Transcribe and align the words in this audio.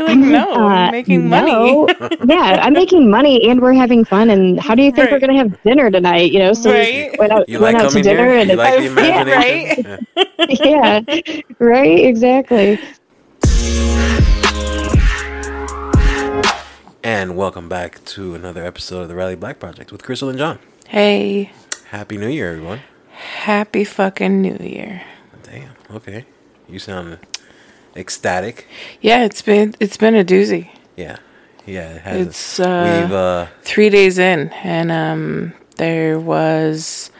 You're 0.00 0.08
like, 0.08 0.18
no, 0.18 0.54
I'm 0.54 0.88
Uh, 0.88 0.90
making 0.92 1.28
no. 1.28 1.42
money. 1.42 2.16
yeah, 2.26 2.58
I'm 2.62 2.72
making 2.72 3.10
money 3.10 3.50
and 3.50 3.60
we're 3.60 3.74
having 3.74 4.02
fun. 4.06 4.30
And 4.30 4.58
how 4.58 4.74
do 4.74 4.82
you 4.82 4.90
think 4.92 5.10
we're 5.10 5.20
going 5.20 5.32
to 5.32 5.36
have 5.36 5.62
dinner 5.62 5.90
tonight? 5.90 6.32
You 6.32 6.38
know, 6.38 6.52
so 6.54 6.70
Right. 6.72 7.10
we 7.12 7.18
went 7.18 7.32
out, 7.32 7.46
You 7.50 7.60
went 7.60 7.74
like 7.76 7.84
out 7.84 7.92
to 7.92 8.00
dinner 8.00 8.24
here? 8.24 8.38
and 8.40 8.48
You 8.50 8.56
like 8.56 8.94
the 8.94 9.00
I- 9.02 9.04
yeah, 10.48 10.56
right? 10.56 10.58
Yeah. 10.64 11.00
yeah, 11.28 11.40
right, 11.58 12.04
exactly. 12.06 12.78
And 17.04 17.36
welcome 17.36 17.68
back 17.68 18.02
to 18.06 18.34
another 18.34 18.64
episode 18.64 19.02
of 19.02 19.08
the 19.08 19.14
Riley 19.14 19.36
Black 19.36 19.58
Project 19.58 19.92
with 19.92 20.02
Crystal 20.02 20.30
and 20.30 20.38
John. 20.38 20.58
Hey, 20.88 21.52
Happy 21.90 22.16
New 22.16 22.28
Year, 22.28 22.52
everyone. 22.52 22.80
happy 23.12 23.84
fucking 23.84 24.40
New 24.40 24.56
Year. 24.60 25.02
Damn. 25.42 25.72
Okay. 25.94 26.24
You 26.68 26.78
sound 26.78 27.18
ecstatic. 28.00 28.66
Yeah, 29.00 29.24
it's 29.24 29.42
been 29.42 29.74
it's 29.78 29.96
been 29.96 30.14
a 30.14 30.24
doozy. 30.24 30.70
Yeah. 30.96 31.18
Yeah. 31.66 31.90
It 31.90 32.02
has. 32.02 32.26
It's 32.26 32.60
uh, 32.60 33.02
we've 33.02 33.12
uh, 33.12 33.46
three 33.62 33.90
days 33.90 34.18
in, 34.18 34.48
and 34.64 34.90
um, 34.90 35.52
there 35.76 36.18
was 36.18 37.10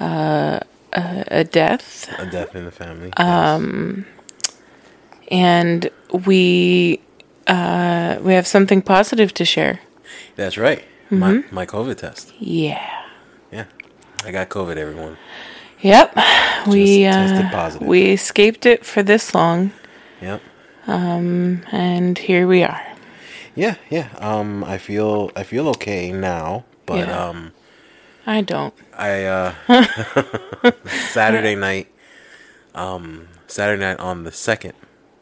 uh, 0.00 0.60
a, 0.92 1.24
a 1.28 1.44
death, 1.44 2.08
a 2.18 2.26
death 2.26 2.54
in 2.54 2.64
the 2.64 2.70
family. 2.70 3.12
Um, 3.16 4.06
and 5.30 5.90
we 6.26 7.00
uh, 7.46 8.18
we 8.20 8.34
have 8.34 8.46
something 8.46 8.82
positive 8.82 9.34
to 9.34 9.44
share. 9.44 9.80
That's 10.36 10.56
right. 10.56 10.84
My 11.10 11.32
mm-hmm. 11.32 11.54
my 11.54 11.66
COVID 11.66 11.96
test. 11.96 12.32
Yeah. 12.38 13.02
Yeah. 13.50 13.64
I 14.24 14.32
got 14.32 14.48
COVID. 14.48 14.76
Everyone. 14.76 15.16
Yep. 15.80 16.16
we 16.66 17.02
tested 17.02 17.46
uh, 17.46 17.50
positive. 17.50 17.86
we 17.86 18.12
escaped 18.12 18.64
it 18.64 18.86
for 18.86 19.02
this 19.02 19.34
long, 19.34 19.72
Yep. 20.24 20.42
Um, 20.86 21.62
and 21.70 22.16
here 22.16 22.46
we 22.46 22.62
are. 22.62 22.82
Yeah. 23.54 23.76
Yeah. 23.90 24.08
Um. 24.18 24.64
I 24.64 24.78
feel 24.78 25.30
I 25.36 25.42
feel 25.42 25.68
okay 25.70 26.12
now, 26.12 26.64
but 26.86 27.06
Yeah. 27.06 27.28
um. 27.28 27.52
I 28.26 28.40
don't. 28.40 28.72
I 28.96 29.24
uh 29.24 29.54
Saturday 31.12 31.54
night 31.54 31.88
um 32.74 33.28
Saturday 33.46 33.82
night 33.82 34.00
on 34.00 34.24
the 34.24 34.32
second. 34.32 34.72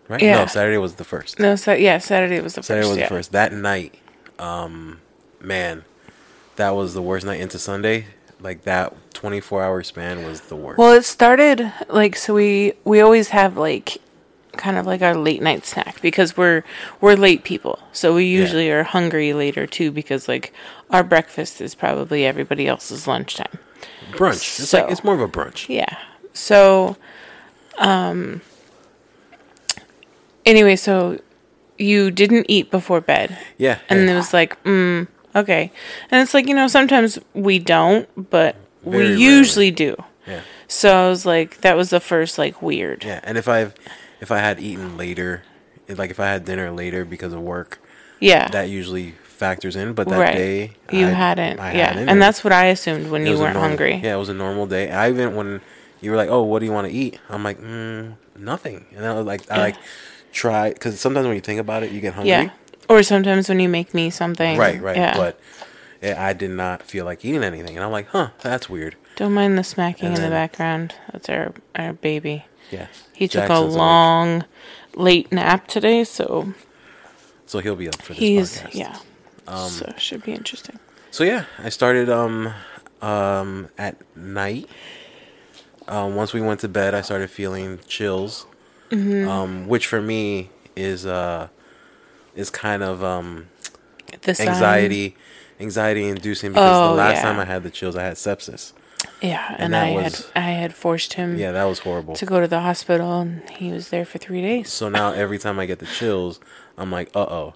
Right? 0.08 0.22
Yeah. 0.22 0.38
No, 0.38 0.46
Saturday 0.46 0.78
was 0.78 0.94
the 0.94 1.04
first. 1.04 1.38
No, 1.38 1.56
so, 1.56 1.72
yeah, 1.72 1.98
Saturday 1.98 2.40
was 2.40 2.54
the 2.54 2.62
Saturday 2.62 2.82
first. 2.82 2.90
was 2.90 2.98
yeah. 2.98 3.04
the 3.04 3.14
first. 3.14 3.32
That 3.32 3.52
night, 3.52 3.94
um 4.38 5.00
man, 5.40 5.84
that 6.56 6.70
was 6.70 6.94
the 6.94 7.02
worst 7.02 7.26
night 7.26 7.40
into 7.40 7.58
Sunday. 7.58 8.06
Like 8.40 8.62
that 8.62 8.94
twenty 9.14 9.40
four 9.40 9.62
hour 9.62 9.82
span 9.82 10.24
was 10.24 10.42
the 10.42 10.56
worst. 10.56 10.78
Well, 10.78 10.92
it 10.92 11.04
started 11.04 11.72
like 11.88 12.16
so 12.16 12.34
we 12.34 12.74
we 12.84 13.00
always 13.00 13.28
have 13.30 13.56
like 13.56 13.98
kind 14.56 14.76
of 14.76 14.86
like 14.86 15.02
our 15.02 15.14
late 15.16 15.42
night 15.42 15.64
snack 15.64 16.00
because 16.02 16.36
we're 16.36 16.62
we're 17.00 17.14
late 17.16 17.44
people. 17.44 17.78
So 17.92 18.14
we 18.14 18.24
usually 18.26 18.70
are 18.70 18.82
hungry 18.82 19.32
later 19.32 19.66
too 19.66 19.90
because 19.90 20.28
like 20.28 20.52
our 20.90 21.02
breakfast 21.02 21.60
is 21.60 21.74
probably 21.74 22.24
everybody 22.26 22.66
else's 22.68 23.06
lunchtime. 23.06 23.58
brunch. 24.12 24.34
It's 24.60 24.68
so- 24.68 24.82
like 24.82 24.90
it's 24.92 25.04
more 25.04 25.14
of 25.14 25.20
a 25.20 25.28
brunch. 25.28 25.68
Yeah. 25.68 25.96
So 26.32 26.96
um 27.78 28.40
anyway, 30.44 30.76
so 30.76 31.18
you 31.78 32.10
didn't 32.10 32.46
eat 32.48 32.70
before 32.70 33.00
bed. 33.00 33.36
Yeah. 33.58 33.78
And 33.88 34.04
yeah. 34.06 34.12
it 34.12 34.16
was 34.16 34.32
like, 34.32 34.62
mm, 34.64 35.08
okay. 35.34 35.72
And 36.10 36.22
it's 36.22 36.34
like, 36.34 36.46
you 36.46 36.54
know, 36.54 36.68
sometimes 36.68 37.18
we 37.34 37.58
don't, 37.58 38.08
but 38.30 38.56
Very 38.84 38.96
we 38.96 39.08
rarely. 39.10 39.22
usually 39.22 39.70
do. 39.70 39.96
yeah. 40.26 40.42
So 40.68 40.94
I 40.94 41.08
was 41.08 41.26
like, 41.26 41.60
that 41.62 41.76
was 41.76 41.90
the 41.90 42.00
first 42.00 42.38
like 42.38 42.62
weird. 42.62 43.04
Yeah. 43.04 43.20
And 43.24 43.36
if 43.36 43.48
I've 43.48 43.74
if 44.22 44.30
I 44.30 44.38
had 44.38 44.58
eaten 44.60 44.96
later, 44.96 45.42
like 45.88 46.10
if 46.10 46.18
I 46.20 46.26
had 46.26 46.44
dinner 46.46 46.70
later 46.70 47.04
because 47.04 47.32
of 47.34 47.40
work, 47.42 47.78
Yeah. 48.20 48.48
that 48.48 48.70
usually 48.70 49.14
factors 49.24 49.74
in. 49.76 49.92
But 49.92 50.08
that 50.08 50.18
right. 50.18 50.36
day 50.36 50.56
you 50.90 51.06
I- 51.08 51.10
hadn't. 51.10 51.58
I 51.60 51.72
yeah. 51.74 51.88
hadn't, 51.88 52.08
and 52.08 52.22
that's 52.22 52.42
what 52.44 52.52
I 52.52 52.66
assumed 52.66 53.10
when 53.10 53.22
It 53.26 53.30
you 53.30 53.38
weren't 53.38 53.54
normal- 53.54 53.68
hungry. 53.68 54.00
Yeah, 54.02 54.14
it 54.14 54.18
was 54.18 54.28
a 54.30 54.34
normal 54.34 54.66
day. 54.66 54.90
I 54.90 55.10
even 55.10 55.34
when 55.34 55.60
you 56.00 56.10
were 56.12 56.16
like, 56.16 56.30
"Oh, 56.30 56.42
what 56.42 56.60
do 56.60 56.66
you 56.66 56.72
want 56.72 56.86
to 56.88 56.92
eat?" 56.92 57.18
I'm 57.28 57.42
like, 57.44 57.60
mm, 57.60 58.14
"Nothing." 58.38 58.86
And 58.96 59.04
I 59.04 59.12
was 59.14 59.26
like, 59.26 59.42
I 59.50 59.58
like 59.58 59.76
try 60.32 60.70
because 60.72 60.98
sometimes 61.00 61.26
when 61.26 61.34
you 61.34 61.40
think 61.42 61.60
about 61.60 61.82
it, 61.82 61.90
you 61.92 62.00
get 62.00 62.14
hungry. 62.14 62.30
Yeah. 62.30 62.50
Or 62.88 63.02
sometimes 63.02 63.48
when 63.48 63.60
you 63.60 63.68
make 63.68 63.92
me 63.94 64.10
something. 64.10 64.56
Right, 64.58 64.80
right. 64.80 64.96
Yeah. 64.96 65.16
But 65.16 65.38
yeah, 66.02 66.16
I 66.24 66.32
did 66.32 66.50
not 66.50 66.82
feel 66.82 67.04
like 67.04 67.24
eating 67.24 67.42
anything, 67.44 67.76
and 67.76 67.84
I'm 67.84 67.92
like, 67.92 68.08
"Huh, 68.08 68.28
that's 68.40 68.68
weird." 68.70 68.94
Don't 69.16 69.34
mind 69.34 69.58
the 69.58 69.64
smacking 69.64 70.08
And 70.08 70.16
in 70.18 70.22
the 70.24 70.30
background. 70.30 70.94
That's 71.12 71.28
our 71.28 71.52
our 71.74 71.92
baby. 71.92 72.46
Yeah. 72.72 72.86
He 73.12 73.28
took 73.28 73.42
Jackson's 73.42 73.60
a 73.60 73.62
awake, 73.66 73.76
long 73.78 74.44
late 74.96 75.30
nap 75.32 75.68
today, 75.68 76.02
so 76.04 76.52
so 77.46 77.58
he'll 77.60 77.76
be 77.76 77.88
up 77.88 78.00
for 78.02 78.14
this 78.14 78.18
he's 78.18 78.58
podcast. 78.58 78.74
yeah. 78.74 78.96
Um, 79.46 79.68
so 79.70 79.92
should 79.98 80.22
be 80.24 80.32
interesting. 80.32 80.78
So 81.10 81.22
yeah, 81.24 81.44
I 81.58 81.68
started 81.68 82.08
um 82.10 82.52
um 83.02 83.68
at 83.78 83.96
night. 84.16 84.68
Um, 85.88 86.14
once 86.14 86.32
we 86.32 86.40
went 86.40 86.60
to 86.60 86.68
bed, 86.68 86.94
I 86.94 87.00
started 87.02 87.30
feeling 87.30 87.78
chills, 87.86 88.46
Mm-hmm. 88.90 89.28
um, 89.28 89.68
which 89.68 89.86
for 89.86 90.00
me 90.02 90.50
is 90.76 91.04
uh 91.06 91.48
is 92.34 92.50
kind 92.50 92.82
of 92.82 93.02
um 93.04 93.48
The 94.22 94.34
sign- 94.34 94.48
anxiety 94.48 95.16
anxiety 95.60 96.08
inducing 96.08 96.52
because 96.52 96.76
Oh, 96.76 96.88
the 96.90 96.94
last 96.96 97.16
yeah. 97.16 97.22
time 97.22 97.38
I 97.40 97.44
had 97.44 97.62
the 97.62 97.70
chills, 97.70 97.96
I 97.96 98.02
had 98.04 98.14
sepsis. 98.16 98.72
Yeah, 99.20 99.46
and, 99.58 99.74
and 99.74 99.76
I 99.76 99.92
was- 99.92 100.30
had 100.34 100.42
I 100.44 100.50
had 100.50 100.74
forced 100.74 101.14
him 101.14 101.36
Yeah, 101.36 101.52
that 101.52 101.64
was 101.64 101.80
horrible. 101.80 102.14
to 102.16 102.26
go 102.26 102.40
to 102.40 102.48
the 102.48 102.60
hospital, 102.60 103.20
and 103.20 103.48
he 103.50 103.70
was 103.72 103.88
there 103.88 104.04
for 104.04 104.18
three 104.18 104.42
days. 104.42 104.72
So 104.72 104.88
now 104.88 105.12
every 105.12 105.38
time 105.38 105.58
I 105.58 105.66
get 105.66 105.78
the 105.78 105.86
chills, 105.86 106.40
I'm 106.76 106.90
like, 106.90 107.10
uh 107.14 107.20
oh. 107.20 107.54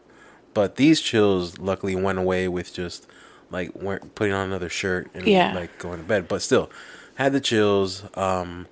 But 0.54 0.76
these 0.76 1.00
chills 1.00 1.58
luckily 1.58 1.94
went 1.96 2.18
away 2.18 2.48
with 2.48 2.72
just 2.72 3.06
like 3.50 3.70
putting 4.14 4.32
on 4.32 4.46
another 4.48 4.68
shirt 4.68 5.08
and 5.14 5.26
Yeah. 5.26 5.52
like 5.54 5.78
going 5.78 5.98
to 5.98 6.04
bed. 6.04 6.28
But 6.28 6.42
still, 6.42 6.70
had 7.16 7.32
the 7.32 7.40
chills. 7.40 8.04
Um, 8.14 8.66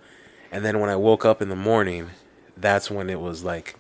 and 0.50 0.64
then 0.64 0.80
when 0.80 0.88
I 0.90 0.96
woke 0.96 1.24
up 1.24 1.42
in 1.42 1.48
the 1.48 1.56
morning, 1.56 2.10
that's 2.56 2.90
when 2.90 3.10
it 3.10 3.20
was 3.20 3.44
like, 3.44 3.76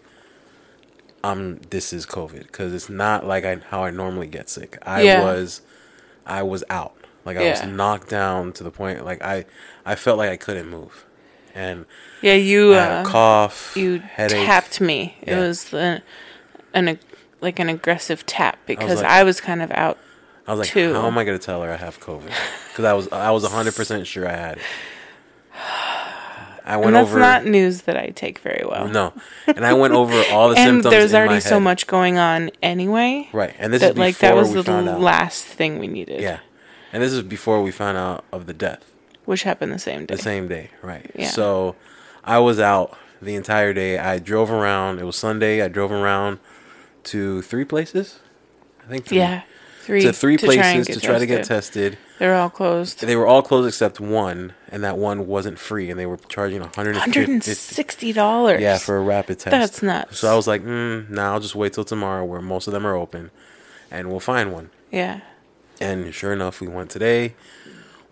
um, 1.22 1.60
this 1.70 1.92
is 1.92 2.04
COVID 2.06 2.42
because 2.46 2.74
it's 2.74 2.88
not 2.90 3.26
like 3.26 3.44
I 3.44 3.56
how 3.70 3.84
I 3.84 3.90
normally 3.90 4.26
get 4.26 4.48
sick. 4.50 4.78
I 4.82 5.02
Yeah. 5.02 5.22
was, 5.22 5.62
I 6.26 6.42
was 6.42 6.62
out. 6.68 6.94
Like 7.24 7.36
I 7.36 7.50
was 7.50 7.62
knocked 7.64 8.08
down 8.10 8.52
to 8.54 8.64
the 8.64 8.70
point 8.70 9.04
like 9.04 9.22
I, 9.22 9.44
I 9.84 9.94
felt 9.94 10.18
like 10.18 10.30
I 10.30 10.36
couldn't 10.36 10.68
move, 10.68 11.04
and 11.54 11.86
Yeah, 12.20 12.34
you 12.34 12.74
I 12.74 12.78
had 12.78 12.90
a 12.90 12.94
uh, 12.96 13.04
cough, 13.04 13.72
you 13.76 13.98
headache. 14.00 14.44
tapped 14.46 14.80
me. 14.80 15.16
It 15.22 15.36
was 15.36 15.64
the, 15.70 16.02
an 16.74 16.98
like 17.40 17.58
an 17.58 17.68
aggressive 17.68 18.26
tap 18.26 18.58
because 18.66 19.00
like- 19.02 19.10
I 19.10 19.22
was 19.24 19.40
kind 19.40 19.62
of 19.62 19.70
out. 19.70 19.98
I 20.46 20.50
was 20.52 20.60
like, 20.60 20.68
too. 20.68 20.92
how 20.92 21.06
am 21.06 21.16
I 21.16 21.24
gonna 21.24 21.38
tell 21.38 21.62
her 21.62 21.70
I 21.72 21.76
have 21.76 21.98
COVID? 22.00 22.30
Because 22.70 22.84
I 22.84 22.92
was 22.92 23.08
I 23.08 23.30
was 23.30 23.50
hundred 23.50 23.74
percent 23.74 24.06
sure 24.06 24.28
I 24.28 24.32
had. 24.36 24.56
it. 24.58 24.62
I 26.66 26.76
went 26.76 26.88
And 26.88 26.96
that's 26.96 27.08
over 27.10 27.18
not 27.18 27.44
news 27.44 27.82
that 27.82 27.96
I 27.96 28.08
take 28.08 28.38
very 28.38 28.64
well. 28.66 28.88
no, 28.88 29.12
and 29.46 29.66
I 29.66 29.74
went 29.74 29.92
over 29.92 30.14
all 30.32 30.48
the 30.48 30.56
and 30.58 30.66
symptoms. 30.82 30.90
there's 30.92 31.12
already 31.14 31.40
so 31.40 31.60
much 31.60 31.86
going 31.86 32.16
on 32.16 32.50
anyway. 32.62 33.28
right, 33.32 33.54
and 33.58 33.70
this 33.72 33.82
that 33.82 33.92
is 33.92 33.98
like 33.98 34.18
that 34.18 34.34
was 34.34 34.52
the 34.54 34.62
last 34.82 35.44
thing 35.44 35.78
we 35.78 35.88
needed. 35.88 36.22
Yeah, 36.22 36.40
and 36.94 37.02
this 37.02 37.12
is 37.12 37.22
before 37.22 37.62
we 37.62 37.70
found 37.70 37.98
out 37.98 38.24
of 38.32 38.46
the 38.46 38.54
death 38.54 38.90
which 39.26 39.42
happened 39.42 39.72
the 39.72 39.78
same 39.78 40.06
day. 40.06 40.14
the 40.16 40.22
same 40.22 40.48
day. 40.48 40.70
Right. 40.82 41.10
Yeah. 41.14 41.28
So 41.28 41.76
I 42.22 42.38
was 42.40 42.58
out 42.60 42.96
the 43.22 43.34
entire 43.36 43.72
day. 43.72 43.98
I 43.98 44.18
drove 44.18 44.50
around. 44.50 44.98
It 44.98 45.04
was 45.04 45.16
Sunday. 45.16 45.62
I 45.62 45.68
drove 45.68 45.90
around 45.90 46.38
to 47.04 47.40
three 47.42 47.64
places. 47.64 48.20
I 48.84 48.90
think 48.90 49.06
three. 49.06 49.16
Yeah, 49.18 49.42
three 49.80 50.02
To 50.02 50.12
three 50.12 50.36
try 50.36 50.52
and 50.54 50.60
places 50.60 50.86
get 50.88 50.94
to 50.94 51.00
try 51.06 51.18
to 51.18 51.24
get 51.26 51.44
tested. 51.44 51.92
tested. 51.94 51.98
They're 52.18 52.34
all 52.34 52.50
closed. 52.50 53.00
They 53.00 53.16
were 53.16 53.26
all 53.26 53.40
closed 53.42 53.66
except 53.66 53.98
one, 53.98 54.52
and 54.70 54.84
that 54.84 54.98
one 54.98 55.26
wasn't 55.26 55.58
free, 55.58 55.90
and 55.90 55.98
they 55.98 56.04
were 56.06 56.18
charging 56.28 56.60
Hundred 56.60 56.94
150 56.96 57.32
and 57.32 57.42
sixty 57.42 58.12
dollars. 58.12 58.60
Yeah, 58.60 58.76
for 58.78 58.98
a 58.98 59.00
rapid 59.00 59.38
test. 59.38 59.50
That's 59.52 59.82
nuts. 59.82 60.18
So 60.18 60.30
I 60.30 60.36
was 60.36 60.46
like, 60.46 60.62
mm, 60.62 61.08
nah, 61.08 61.32
I'll 61.32 61.40
just 61.40 61.54
wait 61.54 61.72
till 61.72 61.84
tomorrow 61.84 62.24
where 62.26 62.42
most 62.42 62.66
of 62.66 62.72
them 62.74 62.86
are 62.86 62.94
open 62.94 63.30
and 63.90 64.10
we'll 64.10 64.20
find 64.20 64.52
one. 64.52 64.68
yeah. 64.92 65.20
And 65.80 66.14
sure 66.14 66.32
enough, 66.32 66.60
we 66.60 66.68
went 66.68 66.90
today. 66.90 67.34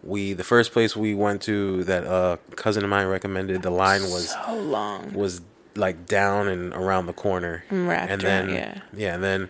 We 0.03 0.33
the 0.33 0.45
first 0.45 0.73
place 0.73 0.97
we 0.97 1.15
went 1.15 1.43
to 1.43 1.85
that 1.85 2.05
a 2.05 2.39
cousin 2.57 2.83
of 2.83 2.91
mine 2.91 3.07
recommended, 3.07 3.63
the 3.63 3.71
line 3.71 4.03
was 4.03 4.31
So 4.31 4.55
long. 4.57 5.13
was 5.15 5.41
like 5.77 6.07
down 6.07 6.49
and 6.49 6.73
around 6.75 7.07
the 7.07 7.13
corner. 7.13 7.65
And 7.71 8.21
then 8.21 8.81
yeah. 8.95 9.15
and 9.15 9.23
then 9.23 9.49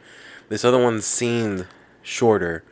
this 0.50 0.62
other 0.64 0.80
one 0.82 1.00
seemed 1.00 1.66
shorter, 2.02 2.62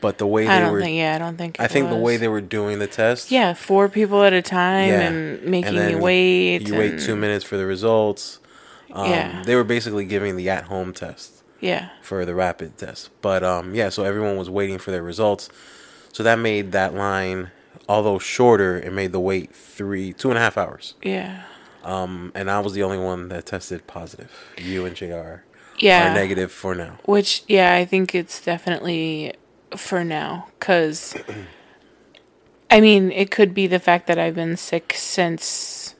but 0.00 0.16
the 0.16 0.26
way 0.26 0.46
I 0.48 0.54
they 0.54 0.60
don't 0.64 0.72
were 0.72 0.80
think. 0.80 0.96
Yeah, 0.96 1.14
I 1.14 1.18
don't 1.18 1.36
think. 1.36 1.60
I 1.60 1.66
think 1.66 1.90
the 1.90 1.96
way 1.96 2.16
they 2.16 2.28
were 2.28 2.40
doing 2.40 2.78
the 2.78 2.86
test 2.86 3.30
Yeah, 3.30 3.52
four 3.52 3.90
people 3.90 4.22
at 4.24 4.32
a 4.32 4.40
time 4.42 4.88
Yeah. 4.88 5.00
and 5.08 5.42
making 5.44 5.76
and 5.76 5.90
you 5.90 5.98
wait. 5.98 6.66
You 6.66 6.74
wait 6.74 7.00
two 7.00 7.16
minutes 7.16 7.44
for 7.44 7.58
the 7.58 7.66
results. 7.66 8.38
Um, 8.92 9.10
Yeah. 9.10 9.42
They 9.44 9.56
were 9.56 9.64
basically 9.64 10.06
giving 10.06 10.36
the 10.36 10.48
at-home 10.48 10.94
test 10.94 11.35
Yeah. 11.66 11.88
for 12.02 12.24
the 12.24 12.34
rapid 12.34 12.78
test, 12.78 13.10
but 13.20 13.42
um, 13.42 13.74
yeah. 13.74 13.88
So 13.88 14.04
everyone 14.04 14.36
was 14.36 14.48
waiting 14.48 14.78
for 14.78 14.90
their 14.90 15.02
results. 15.02 15.48
So 16.12 16.22
that 16.22 16.38
made 16.38 16.72
that 16.72 16.94
line, 16.94 17.50
although 17.88 18.18
shorter, 18.18 18.78
it 18.78 18.92
made 18.92 19.12
the 19.12 19.20
wait 19.20 19.54
three, 19.54 20.12
two 20.12 20.30
and 20.30 20.38
a 20.38 20.40
half 20.40 20.56
hours. 20.56 20.94
Yeah. 21.02 21.42
Um, 21.84 22.32
and 22.34 22.50
I 22.50 22.60
was 22.60 22.72
the 22.72 22.82
only 22.82 22.98
one 22.98 23.28
that 23.28 23.46
tested 23.46 23.86
positive. 23.86 24.32
You 24.56 24.86
and 24.86 24.96
Jr. 24.96 25.42
Yeah. 25.78 26.10
are 26.10 26.14
negative 26.14 26.50
for 26.50 26.74
now. 26.74 26.98
Which, 27.04 27.44
yeah, 27.46 27.74
I 27.74 27.84
think 27.84 28.14
it's 28.14 28.40
definitely 28.40 29.34
for 29.76 30.02
now. 30.04 30.48
Because, 30.58 31.14
I 32.70 32.80
mean, 32.80 33.12
it 33.12 33.30
could 33.30 33.54
be 33.54 33.66
the 33.66 33.78
fact 33.78 34.06
that 34.08 34.18
I've 34.18 34.34
been 34.34 34.56
sick 34.56 34.94
since, 34.96 35.94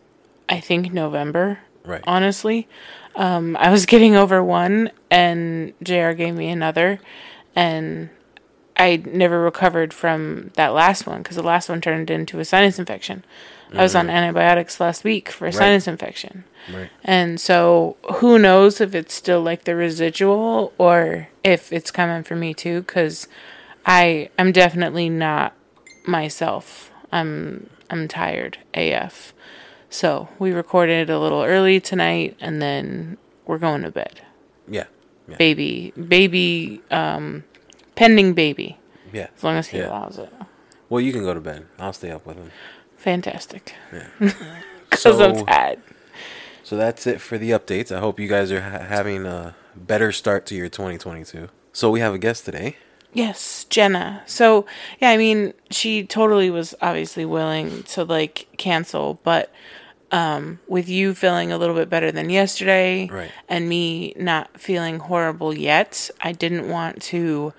I 0.49 0.61
think, 0.61 0.93
November. 0.93 1.61
Right. 1.85 2.03
Honestly. 2.07 2.67
Um, 3.17 3.57
I 3.57 3.71
was 3.71 3.87
getting 3.87 4.15
over 4.15 4.43
one, 4.43 4.91
and 5.11 5.73
JR 5.83 6.13
gave 6.13 6.35
me 6.35 6.49
another. 6.49 7.01
And 7.55 8.11
I 8.77 9.03
never 9.07 9.41
recovered 9.41 9.95
from 9.95 10.51
that 10.55 10.69
last 10.69 11.07
one 11.07 11.23
because 11.23 11.37
the 11.37 11.43
last 11.43 11.69
one 11.69 11.81
turned 11.81 12.11
into 12.11 12.39
a 12.39 12.45
sinus 12.45 12.79
infection. 12.79 13.25
I 13.73 13.83
was 13.83 13.97
on 13.97 14.09
antibiotics 14.09 14.79
last 14.79 15.03
week 15.03 15.29
for 15.29 15.47
a 15.47 15.53
sinus 15.53 15.89
infection. 15.89 16.45
Right. 16.73 16.89
And 17.03 17.41
so 17.41 17.97
who 18.17 18.39
knows 18.39 18.81
if 18.81 18.95
it's 18.95 19.13
still 19.13 19.43
like 19.43 19.65
the 19.65 19.75
residual 19.75 20.73
or 20.79 21.29
if 21.43 21.73
it's 21.73 21.91
coming 21.91 22.23
for 22.23 22.37
me 22.37 22.55
too 22.55 22.83
cuz 22.85 23.27
I 23.85 24.31
I'm 24.39 24.53
definitely 24.53 25.09
not 25.09 25.55
myself. 26.07 26.93
I'm 27.11 27.69
I'm 27.91 28.07
tired 28.09 28.59
AF. 28.75 29.33
So, 29.96 30.28
we 30.38 30.52
recorded 30.52 31.08
a 31.08 31.19
little 31.19 31.43
early 31.43 31.81
tonight 31.81 32.37
and 32.38 32.60
then 32.60 33.16
we're 33.46 33.56
going 33.56 33.81
to 33.81 33.90
bed. 33.90 34.20
Yeah. 34.69 34.84
Yeah. 35.26 35.37
Baby 35.38 35.94
baby 35.96 36.82
um 36.90 37.44
pending 37.94 38.34
baby 38.34 38.78
Yeah. 39.10 39.28
as 39.34 39.43
long 39.43 39.56
as 39.56 39.69
he 39.69 39.78
Yeah. 39.78 39.88
allows 39.88 40.19
it. 40.19 40.31
Well, 40.90 41.00
you 41.00 41.12
can 41.14 41.22
go 41.22 41.32
to 41.32 41.40
bed. 41.40 41.64
I'll 41.78 41.94
stay 41.94 42.10
up 42.10 42.26
with 42.26 42.37
him. 42.37 42.50
Fantastic. 42.98 43.72
Yeah. 43.90 44.08
Cuz 44.90 45.00
So- 45.00 45.25
I'm 45.25 45.46
tired. 45.46 45.78
So 46.62 46.76
that's 46.76 47.06
it 47.06 47.19
for 47.22 47.38
the 47.38 47.52
updates. 47.52 47.90
I 47.90 48.00
hope 48.00 48.20
you 48.20 48.28
guys 48.28 48.52
are 48.52 48.60
ha- 48.60 48.84
having 48.96 49.25
a 49.25 49.54
better 49.75 50.12
start 50.12 50.44
to 50.46 50.54
your 50.54 50.69
2022. 50.69 51.48
So 51.72 51.90
we 51.90 52.00
have 52.00 52.12
a 52.12 52.19
guest 52.19 52.44
today. 52.44 52.76
Yes, 53.14 53.64
Jena. 53.70 54.22
So, 54.26 54.66
yeah, 55.00 55.08
I 55.08 55.16
mean, 55.16 55.54
she 55.70 56.04
totally 56.04 56.50
was 56.50 56.75
obviously 56.82 57.25
willing 57.25 57.82
to 57.94 58.04
like 58.04 58.46
cancel, 58.58 59.20
but 59.22 59.50
um 60.12 60.61
with 60.69 60.88
you 60.88 61.14
feeling 61.14 61.50
a 61.50 61.58
little 61.58 61.75
bit 61.75 61.91
better 61.91 62.12
than 62.12 62.31
yesterday 62.31 63.08
Right. 63.11 63.31
and 63.49 63.69
me 63.69 64.12
not 64.17 64.61
feeling 64.61 64.99
horrible 65.00 65.53
yet, 65.53 66.11
I 66.20 66.32
didn't 66.32 66.69
want 66.69 67.03
to 67.05 67.53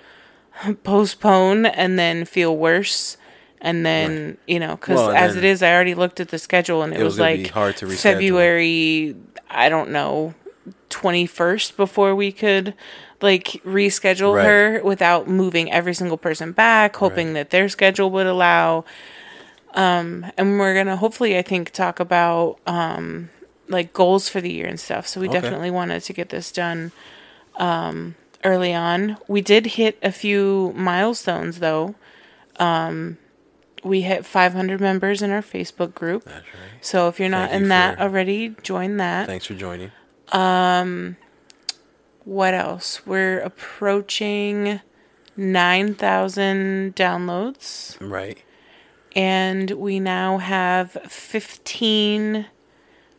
postpone 0.83 1.65
and 1.65 1.97
then 1.99 2.25
feel 2.25 2.55
worse. 2.55 3.17
And 3.59 3.83
then, 3.85 4.38
you 4.45 4.59
know, 4.59 4.75
because 4.75 4.95
Well, 4.97 5.11
as 5.11 5.35
it 5.35 5.44
is, 5.44 5.63
I 5.63 5.73
already 5.73 5.95
looked 5.95 6.19
at 6.19 6.29
the 6.29 6.38
schedule 6.38 6.83
and 6.83 6.94
it, 6.94 6.99
it 6.99 7.03
was, 7.03 7.13
was 7.13 7.19
like 7.19 7.49
hard 7.49 7.75
to 7.77 7.88
reschedule. 7.88 7.97
February, 7.97 9.15
I 9.49 9.67
don't 9.69 9.89
know, 9.89 10.35
21st 10.89 11.75
before 11.75 12.15
we 12.15 12.31
could 12.31 12.73
like 13.19 13.45
reschedule 13.65 14.35
Right. 14.35 14.45
her 14.45 14.81
without 14.83 15.27
moving 15.27 15.71
every 15.71 15.95
single 15.95 16.17
person 16.17 16.51
back, 16.51 16.95
hoping 16.97 17.27
Right. 17.29 17.33
that 17.33 17.49
their 17.49 17.67
schedule 17.67 18.11
would 18.11 18.27
allow. 18.27 18.85
Um, 19.77 20.25
and 20.38 20.59
we're 20.59 20.74
gonna 20.74 20.95
hopefully, 20.97 21.38
I 21.38 21.41
think, 21.44 21.71
talk 21.71 22.00
about 22.00 22.59
um, 22.65 23.29
like 23.69 23.94
goals 23.94 24.27
for 24.27 24.41
the 24.41 24.51
year 24.51 24.65
and 24.65 24.79
stuff. 24.79 25.07
So 25.07 25.21
we 25.21 25.29
Okay. 25.29 25.39
definitely 25.39 25.71
wanted 25.71 26.01
to 26.03 26.13
get 26.13 26.29
this 26.29 26.51
done 26.51 26.91
um, 27.57 28.15
early 28.44 28.74
on. 28.74 29.18
We 29.27 29.41
did 29.41 29.65
hit 29.77 29.97
a 30.01 30.12
few 30.12 30.74
milestones 30.75 31.59
though. 31.59 31.95
Um, 32.57 33.18
we 33.83 34.01
hit 34.01 34.25
500 34.25 34.81
members 34.81 35.21
in 35.21 35.29
our 35.31 35.44
Facebook 35.44 35.94
group. 35.94 36.23
That's 36.25 36.38
right. 36.45 36.81
So 36.81 37.07
if 37.07 37.19
you're 37.19 37.30
not 37.30 37.50
Thank 37.51 37.57
in 37.57 37.62
you 37.63 37.68
that 37.69 37.97
for- 37.97 38.03
already, 38.03 38.56
join 38.63 38.97
that. 38.97 39.27
Thanks 39.27 39.45
for 39.45 39.53
joining. 39.53 39.91
Um, 40.31 41.18
What 42.25 42.53
else? 42.56 43.06
We're 43.06 43.39
approaching 43.39 44.81
9,000 45.38 46.95
downloads 46.95 47.95
Right. 48.01 48.39
And 49.17 49.71
we 49.71 49.99
now 49.99 50.37
have 50.37 50.91
15 51.07 52.45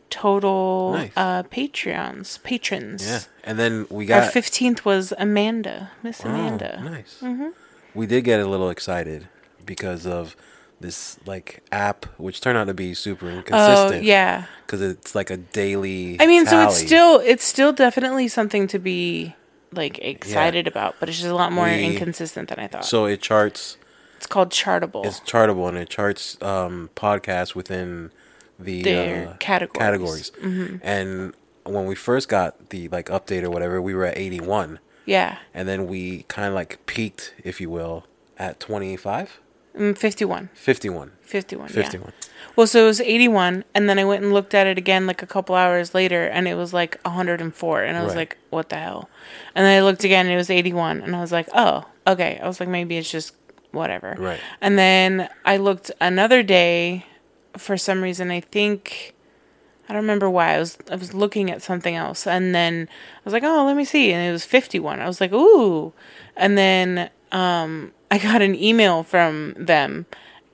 total 0.09 0.93
Nice. 0.93 1.11
uh 1.15 1.43
Patreons, 1.43 2.41
patrons. 2.43 3.05
Yeah. 3.07 3.19
And 3.43 3.59
then 3.59 3.85
we 3.89 4.05
got. 4.05 4.23
Our 4.23 4.29
15th 4.31 4.85
was 4.85 5.13
Amanda, 5.17 5.91
Miss 6.03 6.21
Oh, 6.25 6.29
Amanda. 6.29 6.81
nice. 6.83 7.19
Mm-hmm. 7.21 7.49
We 7.93 8.05
did 8.07 8.23
get 8.23 8.39
a 8.39 8.47
little 8.47 8.69
excited 8.69 9.27
because 9.65 10.07
of 10.07 10.35
this 10.79 11.19
like 11.25 11.61
app, 11.71 12.05
which 12.17 12.41
turned 12.41 12.57
out 12.57 12.65
to 12.67 12.73
be 12.73 12.93
super 12.93 13.27
Oh, 13.27 13.37
inconsistent. 13.39 14.03
yeah. 14.03 14.45
Because 14.65 14.81
it's 14.81 15.13
like 15.13 15.29
a 15.29 15.37
daily. 15.37 16.17
I 16.19 16.25
mean, 16.27 16.45
so 16.45 16.63
it's 16.67 16.77
still 16.77 17.19
it's 17.19 17.43
still 17.43 17.73
definitely 17.73 18.27
something 18.29 18.65
to 18.67 18.79
be 18.79 19.35
like 19.71 19.99
excited 19.99 20.65
about, 20.67 20.95
but 20.99 21.09
it's 21.09 21.19
just 21.19 21.29
a 21.29 21.35
lot 21.35 21.51
more 21.51 21.65
We- 21.65 21.83
inconsistent 21.85 22.49
than 22.49 22.59
I 22.59 22.67
thought. 22.67 22.85
So 22.85 23.05
it 23.05 23.21
charts. 23.21 23.77
Called 24.29 24.51
Chartable. 24.51 25.05
It's 25.05 25.19
chartable 25.21 25.67
and 25.67 25.77
it 25.77 25.89
charts 25.89 26.37
um, 26.41 26.89
podcasts 26.95 27.55
within 27.55 28.11
the 28.59 28.81
Their 28.83 29.29
uh, 29.29 29.33
categories. 29.39 30.31
Mm-hmm. 30.31 30.77
categories. 30.77 30.81
And 30.83 31.33
when 31.63 31.85
we 31.85 31.95
first 31.95 32.29
got 32.29 32.69
the 32.69 32.87
like 32.89 33.07
update 33.07 33.43
or 33.43 33.49
whatever, 33.49 33.81
we 33.81 33.93
were 33.93 34.05
at 34.05 34.17
eighty 34.17 34.39
one, 34.39 34.79
yeah. 35.05 35.37
and 35.53 35.67
then 35.67 35.87
we 35.87 36.23
kind 36.23 36.47
of 36.47 36.53
like 36.53 36.85
peaked, 36.85 37.33
if 37.43 37.59
you 37.61 37.69
will, 37.69 38.05
at 38.37 38.59
25? 38.59 39.39
Mm, 39.77 39.97
51. 39.97 40.49
51. 40.53 41.11
51. 41.21 41.67
51. 41.69 42.07
Yeah. 42.07 42.29
Well, 42.55 42.65
so 42.67 42.83
it 42.83 42.85
was 42.87 42.99
81, 43.01 43.63
and 43.75 43.87
then 43.87 43.99
I 43.99 44.03
went 44.03 44.23
and 44.23 44.33
looked 44.33 44.53
at 44.55 44.65
it 44.67 44.77
again 44.77 45.05
like 45.05 45.21
a 45.21 45.27
couple 45.27 45.55
hours 45.55 45.93
later, 45.93 46.25
and 46.25 46.47
it 46.47 46.55
was 46.55 46.73
like 46.73 46.99
104, 47.03 47.83
and 47.83 47.95
I 47.97 48.01
was 48.03 48.09
Right. 48.09 48.17
like, 48.19 48.37
what 48.49 48.69
the 48.69 48.77
hell? 48.77 49.09
And 49.55 49.65
then 49.65 49.77
I 49.77 49.83
looked 49.85 50.03
again, 50.03 50.25
and 50.25 50.33
it 50.33 50.37
was 50.37 50.49
81, 50.49 51.01
and 51.01 51.15
I 51.15 51.21
was 51.21 51.31
like, 51.31 51.47
oh, 51.53 51.85
okay. 52.07 52.39
I 52.41 52.47
was 52.47 52.59
like, 52.59 52.67
maybe 52.69 52.97
it's 52.97 53.11
just 53.11 53.33
whatever. 53.71 54.15
Right. 54.17 54.39
And 54.61 54.77
then 54.77 55.29
I 55.45 55.57
looked 55.57 55.91
another 56.01 56.43
day, 56.43 57.05
for 57.57 57.77
some 57.77 58.01
reason, 58.01 58.31
I 58.31 58.39
think. 58.41 59.13
I 59.87 59.93
don't 59.93 60.03
remember 60.03 60.29
why. 60.29 60.53
I 60.53 60.59
was 60.59 60.77
I 60.91 60.95
was 60.95 61.15
looking 61.15 61.49
at 61.49 61.63
something 61.63 61.95
else 61.95 62.27
and 62.27 62.53
then 62.53 62.87
I 62.91 63.21
was 63.25 63.33
like, 63.33 63.41
"Oh, 63.43 63.65
let 63.65 63.75
me 63.75 63.83
see." 63.85 64.11
And 64.13 64.27
it 64.27 64.31
was 64.31 64.45
51. 64.45 64.99
I 64.99 65.07
was 65.07 65.19
like, 65.19 65.33
"Ooh." 65.33 65.93
And 66.37 66.55
then 66.57 67.09
um 67.31 67.91
I 68.11 68.19
got 68.19 68.43
an 68.43 68.53
email 68.53 69.01
from 69.01 69.55
them 69.57 70.05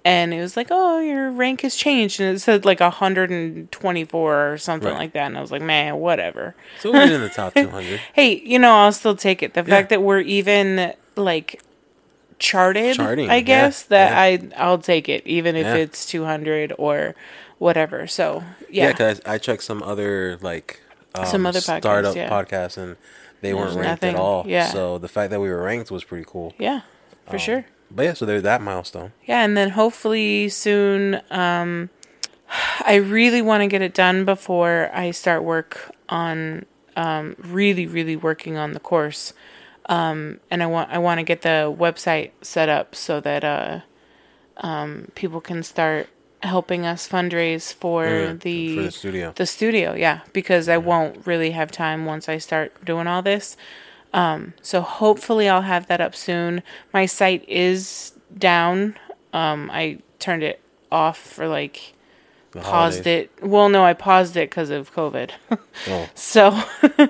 and 0.06 0.34
it 0.34 0.40
was 0.40 0.56
like, 0.56 0.68
"Oh, 0.72 1.00
your 1.00 1.32
rank 1.32 1.62
has 1.62 1.76
changed." 1.76 2.22
And 2.22 2.34
it 2.34 2.40
said 2.40 2.64
like 2.64 2.80
124 2.80 4.54
or 4.54 4.58
something 4.58 4.90
Right. 4.90 4.98
like 4.98 5.14
that. 5.14 5.26
And 5.28 5.38
I 5.38 5.42
was 5.42 5.52
like, 5.52 5.62
"Man, 5.62 5.98
whatever." 5.98 6.56
So 6.80 6.94
we're 6.94 7.02
in 7.12 7.22
the 7.22 7.28
top 7.36 7.54
200. 7.56 8.00
Hey, 8.14 8.42
you 8.42 8.58
know, 8.60 8.72
I'll 8.72 8.92
still 8.94 9.16
take 9.18 9.44
it. 9.44 9.54
The 9.54 9.64
fact 9.66 9.90
that 9.90 10.02
we're 10.02 10.20
even 10.22 10.94
like 11.18 11.62
charted, 12.40 12.96
Charting, 12.96 13.30
I 13.30 13.36
yeah, 13.38 13.42
guess 13.42 13.84
that 13.84 14.12
yeah. 14.12 14.60
I 14.62 14.64
I'll 14.64 14.78
take 14.80 15.08
it 15.10 15.26
even 15.26 15.56
if 15.56 15.66
Yeah. 15.66 15.76
it's 15.76 16.06
200 16.06 16.74
or 16.78 17.16
whatever. 17.58 18.08
So, 18.08 18.44
Yeah, 18.70 18.86
yeah. 18.86 18.92
because 18.92 19.22
I 19.26 19.38
checked 19.38 19.64
some 19.64 19.82
other 19.84 20.38
like 20.42 20.82
um, 21.16 21.26
Some 21.26 21.46
other 21.46 21.60
podcasts, 21.60 21.78
startup 21.80 22.16
yeah. 22.16 22.30
podcasts 22.30 22.78
and 22.78 22.98
they 23.42 23.52
There's 23.52 23.56
weren't 23.56 23.76
ranked 23.86 24.02
nothing, 24.04 24.16
at 24.16 24.22
all. 24.22 24.44
yeah. 24.48 24.68
So 24.68 24.98
the 24.98 25.08
fact 25.08 25.30
that 25.32 25.40
we 25.40 25.50
were 25.50 25.62
ranked 25.64 25.92
was 25.92 26.04
pretty 26.04 26.26
cool. 26.28 26.54
yeah. 26.60 26.82
For 27.30 27.40
sure. 27.40 27.66
But 27.90 28.04
yeah, 28.04 28.14
so 28.14 28.26
there's 28.26 28.44
that 28.44 28.62
milestone. 28.62 29.12
Yeah, 29.26 29.44
and 29.44 29.56
then 29.56 29.72
hopefully 29.72 30.50
soon 30.50 31.22
um 31.32 31.90
I 32.86 32.96
really 32.96 33.42
want 33.42 33.62
to 33.62 33.68
get 33.68 33.82
it 33.82 33.94
done 33.94 34.26
before 34.26 34.90
I 34.94 35.12
start 35.12 35.44
work 35.44 35.92
on 36.10 36.66
um 36.98 37.36
really 37.40 37.88
really 37.88 38.16
working 38.16 38.58
on 38.58 38.74
the 38.74 38.80
course. 38.80 39.34
Um 39.88 40.40
and 40.50 40.64
I 40.64 40.66
want 40.68 40.90
I 40.92 40.98
want 40.98 41.20
to 41.20 41.24
get 41.24 41.42
the 41.42 41.74
website 41.78 42.32
set 42.42 42.70
up 42.70 42.96
so 42.96 43.20
that 43.20 43.44
uh 43.44 43.80
um 44.58 45.10
people 45.16 45.42
can 45.42 45.64
start 45.64 46.08
helping 46.42 46.86
us 46.86 47.08
fundraise 47.08 47.74
for 47.74 48.06
Mm, 48.06 48.40
the 48.42 48.76
for 48.76 48.84
the 48.84 48.92
studio. 48.92 49.32
the 49.36 49.46
studio, 49.46 49.94
yeah, 49.94 50.20
because 50.34 50.70
I 50.70 50.78
won't 50.78 51.26
really 51.26 51.52
have 51.52 51.72
time 51.72 52.06
once 52.06 52.30
I 52.30 52.38
start 52.38 52.84
doing 52.86 53.08
all 53.08 53.22
this. 53.22 53.58
Um, 54.14 54.54
so 54.62 54.82
hopefully 54.82 55.50
I'll 55.50 55.64
have 55.64 55.88
that 55.88 56.00
up 56.00 56.16
soon. 56.16 56.64
My 56.94 57.06
site 57.06 57.44
is 57.50 58.14
down. 58.38 58.96
Um, 59.34 59.70
I 59.74 60.00
turned 60.20 60.44
it 60.44 60.62
off 60.92 61.18
for 61.18 61.48
like 61.48 61.94
The 62.52 62.62
paused 62.62 63.04
holidays. 63.06 63.30
it. 63.36 63.44
Well, 63.46 63.68
no, 63.68 63.84
I 63.84 63.94
paused 63.94 64.38
it 64.38 64.50
because 64.50 64.70
of 64.70 64.94
COVID. 64.96 65.32
Oh, 65.90 66.10
so, 66.16 66.58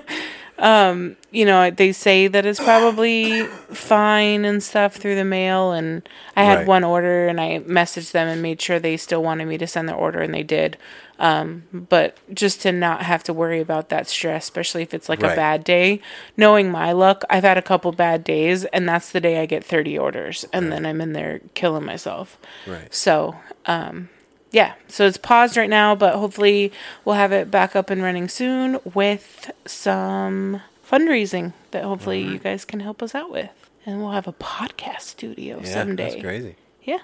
um, 0.58 1.16
you 1.30 1.44
know, 1.44 1.70
they 1.70 1.92
say 1.92 2.28
that 2.28 2.46
it's 2.46 2.60
probably 2.60 3.42
fine 3.72 4.44
and 4.44 4.62
stuff 4.62 4.96
through 4.96 5.14
the 5.16 5.24
mail. 5.24 5.72
And 5.72 6.08
I 6.34 6.44
had 6.44 6.58
Right. 6.60 6.66
one 6.66 6.84
order 6.84 7.28
and 7.28 7.40
I 7.40 7.60
messaged 7.60 8.12
them 8.12 8.28
and 8.28 8.40
made 8.42 8.60
sure 8.62 8.78
they 8.78 8.96
still 8.96 9.22
wanted 9.22 9.46
me 9.46 9.58
to 9.58 9.66
send 9.66 9.88
the 9.88 9.94
order 9.94 10.20
and 10.20 10.32
they 10.34 10.42
did. 10.42 10.78
Um, 11.18 11.64
but 11.88 12.16
just 12.34 12.60
to 12.62 12.72
not 12.72 13.02
have 13.02 13.22
to 13.24 13.32
worry 13.32 13.60
about 13.60 13.88
that 13.88 14.06
stress, 14.06 14.44
especially 14.44 14.82
if 14.82 14.92
it's 14.94 15.08
like 15.08 15.22
Right. 15.22 15.32
a 15.32 15.36
bad 15.36 15.64
day, 15.64 16.00
knowing 16.36 16.70
my 16.70 16.92
luck, 16.92 17.22
I've 17.30 17.44
had 17.44 17.56
a 17.58 17.62
couple 17.62 17.90
bad 17.92 18.22
days 18.24 18.64
and 18.66 18.88
that's 18.88 19.10
the 19.12 19.20
day 19.20 19.40
I 19.40 19.46
get 19.46 19.64
30 19.64 19.98
orders 19.98 20.44
and 20.52 20.70
then 20.72 20.84
I'm 20.86 21.00
in 21.00 21.12
there 21.12 21.40
killing 21.54 21.84
myself. 21.86 22.38
right. 22.66 22.92
So, 22.94 23.36
um, 23.66 24.08
yeah, 24.50 24.74
so 24.88 25.06
it's 25.06 25.16
paused 25.16 25.56
right 25.56 25.68
now, 25.70 25.94
but 25.94 26.14
hopefully 26.16 26.72
we'll 27.04 27.16
have 27.16 27.32
it 27.32 27.50
back 27.50 27.74
up 27.76 27.90
and 27.90 28.02
running 28.02 28.28
soon 28.28 28.78
with 28.94 29.50
some 29.66 30.62
fundraising 30.88 31.52
that 31.72 31.84
hopefully 31.84 32.22
you 32.22 32.38
guys 32.38 32.64
can 32.64 32.80
help 32.80 33.02
us 33.02 33.14
out 33.14 33.30
with. 33.30 33.50
And 33.84 34.00
we'll 34.00 34.12
have 34.12 34.26
a 34.26 34.32
podcast 34.32 35.02
studio 35.02 35.60
Yeah, 35.62 35.72
someday. 35.72 36.10
that's 36.10 36.22
crazy. 36.22 36.56
Yeah. 36.82 36.98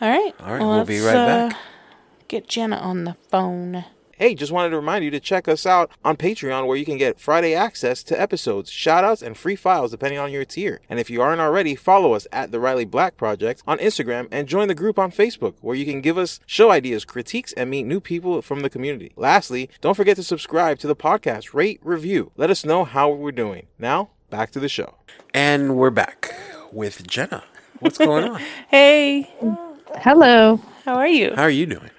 All 0.00 0.08
right. 0.08 0.34
All 0.40 0.52
right, 0.52 0.60
we'll 0.60 0.84
be 0.84 1.00
right 1.00 1.14
uh, 1.14 1.48
back. 1.48 1.58
Get 2.28 2.48
Jena 2.48 2.76
on 2.76 3.04
the 3.04 3.14
phone. 3.30 3.84
Hey, 4.24 4.34
just 4.34 4.52
wanted 4.52 4.70
to 4.70 4.76
remind 4.76 5.04
you 5.04 5.10
to 5.10 5.20
check 5.20 5.48
us 5.48 5.66
out 5.66 5.90
on 6.02 6.16
Patreon 6.16 6.66
where 6.66 6.78
you 6.78 6.86
can 6.86 6.96
get 6.96 7.20
Friday 7.20 7.54
access 7.54 8.02
to 8.04 8.18
episodes, 8.18 8.70
shoutouts, 8.70 9.20
and 9.20 9.36
free 9.36 9.54
files 9.54 9.90
depending 9.90 10.18
on 10.18 10.32
your 10.32 10.46
tier. 10.46 10.80
And 10.88 10.98
if 10.98 11.10
you 11.10 11.20
aren't 11.20 11.42
already, 11.42 11.74
follow 11.74 12.14
us 12.14 12.26
at 12.32 12.50
the 12.50 12.58
Riley 12.58 12.86
Black 12.86 13.18
Project 13.18 13.62
on 13.66 13.76
Instagram 13.76 14.28
and 14.30 14.48
join 14.48 14.68
the 14.68 14.74
group 14.74 14.98
on 14.98 15.12
Facebook 15.12 15.56
where 15.60 15.76
you 15.76 15.84
can 15.84 16.00
give 16.00 16.16
us 16.16 16.40
show 16.46 16.70
ideas, 16.70 17.04
critiques, 17.04 17.52
and 17.52 17.68
meet 17.68 17.82
new 17.84 18.00
people 18.00 18.40
from 18.40 18.60
the 18.60 18.70
community. 18.70 19.12
Lastly, 19.14 19.68
don't 19.82 19.92
forget 19.92 20.16
to 20.16 20.22
subscribe 20.22 20.78
to 20.78 20.86
the 20.86 20.96
podcast, 20.96 21.52
rate, 21.52 21.80
review. 21.82 22.32
Let 22.34 22.48
us 22.48 22.64
know 22.64 22.84
how 22.84 23.10
we're 23.10 23.30
doing. 23.30 23.66
Now, 23.78 24.08
back 24.30 24.52
to 24.52 24.58
the 24.58 24.70
show. 24.70 24.94
And 25.34 25.76
we're 25.76 25.90
back 25.90 26.34
with 26.72 27.06
Jena. 27.06 27.44
What's 27.80 27.98
going 27.98 28.24
on? 28.24 28.40
Hey, 28.68 29.30
Hello. 29.96 30.62
how 30.86 30.94
are 30.94 31.08
you? 31.08 31.34
How 31.36 31.42
are 31.42 31.50
you 31.50 31.66
doing? 31.66 31.90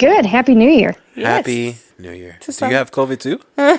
Good. 0.00 0.24
Happy 0.24 0.54
New 0.54 0.70
Year. 0.70 0.96
Yes. 1.14 1.26
Happy 1.26 1.76
New 1.98 2.12
Year. 2.12 2.38
To 2.40 2.46
Do 2.46 2.52
some- 2.52 2.70
you 2.70 2.76
have 2.76 2.90
COVID 2.90 3.20
too? 3.20 3.38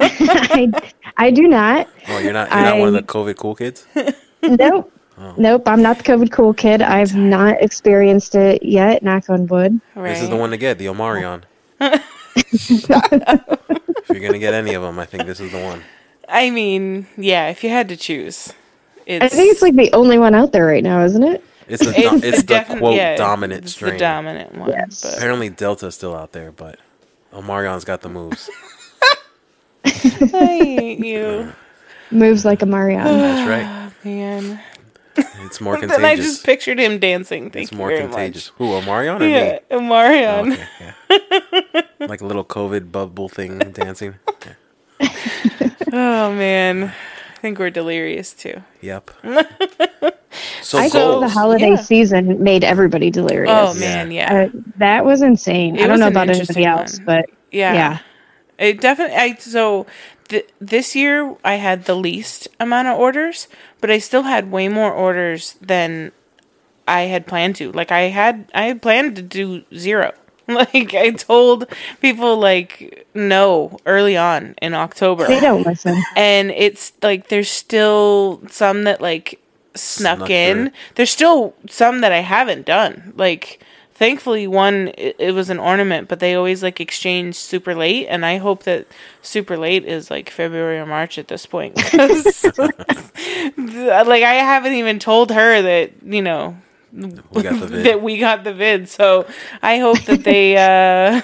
I, 0.00 0.70
I 1.16 1.32
do 1.32 1.48
not. 1.48 1.88
Oh, 2.06 2.18
you're 2.18 2.32
not. 2.32 2.48
You're 2.52 2.60
not 2.60 2.78
one 2.78 2.86
of 2.86 2.94
the 2.94 3.02
COVID 3.02 3.36
cool 3.36 3.56
kids. 3.56 3.86
Nope. 4.44 4.92
Oh. 5.18 5.34
Nope. 5.38 5.68
I'm 5.68 5.82
not 5.82 5.98
the 5.98 6.02
COVID 6.04 6.32
cool 6.32 6.52
kid. 6.52 6.82
I've 6.82 7.14
not 7.14 7.62
experienced 7.62 8.34
it 8.34 8.60
yet. 8.64 9.04
Knock 9.04 9.30
on 9.30 9.46
wood. 9.46 9.80
Right. 9.94 10.08
This 10.08 10.22
is 10.22 10.30
the 10.30 10.36
one 10.36 10.50
to 10.50 10.56
get 10.56 10.78
the 10.78 10.86
Omarion. 10.86 11.44
if 11.80 12.80
you're 14.08 14.20
gonna 14.20 14.40
get 14.40 14.52
any 14.52 14.74
of 14.74 14.82
them, 14.82 14.98
I 14.98 15.06
think 15.06 15.26
this 15.26 15.38
is 15.38 15.52
the 15.52 15.60
one. 15.60 15.84
I 16.28 16.50
mean, 16.50 17.06
yeah, 17.16 17.50
if 17.50 17.62
you 17.62 17.70
had 17.70 17.88
to 17.90 17.96
choose, 17.96 18.52
it's 19.06 19.24
I 19.24 19.28
think 19.28 19.52
it's 19.52 19.62
like 19.62 19.76
the 19.76 19.92
only 19.92 20.18
one 20.18 20.34
out 20.34 20.50
there 20.50 20.66
right 20.66 20.82
now, 20.82 21.04
isn't 21.04 21.22
it? 21.22 21.44
It's 21.72 21.84
the 21.84 21.92
do- 21.92 22.20
it's, 22.26 22.42
the 22.42 22.54
defin- 22.54 22.78
quote 22.78 22.94
yeah, 22.96 23.16
dominant 23.16 23.64
it's 23.64 23.72
strain. 23.72 23.94
the 23.94 23.98
dominant 23.98 24.54
one. 24.56 24.70
Yes. 24.70 25.02
But 25.02 25.16
Apparently 25.18 25.48
Delta's 25.50 25.94
still 25.94 26.14
out 26.14 26.32
there, 26.32 26.52
but 26.52 26.78
Omarion's 27.32 27.84
got 27.84 28.00
the 28.02 28.08
moves. 28.08 28.48
I 29.84 29.90
hate 29.90 30.98
you, 31.04 31.52
Moves 32.10 32.44
like 32.44 32.62
a 32.62 32.66
Marion. 32.66 33.02
That's 33.04 33.48
right. 33.48 33.64
Ah, 33.66 33.92
man. 34.04 34.60
It's 35.16 35.60
more 35.60 35.78
Then 35.86 36.04
I 36.04 36.16
just 36.16 36.44
pictured 36.44 36.78
him 36.78 36.98
dancing. 36.98 37.50
Thank 37.50 37.64
It's 37.64 37.72
you 37.72 37.78
more 37.78 37.88
very 37.88 38.02
contagious. 38.02 38.50
much. 38.50 38.58
Who, 38.58 38.64
Omarion 38.80 39.20
or 39.20 39.24
Yeah, 39.26 39.58
me? 39.70 39.76
Omarion. 39.76 40.56
Oh, 41.10 41.12
okay, 41.12 41.26
yeah. 41.70 41.82
like 42.06 42.20
a 42.20 42.26
little 42.26 42.44
COVID 42.44 42.90
bubble 42.92 43.28
thing 43.28 43.58
dancing. 43.58 44.14
Yeah. 45.00 45.10
Oh 45.94 46.32
man, 46.34 46.84
I 46.84 47.38
think 47.40 47.58
we're 47.58 47.68
delirious 47.70 48.32
too. 48.32 48.62
Yep. 48.80 49.10
So 50.62 50.78
I 50.78 50.88
think 50.88 51.20
the 51.20 51.28
holiday 51.28 51.70
yeah. 51.70 51.76
season 51.76 52.42
made 52.42 52.64
everybody 52.64 53.10
delirious. 53.10 53.52
Oh 53.52 53.74
man, 53.78 54.10
yeah, 54.10 54.48
Uh, 54.54 54.58
that 54.76 55.04
was 55.04 55.22
insane. 55.22 55.76
It 55.76 55.84
I 55.84 55.86
don't 55.86 56.00
know 56.00 56.08
about 56.08 56.28
interesting 56.28 56.64
anybody 56.64 56.80
else, 56.80 56.98
one. 56.98 57.06
but 57.06 57.30
yeah, 57.50 57.74
yeah. 57.74 57.98
It 58.58 58.80
definitely. 58.80 59.16
I 59.16 59.34
so 59.36 59.86
th- 60.28 60.48
this 60.60 60.94
year 60.94 61.36
I 61.44 61.54
had 61.56 61.84
the 61.84 61.94
least 61.96 62.48
amount 62.60 62.88
of 62.88 62.98
orders, 62.98 63.48
but 63.80 63.90
I 63.90 63.98
still 63.98 64.22
had 64.22 64.50
way 64.50 64.68
more 64.68 64.92
orders 64.92 65.56
than 65.60 66.12
I 66.86 67.02
had 67.02 67.26
planned 67.26 67.56
to. 67.56 67.72
Like 67.72 67.90
I 67.92 68.02
had, 68.02 68.50
I 68.54 68.64
had 68.64 68.82
planned 68.82 69.16
to 69.16 69.22
do 69.22 69.62
zero. 69.74 70.12
Like 70.48 70.92
I 70.92 71.10
told 71.12 71.66
people, 72.00 72.36
like 72.36 73.06
no 73.14 73.78
early 73.86 74.16
on 74.16 74.56
in 74.60 74.74
October. 74.74 75.26
they 75.28 75.38
don't 75.40 75.64
listen. 75.64 75.96
and 76.16 76.50
it's 76.50 76.92
like 77.00 77.28
there's 77.28 77.48
still 77.48 78.42
some 78.50 78.82
that 78.82 79.00
like 79.00 79.40
snuck, 79.74 80.18
Snuck 80.18 80.30
in. 80.30 80.68
through. 80.68 80.78
There's 80.96 81.10
still 81.10 81.54
some 81.68 82.00
that 82.00 82.12
I 82.12 82.20
haven't 82.20 82.66
done. 82.66 83.12
Like 83.16 83.60
thankfully 83.94 84.46
one 84.46 84.88
it, 84.98 85.16
it 85.18 85.32
was 85.32 85.48
an 85.50 85.58
ornament, 85.58 86.08
but 86.08 86.18
they 86.20 86.34
always 86.34 86.62
like 86.62 86.80
exchange 86.80 87.36
super 87.36 87.74
late 87.74 88.06
and 88.08 88.24
I 88.26 88.38
hope 88.38 88.64
that 88.64 88.86
super 89.20 89.56
late 89.56 89.84
is 89.84 90.10
like 90.10 90.30
February 90.30 90.78
or 90.78 90.86
March 90.86 91.18
at 91.18 91.28
this 91.28 91.46
point 91.46 91.76
like 93.56 94.22
I 94.22 94.34
haven't 94.34 94.72
even 94.74 94.98
told 94.98 95.30
her 95.30 95.62
that, 95.62 95.92
you 96.04 96.22
know, 96.22 96.56
we 96.92 97.42
got 97.42 97.58
the 97.60 97.66
vid. 97.68 97.86
that 97.86 98.02
we 98.02 98.18
got 98.18 98.44
the 98.44 98.52
vid. 98.52 98.88
So 98.88 99.26
I 99.62 99.78
hope 99.78 100.02
that 100.02 100.24
they 100.24 100.56
uh 100.56 101.20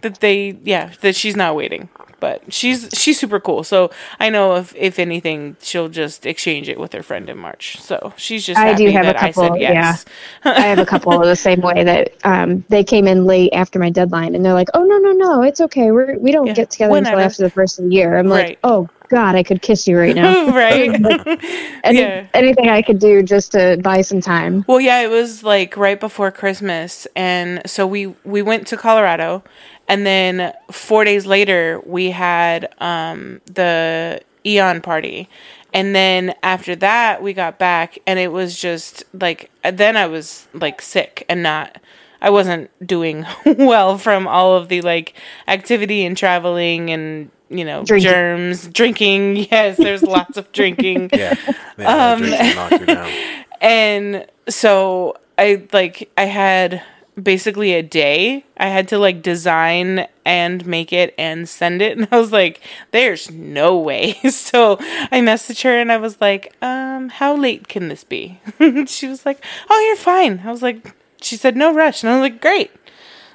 that 0.00 0.18
they 0.20 0.58
yeah, 0.64 0.92
that 1.00 1.14
she's 1.16 1.36
not 1.36 1.54
waiting. 1.56 1.88
But 2.24 2.54
she's 2.54 2.88
she's 2.94 3.20
super 3.20 3.38
cool. 3.38 3.64
So 3.64 3.90
I 4.18 4.30
know 4.30 4.54
if 4.56 4.74
if 4.76 4.98
anything, 4.98 5.58
she'll 5.60 5.90
just 5.90 6.24
exchange 6.24 6.70
it 6.70 6.80
with 6.80 6.94
her 6.94 7.02
friend 7.02 7.28
in 7.28 7.36
March. 7.36 7.76
So 7.82 8.14
she's 8.16 8.46
just 8.46 8.58
I 8.58 8.72
do 8.72 8.90
have 8.90 9.02
a 9.04 9.12
that 9.12 9.22
I 9.22 9.30
couple, 9.32 9.58
yes. 9.58 10.06
I 10.42 10.62
have 10.72 10.78
a 10.78 10.86
couple 10.86 11.12
of 11.12 11.26
the 11.26 11.36
same 11.36 11.60
way 11.60 11.84
that 11.84 12.14
um, 12.24 12.64
they 12.70 12.82
came 12.82 13.06
in 13.06 13.26
late 13.26 13.52
after 13.52 13.78
my 13.78 13.90
deadline, 13.90 14.34
and 14.34 14.42
they're 14.42 14.54
like, 14.54 14.68
"Oh 14.72 14.84
no, 14.84 14.96
no, 14.96 15.12
no, 15.12 15.42
it's 15.42 15.60
okay. 15.60 15.90
We're 15.90 16.18
we 16.18 16.32
don't 16.32 16.46
Yeah, 16.46 16.54
get 16.54 16.70
together 16.70 16.92
whenever. 16.92 17.16
until 17.16 17.26
after 17.26 17.42
the 17.42 17.50
first 17.50 17.78
of 17.78 17.84
the 17.84 17.90
year." 17.92 18.16
I'm 18.16 18.28
Right. 18.28 18.48
like, 18.48 18.58
"Oh 18.64 18.88
God, 19.08 19.34
I 19.34 19.42
could 19.42 19.62
kiss 19.62 19.86
you 19.86 19.98
right 19.98 20.14
now. 20.14 20.46
right? 20.54 20.90
Any, 21.84 22.00
Yeah. 22.00 22.26
Anything 22.34 22.68
I 22.68 22.82
could 22.82 22.98
do 22.98 23.22
just 23.22 23.52
to 23.52 23.78
buy 23.82 24.00
some 24.00 24.20
time." 24.20 24.64
Well, 24.66 24.80
yeah, 24.80 25.00
it 25.00 25.10
was 25.10 25.42
like 25.42 25.76
right 25.76 25.98
before 25.98 26.30
Christmas, 26.30 27.06
and 27.14 27.62
so 27.66 27.86
we 27.86 28.06
we 28.24 28.42
went 28.42 28.66
to 28.68 28.76
Colorado, 28.76 29.42
and 29.88 30.06
then 30.06 30.52
four 30.70 31.04
days 31.04 31.26
later 31.26 31.80
we 31.84 32.10
had 32.10 32.72
um, 32.78 33.40
the 33.46 34.20
Aeon 34.44 34.80
party, 34.80 35.28
and 35.72 35.94
then 35.94 36.34
after 36.42 36.74
that 36.76 37.22
we 37.22 37.32
got 37.32 37.58
back, 37.58 37.98
and 38.06 38.18
it 38.18 38.32
was 38.32 38.58
just 38.58 39.04
like 39.12 39.50
then 39.62 39.96
I 39.96 40.06
was 40.06 40.48
like 40.54 40.80
sick 40.80 41.24
and 41.28 41.42
not. 41.42 41.80
I 42.22 42.30
wasn't 42.30 42.70
doing 42.86 43.26
well 43.44 43.98
from 43.98 44.26
all 44.26 44.56
of 44.56 44.68
the 44.68 44.80
like 44.80 45.12
activity 45.46 46.06
and 46.06 46.16
traveling 46.16 46.88
and 46.88 47.30
you 47.56 47.64
know 47.64 47.84
Drinking. 47.84 48.10
germs 48.10 48.68
drinking 48.68 49.36
yes 49.50 49.76
there's 49.76 50.02
lots 50.02 50.36
of 50.36 50.50
drinking 50.52 51.10
Yeah. 51.14 51.34
Man, 51.76 51.86
Um, 52.14 52.20
that 52.30 52.38
drinks 52.38 52.56
will 52.56 52.70
knock 52.70 52.80
you 52.80 52.86
down. 52.86 53.10
and 53.60 54.26
so 54.48 55.16
I 55.38 55.62
like 55.72 56.10
I 56.16 56.24
had 56.24 56.82
basically 57.22 57.74
a 57.74 57.82
day. 57.82 58.44
I 58.56 58.66
had 58.66 58.88
to 58.88 58.98
like 58.98 59.22
design 59.22 60.06
and 60.24 60.66
make 60.66 60.92
it 60.92 61.14
and 61.16 61.48
send 61.48 61.80
it 61.80 61.96
and 61.96 62.08
I 62.10 62.18
was 62.18 62.32
like 62.32 62.60
there's 62.90 63.30
no 63.30 63.78
way. 63.78 64.14
So 64.30 64.76
I 64.80 65.20
messaged 65.20 65.62
her 65.62 65.78
and 65.78 65.90
I 65.92 65.96
was 65.96 66.20
like, 66.20 66.54
"Um, 66.62 67.08
how 67.08 67.36
late 67.36 67.68
can 67.68 67.88
this 67.88 68.04
be?" 68.04 68.40
she 68.86 69.06
was 69.06 69.24
like, 69.24 69.44
"Oh, 69.70 69.80
you're 69.86 69.96
fine." 69.96 70.42
I 70.44 70.50
was 70.50 70.62
like 70.62 70.94
she 71.20 71.36
said 71.36 71.56
no 71.56 71.72
rush 71.72 72.02
and 72.02 72.10
I 72.10 72.14
was 72.18 72.22
like, 72.30 72.40
"Great." 72.40 72.70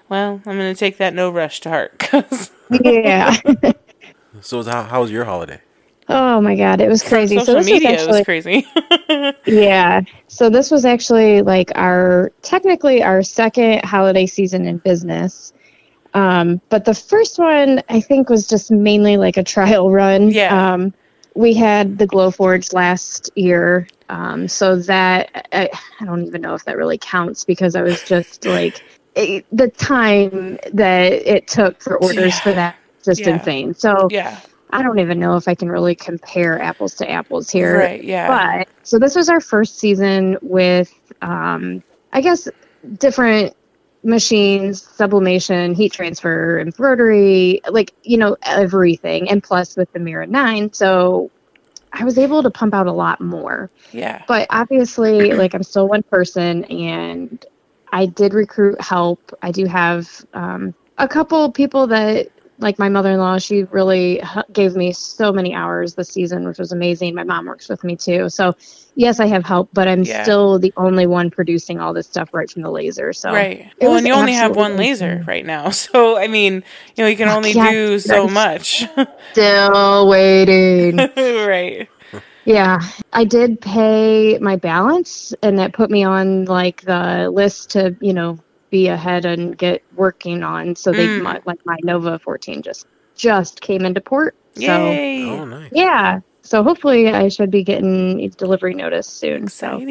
Well, 0.10 0.42
I'm 0.46 0.58
going 0.58 0.74
to 0.74 0.80
take 0.80 0.98
that 0.98 1.14
no 1.14 1.30
rush 1.30 1.60
to 1.62 1.70
heart 1.70 2.00
cuz 2.00 2.52
yeah. 2.84 3.36
So 4.42 4.64
how, 4.64 4.84
how 4.84 5.02
was 5.02 5.12
your 5.12 5.26
holiday? 5.26 5.62
oh 6.12 6.42
my 6.42 6.56
God, 6.56 6.82
it 6.82 6.90
was 6.90 7.04
crazy. 7.08 7.36
social 7.38 7.46
so 7.46 7.54
this 7.60 7.66
media 7.68 7.92
was 7.92 8.08
was 8.08 8.22
crazy. 8.26 8.66
Yeah. 9.46 10.02
So 10.28 10.50
this 10.50 10.72
was 10.72 10.86
actually 10.86 11.42
like 11.42 11.72
our 11.76 12.32
technically 12.42 13.04
our 13.04 13.22
second 13.24 13.84
holiday 13.86 14.26
season 14.26 14.66
in 14.66 14.78
business. 14.80 15.54
Um, 16.14 16.60
but 16.70 16.86
the 16.86 16.96
first 16.96 17.38
one 17.38 17.84
I 17.90 18.02
think 18.02 18.30
was 18.30 18.48
just 18.48 18.72
mainly 18.72 19.18
like 19.18 19.38
a 19.38 19.44
trial 19.44 19.92
run. 19.92 20.30
Yeah. 20.32 20.74
Um, 20.74 20.94
we 21.36 21.54
had 21.54 21.98
the 22.00 22.08
Glowforge 22.08 22.74
last 22.74 23.30
year. 23.36 23.88
Um, 24.10 24.48
so 24.48 24.76
that 24.78 25.48
I, 25.54 25.70
I 26.02 26.06
don't 26.06 26.26
even 26.26 26.42
know 26.42 26.56
if 26.56 26.66
that 26.66 26.78
really 26.78 26.98
counts 26.98 27.46
because 27.46 27.76
I 27.76 27.84
was 27.84 28.02
just 28.04 28.46
like 28.46 28.84
it, 29.16 29.46
the 29.52 29.68
time 29.70 30.58
that 30.74 31.12
it 31.12 31.48
took 31.48 31.80
for 31.82 31.98
orders 31.98 32.34
Yeah. 32.36 32.40
for 32.40 32.52
that 32.54 32.76
just 33.04 33.22
Yeah. 33.22 33.30
insane. 33.36 33.74
So 33.74 34.08
yeah. 34.12 34.40
I 34.72 34.84
don't 34.84 35.00
even 35.00 35.20
know 35.20 35.36
if 35.36 35.48
I 35.48 35.56
can 35.56 35.70
really 35.70 35.96
compare 35.96 36.62
apples 36.62 36.94
to 36.96 37.10
apples 37.10 37.50
here. 37.50 37.80
Right, 37.80 38.04
yeah. 38.04 38.58
But 38.60 38.68
so 38.84 39.00
this 39.00 39.16
was 39.16 39.30
our 39.30 39.42
first 39.42 39.80
season 39.80 40.38
with, 40.42 40.94
um, 41.22 41.82
I 42.14 42.22
guess, 42.22 42.48
different 42.98 43.56
machines, 44.04 44.82
sublimation, 44.82 45.74
heat 45.74 45.92
transfer, 45.92 46.60
embroidery, 46.60 47.62
like, 47.70 47.94
you 48.04 48.18
know, 48.18 48.38
everything. 48.44 49.30
And 49.30 49.44
plus 49.44 49.76
with 49.76 49.92
the 49.92 50.00
Mira 50.00 50.28
9. 50.28 50.72
So 50.74 51.32
I 51.92 52.04
was 52.04 52.18
able 52.18 52.44
to 52.44 52.52
pump 52.52 52.74
out 52.74 52.88
a 52.88 52.92
lot 52.92 53.20
more. 53.20 53.70
Yeah. 53.92 54.24
But 54.28 54.48
obviously, 54.52 55.34
like, 55.34 55.56
I'm 55.56 55.64
still 55.64 55.88
one 55.88 56.04
person 56.04 56.64
and 56.66 57.44
I 57.92 58.06
did 58.06 58.34
recruit 58.36 58.80
help. 58.80 59.34
I 59.42 59.52
do 59.52 59.66
have 59.66 60.26
um, 60.34 60.76
a 61.00 61.08
couple 61.08 61.52
people 61.52 61.88
that 61.88 62.30
like 62.60 62.78
my 62.78 62.90
mother-in-law, 62.90 63.38
she 63.40 63.64
really 63.66 64.22
gave 64.52 64.76
me 64.76 64.92
so 64.92 65.32
many 65.32 65.54
hours 65.54 65.96
this 65.96 66.10
season, 66.10 66.46
which 66.48 66.60
was 66.60 66.72
amazing. 66.72 67.16
My 67.16 67.24
mom 67.24 67.46
works 67.46 67.70
with 67.70 67.84
me 67.84 67.96
too. 67.96 68.30
So, 68.30 68.54
yes, 68.96 69.20
I 69.20 69.28
have 69.28 69.46
help, 69.46 69.70
but 69.74 69.88
I'm 69.88 70.04
Yeah. 70.04 70.24
still 70.24 70.60
the 70.60 70.74
only 70.78 71.08
one 71.08 71.32
producing 71.32 71.80
all 71.80 71.94
this 71.94 72.08
stuff 72.08 72.30
right 72.34 72.50
from 72.50 72.64
the 72.64 72.72
laser. 72.72 73.14
So, 73.14 73.32
Right. 73.32 73.72
Well, 73.80 73.96
and 73.96 74.06
you 74.06 74.14
only 74.14 74.34
have 74.34 74.56
one 74.56 74.76
laser 74.78 75.24
right 75.28 75.46
now. 75.46 75.70
So, 75.80 76.18
I 76.18 76.28
mean, 76.28 76.64
you 76.96 77.04
know, 77.04 77.08
you 77.08 77.16
can 77.18 77.30
only 77.30 77.54
Yeah, 77.54 77.72
do 77.72 78.00
so 78.00 78.28
much. 78.28 78.86
Still 79.32 80.08
waiting. 80.10 80.98
right. 81.18 81.88
Yeah, 82.46 82.80
I 83.14 83.24
did 83.26 83.62
pay 83.62 84.38
my 84.40 84.56
balance, 84.58 85.34
and 85.42 85.58
that 85.60 85.74
put 85.74 85.90
me 85.90 86.04
on 86.04 86.46
like 86.46 86.82
the 86.82 87.30
list 87.32 87.72
to, 87.72 87.96
you 88.02 88.14
know, 88.14 88.38
be 88.70 88.88
ahead 88.88 89.26
and 89.26 89.58
get 89.58 89.84
working 89.96 90.44
on. 90.44 90.76
So 90.76 90.94
they 90.94 91.08
Mm. 91.08 91.24
my, 91.24 91.40
like 91.46 91.60
my 91.66 91.78
Nova 91.84 92.20
14 92.20 92.62
just 92.62 92.86
just 93.16 93.62
came 93.62 93.86
into 93.86 94.02
port. 94.02 94.36
So 94.56 94.72
Oh, 94.72 95.46
nice. 95.46 95.70
yeah, 95.74 96.20
so 96.42 96.64
hopefully 96.64 97.10
I 97.10 97.28
should 97.28 97.52
be 97.52 97.64
getting 97.64 98.30
delivery 98.38 98.74
notice 98.74 99.08
soon. 99.08 99.48
So 99.48 99.82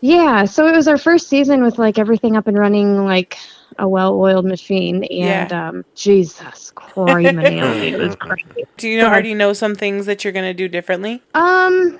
yeah, 0.00 0.44
so 0.44 0.66
it 0.66 0.74
was 0.74 0.88
our 0.88 0.98
first 0.98 1.28
season 1.28 1.62
with 1.62 1.78
like 1.78 1.98
everything 1.98 2.36
up 2.36 2.46
and 2.46 2.58
running 2.58 3.04
like 3.04 3.36
a 3.78 3.88
well-oiled 3.88 4.44
machine, 4.46 5.04
and 5.04 5.52
um, 5.52 5.84
Jesus 5.94 6.72
Christ, 6.74 7.34
it 7.38 7.98
was 7.98 8.16
crazy. 8.16 8.64
Do 8.76 8.88
you 8.88 8.98
know, 8.98 9.08
already 9.08 9.34
know 9.34 9.52
some 9.52 9.74
things 9.74 10.06
that 10.06 10.24
you're 10.24 10.32
going 10.32 10.46
to 10.46 10.54
do 10.54 10.68
differently? 10.68 11.22
Um, 11.34 11.98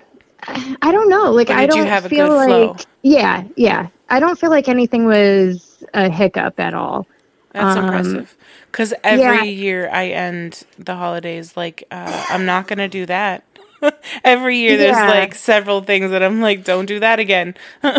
I 0.82 0.92
don't 0.92 1.08
know. 1.08 1.30
Like 1.30 1.50
I 1.50 1.66
don't 1.66 1.86
have 1.86 2.04
a 2.04 2.08
feel 2.08 2.28
good 2.28 2.36
like 2.36 2.46
flow? 2.46 2.76
yeah, 3.02 3.44
yeah. 3.56 3.88
I 4.08 4.20
don't 4.20 4.38
feel 4.38 4.50
like 4.50 4.68
anything 4.68 5.04
was 5.04 5.67
a 5.94 6.10
hiccup 6.10 6.58
at 6.60 6.74
all. 6.74 7.08
That's 7.52 7.74
Um, 7.74 7.76
impressive. 7.76 8.36
Because 8.70 8.94
every 9.04 9.42
yeah. 9.42 9.44
year 9.48 9.88
I 9.92 10.08
end 10.08 10.64
the 10.78 10.96
holidays 10.96 11.56
like, 11.56 11.84
uh, 11.90 12.24
I'm 12.28 12.44
not 12.46 12.66
going 12.68 12.78
to 12.78 12.88
do 12.88 13.06
that. 13.06 13.44
every 14.24 14.58
year 14.58 14.76
there's 14.76 15.02
Yeah. 15.02 15.04
like 15.04 15.34
several 15.34 15.82
things 15.82 16.10
that 16.10 16.22
I'm 16.22 16.40
like, 16.40 16.64
don't 16.64 16.86
do 16.86 17.00
that 17.00 17.20
again. 17.20 17.54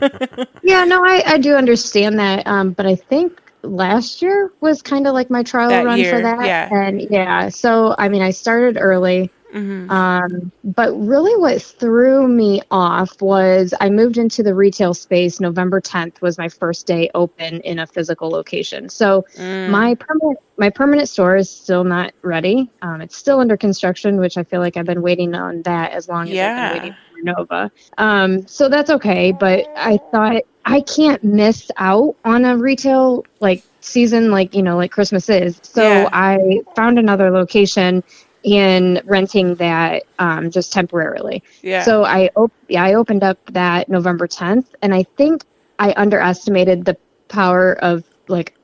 Yeah, 0.62 0.84
no, 0.84 1.04
I 1.04 1.22
I 1.26 1.38
do 1.38 1.54
understand 1.54 2.18
that. 2.18 2.46
Um, 2.46 2.72
but 2.72 2.86
I 2.86 2.96
think 2.96 3.40
last 3.62 4.22
year 4.22 4.52
was 4.60 4.82
kind 4.82 5.06
of 5.06 5.14
like 5.14 5.30
my 5.30 5.42
trial 5.42 5.70
That 5.70 5.82
run 5.82 6.04
year, 6.04 6.04
for 6.04 6.20
that. 6.20 6.38
yeah. 6.40 6.70
And 6.70 7.00
yeah, 7.10 7.48
so 7.48 7.94
I 7.98 8.08
mean, 8.08 8.22
I 8.22 8.30
started 8.30 8.76
early. 8.80 9.32
Hmm 9.52 9.88
Um, 9.88 10.52
but 10.64 10.92
really, 10.94 11.34
what 11.40 11.60
threw 11.62 12.26
me 12.28 12.60
off 12.70 13.10
was 13.20 13.74
I 13.80 13.90
moved 13.90 14.16
into 14.18 14.42
the 14.42 14.54
retail 14.54 14.94
space. 14.94 15.40
November 15.40 15.80
10th 15.80 16.20
was 16.22 16.38
my 16.38 16.48
first 16.48 16.86
day 16.86 17.10
open 17.14 17.60
in 17.60 17.78
a 17.80 17.86
physical 17.86 18.30
location. 18.30 18.88
So 18.88 19.24
Mm. 19.38 19.66
my 19.66 19.94
permanent 19.98 20.38
my 20.58 20.70
permanent 20.70 21.08
store 21.08 21.36
is 21.36 21.50
still 21.50 21.84
not 21.84 22.12
ready. 22.22 22.70
Um, 22.82 23.00
it's 23.00 23.16
still 23.16 23.40
under 23.40 23.56
construction, 23.56 24.18
which 24.18 24.36
I 24.38 24.44
feel 24.44 24.60
like 24.60 24.76
I've 24.76 24.86
been 24.86 25.02
waiting 25.02 25.34
on 25.34 25.62
that 25.64 25.92
as 25.92 26.08
long 26.08 26.32
as 26.32 26.36
Yeah. 26.36 26.42
I've 26.42 26.54
been 26.54 26.68
waiting 26.68 26.94
for 26.94 27.18
Nova. 27.22 27.70
Um, 27.98 28.46
so 28.46 28.68
that's 28.68 28.90
okay. 28.90 29.32
But 29.32 29.66
I 29.76 29.98
thought 30.12 30.42
I 30.64 30.82
can't 30.82 31.22
miss 31.22 31.70
out 31.78 32.14
on 32.24 32.44
a 32.44 32.56
retail 32.56 33.26
like 33.40 33.64
season 33.80 34.30
like 34.30 34.54
you 34.54 34.62
know 34.62 34.76
like 34.76 34.90
Christmas 34.92 35.28
is. 35.28 35.60
So 35.64 36.06
Yeah. 36.06 36.10
I 36.12 36.38
found 36.74 36.98
another 36.98 37.30
location 37.30 38.02
and 38.44 39.00
renting 39.04 39.54
that 39.56 40.04
um, 40.18 40.50
just 40.50 40.72
temporarily. 40.72 41.42
yeah. 41.62 41.82
So 41.84 42.04
I 42.04 42.30
op- 42.36 42.52
yeah, 42.68 42.82
I 42.84 42.94
opened 42.94 43.22
up 43.22 43.38
that 43.52 43.88
November 43.88 44.26
10th, 44.26 44.66
and 44.82 44.94
I 44.94 45.04
think 45.16 45.44
I 45.78 45.92
underestimated 45.96 46.84
the 46.84 46.96
power 47.28 47.74
of 47.82 48.04
like 48.28 48.54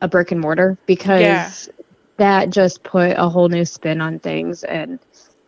a 0.00 0.08
brick 0.08 0.30
and 0.32 0.40
mortar 0.40 0.78
because 0.86 1.20
Yeah. 1.20 1.84
that 2.18 2.50
just 2.50 2.82
put 2.82 3.12
a 3.16 3.28
whole 3.28 3.48
new 3.48 3.64
spin 3.64 4.00
on 4.00 4.18
things, 4.18 4.62
and 4.64 4.98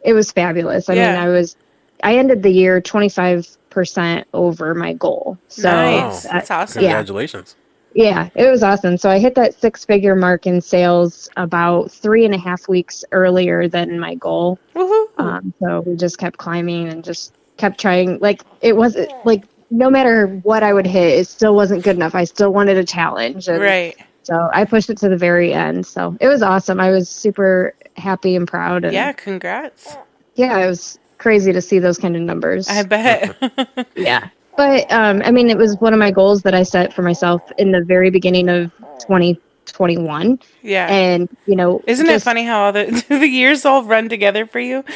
it 0.03 0.13
was 0.13 0.33
fabulous. 0.33 0.89
I 0.89 0.95
mean, 0.95 1.17
I 1.17 1.29
was 1.29 1.57
I 2.05 2.17
ended 2.17 2.43
the 2.43 2.51
year 2.51 2.81
25% 2.81 4.25
over 4.35 4.75
my 4.75 4.93
goal. 4.93 5.39
So 5.49 5.71
nice. 5.71 6.27
uh, 6.27 6.33
That's 6.33 6.51
awesome. 6.51 6.83
Yeah. 6.83 6.91
Congratulations. 6.91 7.57
Yeah, 7.97 8.29
it 8.35 8.51
was 8.51 8.63
awesome. 8.63 8.99
So 8.99 9.09
I 9.09 9.19
hit 9.19 9.35
that 9.37 9.59
six 9.59 9.87
figure 9.87 10.15
mark 10.15 10.47
in 10.47 10.61
sales 10.61 11.31
about 11.39 11.91
three 11.91 12.27
and 12.27 12.35
a 12.35 12.39
half 12.39 12.69
weeks 12.69 13.05
earlier 13.11 13.69
than 13.69 13.99
my 13.99 14.15
goal. 14.17 14.59
Woohoo. 14.75 15.07
Um, 15.17 15.55
so 15.61 15.81
we 15.81 15.97
just 15.97 16.19
kept 16.19 16.37
climbing 16.37 16.89
and 16.89 17.03
just 17.03 17.33
kept 17.57 17.81
trying. 17.81 18.19
Like 18.19 18.43
it 18.61 18.77
wasn't 18.77 19.11
like 19.25 19.45
no 19.71 19.89
matter 19.89 20.27
what 20.43 20.63
I 20.63 20.75
would 20.75 20.87
hit, 20.87 21.19
it 21.19 21.27
still 21.27 21.55
wasn't 21.57 21.85
good 21.85 21.97
enough. 21.97 22.15
I 22.15 22.25
still 22.25 22.53
wanted 22.53 22.77
a 22.77 22.85
challenge. 22.85 23.49
And 23.49 23.63
right. 23.63 23.97
So 24.25 24.51
I 24.53 24.67
pushed 24.67 24.91
it 24.91 24.99
to 24.99 25.09
the 25.09 25.17
very 25.17 25.55
end. 25.55 25.87
So 25.87 26.19
it 26.21 26.29
was 26.29 26.43
awesome. 26.43 26.79
I 26.81 26.91
was 26.91 27.09
super 27.09 27.75
happy 27.97 28.37
and 28.37 28.47
proud. 28.47 28.85
And 28.85 28.93
Yeah, 28.93 29.13
congrats. 29.13 29.97
yeah, 30.35 30.59
it 30.59 30.67
was 30.67 30.99
crazy 31.17 31.53
to 31.55 31.63
see 31.63 31.79
those 31.79 31.97
kind 31.97 32.15
of 32.15 32.21
numbers. 32.21 32.69
I 32.69 32.83
bet. 32.83 33.89
yeah. 33.97 34.29
But 34.57 34.91
um, 34.93 35.23
I 35.25 35.31
mean, 35.31 35.51
it 35.51 35.59
was 35.59 35.77
one 35.81 35.93
of 35.93 35.99
my 35.99 36.11
goals 36.11 36.43
that 36.43 36.55
I 36.55 36.63
set 36.63 36.93
for 36.93 37.03
myself 37.03 37.43
in 37.59 37.73
the 37.73 37.83
very 37.85 38.11
beginning 38.11 38.49
of 38.49 38.73
2021. 39.01 40.39
yeah. 40.63 40.87
And, 40.89 41.29
you 41.47 41.57
know, 41.57 41.83
Isn't 41.87 42.07
it 42.09 42.23
funny 42.23 42.45
how 42.45 42.65
all 42.65 42.73
the, 42.73 43.05
the 43.09 43.27
years 43.29 43.65
all 43.65 43.83
run 43.85 44.09
together 44.09 44.47
for 44.47 44.61
you? 44.61 44.85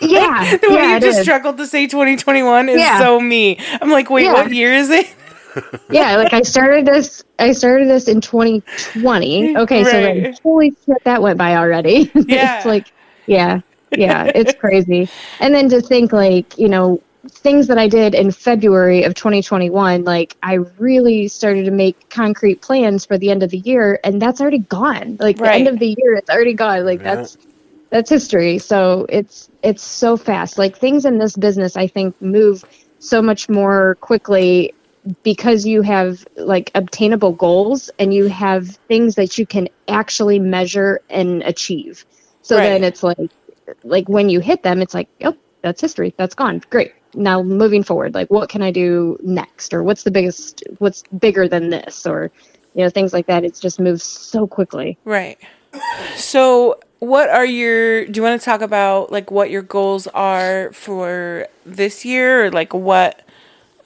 Yeah. 0.00 0.56
The 0.58 0.68
way 0.68 0.74
yeah, 0.74 0.94
you 0.94 1.00
just 1.00 1.18
is. 1.18 1.24
struggled 1.24 1.58
to 1.58 1.66
say 1.66 1.86
2021 1.86 2.68
is 2.70 2.78
Yeah. 2.80 2.98
so 2.98 3.20
me. 3.20 3.58
I'm 3.80 3.90
like, 3.90 4.10
wait, 4.10 4.24
Yeah. 4.24 4.32
what 4.34 4.52
year 4.52 4.72
is 4.74 4.90
it? 4.90 5.14
yeah, 5.90 6.16
like 6.16 6.32
I 6.32 6.42
started 6.42 6.86
this. 6.86 7.24
I 7.38 7.52
started 7.52 7.88
this 7.88 8.06
in 8.08 8.20
2020. 8.20 9.56
Okay, 9.56 9.82
so 9.84 9.90
Right. 9.90 10.22
then 10.22 10.34
holy 10.42 10.70
shit, 10.86 11.02
that 11.04 11.20
went 11.22 11.38
by 11.38 11.56
already. 11.56 12.10
Yeah. 12.14 12.56
it's 12.58 12.66
like, 12.66 12.86
yeah, 13.26 13.60
yeah, 13.96 14.30
it's 14.34 14.52
crazy. 14.54 15.08
And 15.40 15.54
then 15.54 15.68
to 15.70 15.80
think 15.80 16.12
like, 16.12 16.56
you 16.58 16.68
know, 16.68 17.00
things 17.30 17.68
that 17.68 17.78
I 17.78 17.88
did 17.88 18.14
in 18.14 18.30
February 18.30 19.04
of 19.04 19.14
2021, 19.14 20.04
like 20.04 20.36
I 20.42 20.54
really 20.78 21.28
started 21.28 21.64
to 21.66 21.70
make 21.70 22.08
concrete 22.10 22.62
plans 22.62 23.06
for 23.06 23.18
the 23.18 23.30
end 23.30 23.42
of 23.42 23.50
the 23.50 23.58
year, 23.58 24.00
and 24.04 24.20
that's 24.20 24.40
already 24.40 24.60
gone. 24.60 25.16
Like 25.20 25.40
the 25.40 25.52
end 25.52 25.68
of 25.68 25.78
the 25.78 25.94
year, 25.98 26.14
it's 26.14 26.30
already 26.30 26.54
gone. 26.54 26.84
Like 26.84 27.02
Yeah. 27.02 27.04
that's 27.04 27.36
that's 27.90 28.10
history. 28.10 28.58
So 28.58 29.06
it's 29.08 29.50
it's 29.62 29.82
so 29.84 30.16
fast. 30.16 30.58
Like 30.58 30.78
things 30.78 31.04
in 31.04 31.18
this 31.18 31.36
business, 31.36 31.76
I 31.76 31.86
think 31.88 32.14
move 32.20 32.64
so 32.98 33.22
much 33.22 33.48
more 33.48 33.96
quickly 34.00 34.74
because 35.22 35.64
you 35.66 35.82
have 35.82 36.24
like 36.36 36.70
obtainable 36.74 37.32
goals 37.32 37.90
and 37.98 38.12
you 38.12 38.26
have 38.28 38.68
things 38.88 39.14
that 39.16 39.38
you 39.38 39.46
can 39.46 39.68
actually 39.88 40.38
measure 40.38 41.00
and 41.08 41.42
achieve. 41.42 42.04
So 42.42 42.56
Right. 42.56 42.62
then 42.62 42.84
it's 42.84 43.02
like 43.02 43.18
like 43.84 44.08
when 44.08 44.28
you 44.28 44.40
hit 44.40 44.62
them, 44.62 44.82
it's 44.82 44.94
like, 44.94 45.08
oh, 45.24 45.34
that's 45.62 45.80
history. 45.80 46.14
That's 46.18 46.34
gone. 46.34 46.62
Great. 46.70 46.92
Now 47.14 47.42
moving 47.42 47.82
forward, 47.82 48.14
like 48.14 48.28
what 48.30 48.48
can 48.48 48.62
I 48.62 48.70
do 48.70 49.18
next? 49.22 49.72
Or 49.72 49.82
what's 49.82 50.02
the 50.02 50.10
biggest 50.10 50.62
what's 50.78 51.02
bigger 51.18 51.48
than 51.48 51.70
this? 51.70 52.06
Or 52.06 52.30
you 52.74 52.84
know, 52.84 52.90
things 52.90 53.12
like 53.12 53.26
that. 53.26 53.44
It's 53.44 53.60
just 53.60 53.80
moves 53.80 54.02
so 54.04 54.46
quickly. 54.46 54.98
Right. 55.04 55.38
So, 56.16 56.78
what 57.00 57.28
are 57.28 57.44
your 57.46 58.06
do 58.06 58.18
you 58.18 58.22
want 58.22 58.40
to 58.40 58.44
talk 58.44 58.60
about 58.60 59.10
like 59.12 59.30
what 59.30 59.50
your 59.50 59.62
goals 59.62 60.06
are 60.08 60.72
for 60.72 61.46
this 61.64 62.04
year 62.04 62.46
or 62.46 62.50
like 62.50 62.74
what 62.74 63.22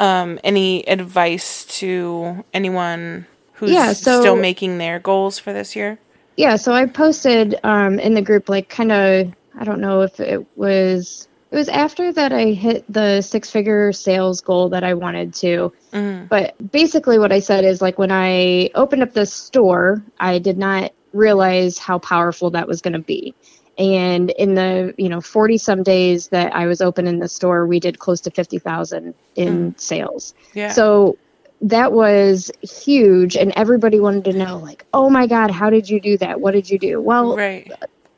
um 0.00 0.38
any 0.42 0.86
advice 0.88 1.64
to 1.66 2.44
anyone 2.54 3.26
who's 3.54 3.70
Yeah, 3.70 3.92
so- 3.92 4.20
still 4.20 4.36
making 4.36 4.78
their 4.78 4.98
goals 4.98 5.38
for 5.38 5.52
this 5.52 5.76
year? 5.76 5.98
Yeah, 6.36 6.56
so 6.56 6.72
I 6.72 6.86
posted 6.86 7.60
um, 7.62 7.98
in 7.98 8.14
the 8.14 8.22
group 8.22 8.48
like 8.48 8.68
kind 8.70 8.90
of 8.90 9.32
I 9.58 9.64
don't 9.64 9.80
know 9.80 10.00
if 10.00 10.18
it 10.18 10.44
was 10.56 11.28
it 11.52 11.56
was 11.56 11.68
after 11.68 12.10
that 12.12 12.32
I 12.32 12.46
hit 12.46 12.84
the 12.88 13.20
six 13.20 13.50
figure 13.50 13.92
sales 13.92 14.40
goal 14.40 14.70
that 14.70 14.82
I 14.82 14.94
wanted 14.94 15.34
to. 15.34 15.70
Mhm. 15.92 16.28
But 16.28 16.54
basically 16.72 17.18
what 17.18 17.30
I 17.30 17.40
said 17.40 17.66
is 17.66 17.82
like 17.82 17.98
when 17.98 18.10
I 18.10 18.70
opened 18.74 19.02
up 19.02 19.12
the 19.12 19.26
store, 19.26 20.02
I 20.18 20.38
did 20.38 20.56
not 20.56 20.92
realize 21.12 21.76
how 21.76 21.98
powerful 21.98 22.48
that 22.50 22.66
was 22.66 22.80
going 22.80 22.94
to 22.94 22.98
be. 22.98 23.34
And 23.76 24.30
in 24.30 24.54
the, 24.54 24.94
you 24.96 25.10
know, 25.10 25.20
40 25.20 25.58
some 25.58 25.82
days 25.82 26.28
that 26.28 26.54
I 26.54 26.66
was 26.66 26.80
open 26.80 27.06
in 27.06 27.18
the 27.18 27.28
store, 27.28 27.66
we 27.66 27.80
did 27.80 27.98
close 27.98 28.22
to 28.22 28.30
50,000 28.30 29.14
in 29.36 29.74
sales. 29.76 30.34
Yeah. 30.54 30.70
So 30.70 31.18
that 31.60 31.92
was 31.92 32.50
huge 32.62 33.36
and 33.36 33.52
everybody 33.56 34.00
wanted 34.00 34.24
to 34.24 34.32
know 34.32 34.58
like 34.58 34.84
oh 34.92 35.08
my 35.08 35.28
god 35.28 35.48
how 35.48 35.70
did 35.70 35.88
you 35.88 36.00
do 36.00 36.18
that 36.18 36.40
what 36.40 36.50
did 36.50 36.68
you 36.68 36.76
do 36.76 37.00
well 37.00 37.36
right. 37.36 37.70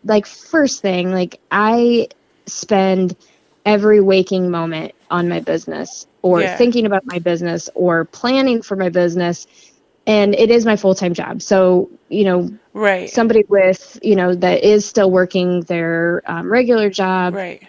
like 0.03 0.25
first 0.25 0.81
thing 0.81 1.13
like 1.13 1.39
i 1.51 2.09
spend 2.47 3.17
every 3.65 4.01
waking 4.01 4.51
moment 4.51 4.93
on 5.11 5.29
my 5.29 5.41
business 5.41 6.07
or 6.23 6.47
Yeah. 6.47 6.47
thinking 6.47 6.87
about 6.87 7.03
my 7.05 7.19
business 7.19 7.69
or 7.75 8.05
planning 8.07 8.63
for 8.63 8.77
my 8.77 8.89
business 8.91 9.47
and 10.07 10.35
it 10.35 10.51
is 10.51 10.65
my 10.65 10.77
full-time 10.77 11.15
job 11.15 11.43
so 11.43 11.91
you 12.09 12.25
know 12.25 12.49
Right. 12.75 13.11
somebody 13.11 13.43
with 13.49 13.99
you 14.03 14.17
know 14.17 14.35
that 14.35 14.63
is 14.65 14.85
still 14.87 15.11
working 15.11 15.61
their 15.63 16.23
um, 16.27 16.51
regular 16.51 16.91
job 16.91 17.37
right. 17.37 17.63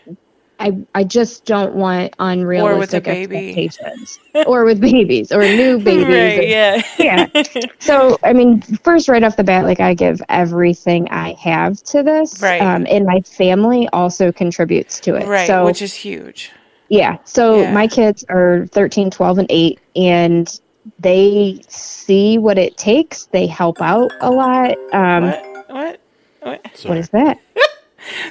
I 0.59 0.77
I 0.95 1.03
just 1.03 1.45
don't 1.45 1.75
want 1.75 2.13
unrealistic 2.19 3.03
baby. 3.03 3.37
expectations, 3.37 4.19
or 4.47 4.63
with 4.63 4.79
babies, 4.79 5.31
or 5.31 5.41
new 5.41 5.77
babies. 5.83 6.05
right, 6.05 6.39
or- 6.39 6.43
yeah. 6.43 6.81
yeah. 6.97 7.43
So, 7.79 8.17
I 8.23 8.33
mean, 8.33 8.61
first, 8.61 9.07
right 9.09 9.23
off 9.23 9.35
the 9.37 9.43
bat, 9.43 9.65
like 9.65 9.79
I 9.79 9.93
give 9.93 10.21
everything 10.29 11.09
I 11.09 11.33
have 11.33 11.81
to 11.83 12.03
this. 12.03 12.41
Right. 12.41 12.61
Um, 12.61 12.87
and 12.89 13.05
my 13.05 13.21
family 13.21 13.89
also 13.91 14.31
contributes 14.31 14.99
to 15.01 15.15
it. 15.15 15.27
Right, 15.27 15.47
So, 15.47 15.65
which 15.65 15.81
is 15.81 15.93
huge. 15.93 16.51
yeah. 16.89 17.17
So, 17.25 17.61
Yeah. 17.61 17.73
my 17.73 17.87
kids 17.87 18.23
are 18.29 18.65
13, 18.71 19.11
12, 19.11 19.37
and 19.39 19.47
8, 19.49 19.79
and 19.95 20.59
they 20.99 21.61
see 21.67 22.37
what 22.37 22.57
it 22.57 22.77
takes. 22.77 23.25
They 23.27 23.47
help 23.47 23.81
out 23.81 24.11
a 24.21 24.31
lot. 24.31 24.77
Um, 24.93 25.23
What? 25.31 25.65
What? 25.69 25.99
What? 26.41 26.79
what 26.85 26.97
is 26.97 27.09
that? 27.09 27.39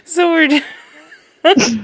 So 0.05 0.31
we're 0.31 0.47
just- 1.45 1.79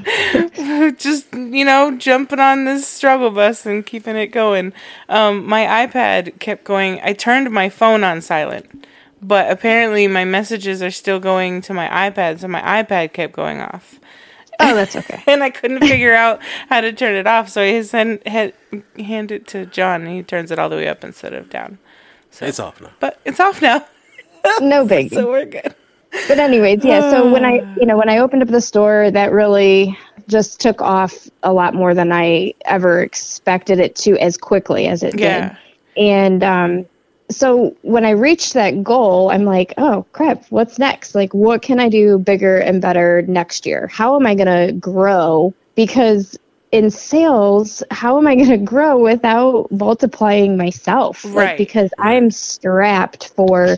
just 0.98 1.32
you 1.34 1.64
know 1.64 1.96
jumping 1.96 2.40
on 2.40 2.64
this 2.64 2.86
struggle 2.86 3.30
bus 3.30 3.66
and 3.66 3.84
keeping 3.84 4.16
it 4.16 4.28
going. 4.28 4.72
Um, 5.08 5.46
my 5.46 5.86
iPad 5.86 6.38
kept 6.40 6.64
going. 6.64 7.00
I 7.02 7.12
turned 7.12 7.50
my 7.50 7.68
phone 7.68 8.04
on 8.04 8.20
silent, 8.22 8.86
but 9.22 9.50
apparently 9.50 10.06
my 10.08 10.24
messages 10.24 10.82
are 10.82 10.90
still 10.90 11.20
going 11.20 11.60
to 11.62 11.74
my 11.74 11.88
iPad, 12.10 12.40
so 12.40 12.48
my 12.48 12.82
iPad 12.82 13.12
kept 13.12 13.32
going 13.34 13.60
off. 13.60 13.98
Oh, 14.62 14.74
that's 14.74 14.94
okay. 14.96 15.22
and 15.26 15.42
I 15.42 15.50
couldn't 15.50 15.80
figure 15.80 16.12
out 16.14 16.40
how 16.68 16.80
to 16.82 16.92
turn 16.92 17.14
it 17.14 17.26
off. 17.26 17.48
So 17.48 17.62
I 17.62 17.80
send 17.82 18.26
had, 18.26 18.52
hand 18.98 19.30
it 19.32 19.46
to 19.48 19.64
John, 19.66 20.02
and 20.02 20.10
he 20.14 20.22
turns 20.22 20.50
it 20.50 20.58
all 20.58 20.68
the 20.68 20.76
way 20.76 20.86
up 20.88 21.02
instead 21.02 21.32
of 21.32 21.48
down. 21.48 21.78
so 22.30 22.44
It's 22.46 22.60
off 22.60 22.78
now. 22.80 22.90
But 23.00 23.18
it's 23.24 23.40
off 23.40 23.62
now, 23.62 23.86
No 24.60 24.86
biggie. 24.86 25.10
so 25.14 25.30
we're 25.30 25.46
good. 25.46 25.74
But 26.28 26.38
anyways 26.38 26.84
yeah 26.84 27.00
so 27.00 27.26
when 27.32 27.44
i 27.44 27.60
you 27.76 27.86
know 27.86 27.96
when 27.96 28.08
i 28.08 28.18
opened 28.18 28.42
up 28.42 28.48
the 28.48 28.60
store 28.60 29.10
that 29.10 29.32
really 29.32 29.96
just 30.28 30.60
took 30.60 30.80
off 30.80 31.28
a 31.42 31.52
lot 31.52 31.74
more 31.74 31.94
than 31.94 32.12
i 32.12 32.52
ever 32.64 33.02
expected 33.02 33.78
it 33.78 33.94
to 33.96 34.16
as 34.18 34.36
quickly 34.36 34.86
as 34.86 35.02
it 35.02 35.16
Yeah. 35.16 35.48
did 35.50 35.56
and 35.96 36.42
um 36.44 36.86
so 37.30 37.76
when 37.82 38.04
i 38.04 38.10
reached 38.10 38.54
that 38.54 38.82
goal 38.82 39.30
i'm 39.30 39.44
like 39.44 39.72
oh 39.78 40.04
crap 40.12 40.44
what's 40.50 40.78
next? 40.78 41.14
Like 41.14 41.32
what 41.32 41.62
can 41.62 41.78
i 41.80 41.88
do 41.88 42.18
bigger 42.18 42.58
and 42.58 42.80
better 42.82 43.22
next 43.22 43.66
year? 43.66 43.86
How 43.88 44.16
am 44.16 44.26
i 44.26 44.34
going 44.34 44.68
to 44.68 44.72
grow? 44.74 45.54
Because 45.76 46.36
in 46.72 46.90
sales 46.90 47.82
how 47.90 48.18
am 48.18 48.26
i 48.26 48.34
going 48.34 48.48
to 48.50 48.56
grow 48.58 48.98
without 48.98 49.70
multiplying 49.70 50.56
myself? 50.56 51.24
Right. 51.24 51.48
like 51.48 51.56
because 51.56 51.90
i'm 51.98 52.30
strapped 52.30 53.28
for 53.34 53.76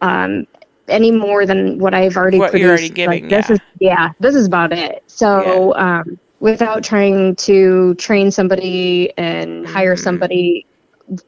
um 0.00 0.46
any 0.88 1.10
more 1.10 1.46
than 1.46 1.78
what 1.78 1.94
I've 1.94 2.16
already 2.16 2.38
What 2.38 2.50
produced. 2.50 2.62
you're 2.62 2.70
already 2.70 2.88
giving, 2.90 3.22
like, 3.22 3.30
this 3.30 3.48
yeah. 3.48 3.54
is 3.54 3.60
yeah, 3.80 4.12
this 4.20 4.34
is 4.34 4.46
about 4.46 4.72
it. 4.72 5.02
So 5.06 5.74
um, 5.76 6.18
without 6.40 6.84
trying 6.84 7.36
to 7.36 7.94
train 7.96 8.30
somebody 8.30 9.12
and 9.16 9.66
hire 9.66 9.96
somebody 9.96 10.66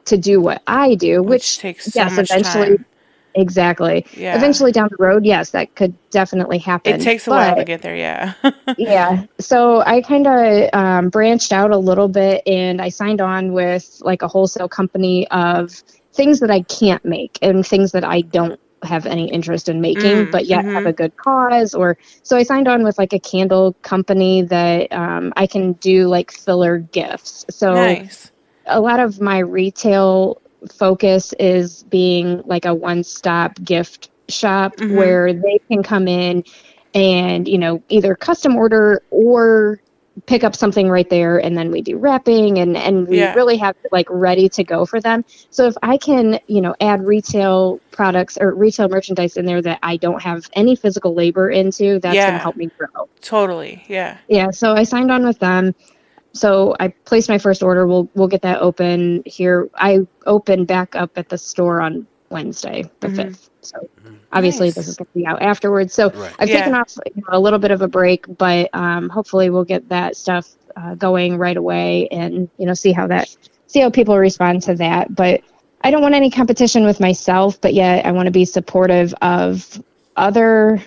to 0.04 0.16
do 0.16 0.40
what 0.40 0.62
I 0.66 0.94
do, 0.94 1.22
Which, 1.22 1.30
which, 1.30 1.58
takes 1.58 1.84
so 1.86 2.00
yes, 2.00 2.18
eventually, 2.18 2.76
time. 2.76 2.84
exactly. 3.34 4.04
Yeah. 4.16 4.36
Eventually 4.36 4.72
down 4.72 4.88
the 4.90 5.02
road, 5.02 5.24
yes, 5.24 5.50
that 5.50 5.74
could 5.76 5.94
definitely 6.10 6.58
happen. 6.58 6.94
It 6.94 7.02
takes 7.02 7.26
a 7.26 7.30
while 7.30 7.56
to 7.56 7.64
get 7.64 7.82
there. 7.82 7.96
Yeah. 7.96 8.34
yeah. 8.78 9.24
So 9.38 9.80
I 9.82 10.00
kind 10.02 10.26
of 10.26 10.70
um, 10.72 11.08
branched 11.10 11.52
out 11.52 11.70
a 11.70 11.78
little 11.78 12.08
bit 12.08 12.42
and 12.46 12.82
I 12.82 12.88
signed 12.88 13.20
on 13.20 13.52
with 13.52 14.00
like 14.04 14.22
a 14.22 14.28
wholesale 14.28 14.68
company 14.68 15.28
of 15.28 15.82
things 16.12 16.40
that 16.40 16.50
I 16.50 16.62
can't 16.62 17.04
make 17.04 17.38
and 17.40 17.64
things 17.64 17.92
that 17.92 18.04
I 18.04 18.22
don't 18.22 18.58
have 18.82 19.06
any 19.06 19.30
interest 19.30 19.68
in 19.68 19.80
making, 19.80 20.26
Mm, 20.26 20.30
but 20.30 20.46
yet 20.46 20.64
mhm. 20.64 20.74
have 20.74 20.86
a 20.86 20.92
good 20.92 21.16
cause. 21.16 21.74
Or 21.74 21.96
so 22.22 22.36
I 22.36 22.42
signed 22.42 22.68
on 22.68 22.84
with 22.84 22.98
like 22.98 23.12
a 23.12 23.18
candle 23.18 23.74
company 23.82 24.42
that 24.42 24.92
um, 24.92 25.32
I 25.36 25.46
can 25.46 25.72
do 25.74 26.08
like 26.08 26.30
filler 26.30 26.78
gifts. 26.78 27.44
So 27.50 27.74
nice. 27.74 28.30
a 28.66 28.80
lot 28.80 29.00
of 29.00 29.20
my 29.20 29.38
retail 29.38 30.40
focus 30.72 31.32
is 31.38 31.84
being 31.84 32.42
like 32.44 32.64
a 32.64 32.74
one-stop 32.74 33.62
gift 33.62 34.10
shop 34.28 34.76
Mhm. 34.76 34.94
where 34.96 35.32
they 35.32 35.58
can 35.70 35.82
come 35.82 36.06
in 36.08 36.44
and 36.94 37.46
you 37.48 37.58
know 37.58 37.82
either 37.88 38.14
custom 38.14 38.56
order 38.56 39.02
or 39.10 39.80
pick 40.26 40.42
up 40.44 40.56
something 40.56 40.88
right 40.88 41.08
there 41.10 41.38
and 41.38 41.56
then 41.56 41.70
we 41.70 41.82
do 41.82 41.96
wrapping 41.98 42.58
and 42.58 42.76
and 42.76 43.06
we 43.08 43.18
Yeah. 43.18 43.34
really 43.34 43.56
have 43.58 43.76
like 43.92 44.06
ready 44.10 44.48
to 44.50 44.64
go 44.64 44.84
for 44.86 45.00
them 45.00 45.24
so 45.50 45.66
if 45.66 45.74
i 45.82 45.96
can 45.96 46.40
you 46.46 46.60
know 46.60 46.74
add 46.80 47.06
retail 47.06 47.78
products 47.90 48.38
or 48.40 48.54
retail 48.54 48.88
merchandise 48.88 49.36
in 49.36 49.44
there 49.44 49.60
that 49.62 49.78
i 49.82 49.96
don't 49.96 50.22
have 50.22 50.48
any 50.54 50.74
physical 50.76 51.14
labor 51.14 51.50
into 51.50 51.98
that's 52.00 52.14
Yeah. 52.16 52.26
going 52.28 52.38
to 52.38 52.42
help 52.42 52.56
me 52.56 52.70
grow 52.78 53.08
Totally. 53.20 53.84
Yeah. 53.88 54.16
yeah, 54.28 54.50
so 54.50 54.72
I 54.74 54.84
signed 54.84 55.10
on 55.10 55.26
with 55.26 55.38
them. 55.40 55.74
So 56.32 56.74
I 56.80 56.88
placed 56.88 57.28
my 57.28 57.36
first 57.36 57.62
order. 57.62 57.86
We'll 57.86 58.08
we'll 58.14 58.28
get 58.28 58.42
that 58.42 58.60
open 58.60 59.22
here. 59.26 59.68
I 59.74 60.06
open 60.24 60.64
back 60.64 60.94
up 60.94 61.18
at 61.18 61.28
the 61.28 61.36
store 61.36 61.80
on 61.80 62.06
Wednesday, 62.30 62.84
the 63.00 63.08
Mhm. 63.08 63.16
5th. 63.16 63.47
So 63.62 63.88
obviously 64.32 64.68
Nice. 64.68 64.74
this 64.74 64.88
is 64.88 64.96
going 64.96 65.06
to 65.06 65.18
be 65.18 65.26
out 65.26 65.42
afterwards. 65.42 65.94
So 65.94 66.10
Right. 66.10 66.34
I've 66.38 66.48
Yeah. 66.48 66.56
taken 66.58 66.74
off 66.74 66.92
you 67.14 67.22
know, 67.28 67.38
a 67.38 67.40
little 67.40 67.58
bit 67.58 67.70
of 67.70 67.82
a 67.82 67.88
break, 67.88 68.24
but 68.38 68.68
um, 68.72 69.08
hopefully 69.08 69.50
we'll 69.50 69.64
get 69.64 69.88
that 69.88 70.16
stuff 70.16 70.48
uh, 70.76 70.94
going 70.94 71.38
right 71.38 71.56
away 71.56 72.08
and 72.08 72.48
you 72.56 72.66
know 72.66 72.74
see 72.74 72.92
how 72.92 73.06
that 73.08 73.28
see 73.66 73.80
how 73.80 73.90
people 73.90 74.16
respond 74.18 74.62
to 74.62 74.74
that. 74.76 75.14
But 75.14 75.40
I 75.82 75.90
don't 75.90 76.02
want 76.02 76.14
any 76.14 76.30
competition 76.30 76.84
with 76.84 77.00
myself, 77.00 77.60
but 77.60 77.74
yet 77.74 78.04
I 78.04 78.12
want 78.12 78.26
to 78.26 78.32
be 78.32 78.44
supportive 78.44 79.14
of 79.22 79.82
other 80.16 80.82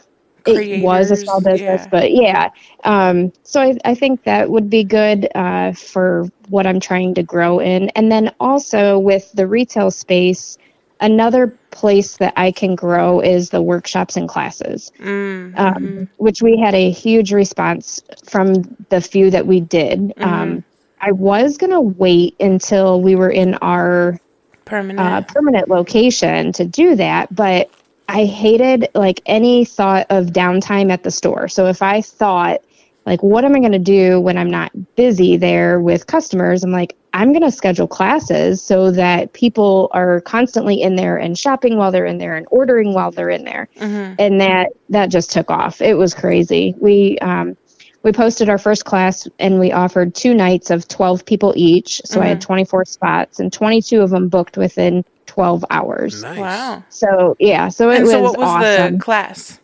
it 0.45 0.83
was 0.83 1.11
a 1.11 1.15
small 1.15 1.39
business, 1.39 1.81
yeah. 1.83 1.87
but 1.89 2.11
yeah. 2.11 2.49
Um, 2.83 3.31
so 3.43 3.61
I, 3.61 3.77
I 3.85 3.95
think 3.95 4.23
that 4.23 4.49
would 4.49 4.69
be 4.69 4.83
good 4.83 5.27
uh, 5.35 5.73
for 5.73 6.27
what 6.49 6.65
I'm 6.65 6.79
trying 6.79 7.13
to 7.15 7.23
grow 7.23 7.59
in. 7.59 7.89
And 7.89 8.11
then 8.11 8.33
also 8.39 8.97
with 8.97 9.31
the 9.33 9.45
retail 9.47 9.91
space, 9.91 10.57
another 11.01 11.47
place 11.71 12.17
that 12.17 12.33
I 12.37 12.51
can 12.51 12.75
grow 12.75 13.19
is 13.19 13.49
the 13.49 13.61
workshops 13.61 14.15
and 14.15 14.29
classes, 14.29 14.91
Mm, 14.99 15.57
um, 15.57 16.09
which 16.17 16.41
we 16.41 16.57
had 16.57 16.73
a 16.75 16.91
huge 16.91 17.33
response 17.33 18.01
from 18.25 18.53
the 18.89 19.01
few 19.01 19.29
that 19.31 19.45
we 19.47 19.59
did. 19.59 19.99
Mm-hmm. 19.99 20.23
Um, 20.23 20.63
I 21.01 21.11
was 21.11 21.57
going 21.57 21.71
to 21.71 21.81
wait 21.81 22.35
until 22.39 23.01
we 23.01 23.15
were 23.15 23.31
in 23.31 23.55
our 23.55 24.19
Permanent. 24.65 24.99
uh, 24.99 25.21
permanent 25.21 25.67
location 25.67 26.53
to 26.53 26.65
do 26.65 26.95
that, 26.95 27.33
but 27.33 27.69
I 28.07 28.25
hated 28.25 28.89
like 28.93 29.21
any 29.25 29.65
thought 29.65 30.05
of 30.09 30.27
downtime 30.27 30.91
at 30.91 31.03
the 31.03 31.11
store. 31.11 31.47
So 31.47 31.67
if 31.67 31.81
I 31.81 32.01
thought 32.01 32.61
like 33.05 33.21
what 33.23 33.43
am 33.45 33.55
I 33.55 33.59
going 33.59 33.71
to 33.71 33.79
do 33.79 34.19
when 34.19 34.37
I'm 34.37 34.49
not 34.49 34.71
busy 34.95 35.35
there 35.37 35.79
with 35.79 36.07
customers, 36.07 36.63
I'm 36.63 36.71
like 36.71 36.95
I'm 37.13 37.31
going 37.33 37.41
to 37.43 37.51
schedule 37.51 37.87
classes 37.87 38.61
so 38.61 38.89
that 38.91 39.33
people 39.33 39.89
are 39.91 40.21
constantly 40.21 40.81
in 40.81 40.95
there 40.95 41.17
and 41.17 41.37
shopping 41.37 41.77
while 41.77 41.91
they're 41.91 42.05
in 42.05 42.19
there 42.19 42.35
and 42.35 42.47
ordering 42.51 42.93
while 42.93 43.11
they're 43.11 43.29
in 43.29 43.43
there. 43.43 43.67
Mhm. 43.77 44.15
And 44.19 44.39
that 44.39 44.69
that 44.89 45.07
just 45.07 45.31
took 45.31 45.49
off. 45.51 45.81
It 45.81 45.95
was 45.95 46.13
crazy. 46.13 46.75
We 46.79 47.17
um 47.19 47.57
we 48.03 48.11
posted 48.11 48.49
our 48.49 48.57
first 48.57 48.85
class 48.85 49.27
and 49.39 49.59
we 49.59 49.71
offered 49.71 50.15
two 50.15 50.33
nights 50.33 50.71
of 50.71 50.87
12 50.87 51.23
people 51.25 51.53
each. 51.55 52.01
So 52.05 52.19
I 52.21 52.27
had 52.27 52.41
24 52.41 52.85
spots 52.85 53.39
and 53.39 53.53
22 53.53 54.01
of 54.01 54.09
them 54.09 54.27
booked 54.27 54.57
within 54.57 55.05
12 55.27 55.63
hours. 55.69 56.23
Nice. 56.23 56.39
Wow. 56.39 56.83
So 56.89 57.35
yeah, 57.39 57.69
so 57.69 57.89
it 57.91 57.97
And 57.97 58.03
was, 58.03 58.11
so, 58.11 58.21
what 58.23 58.37
was 58.37 58.47
awesome. 58.47 58.97
the 58.97 59.03
class? 59.03 59.59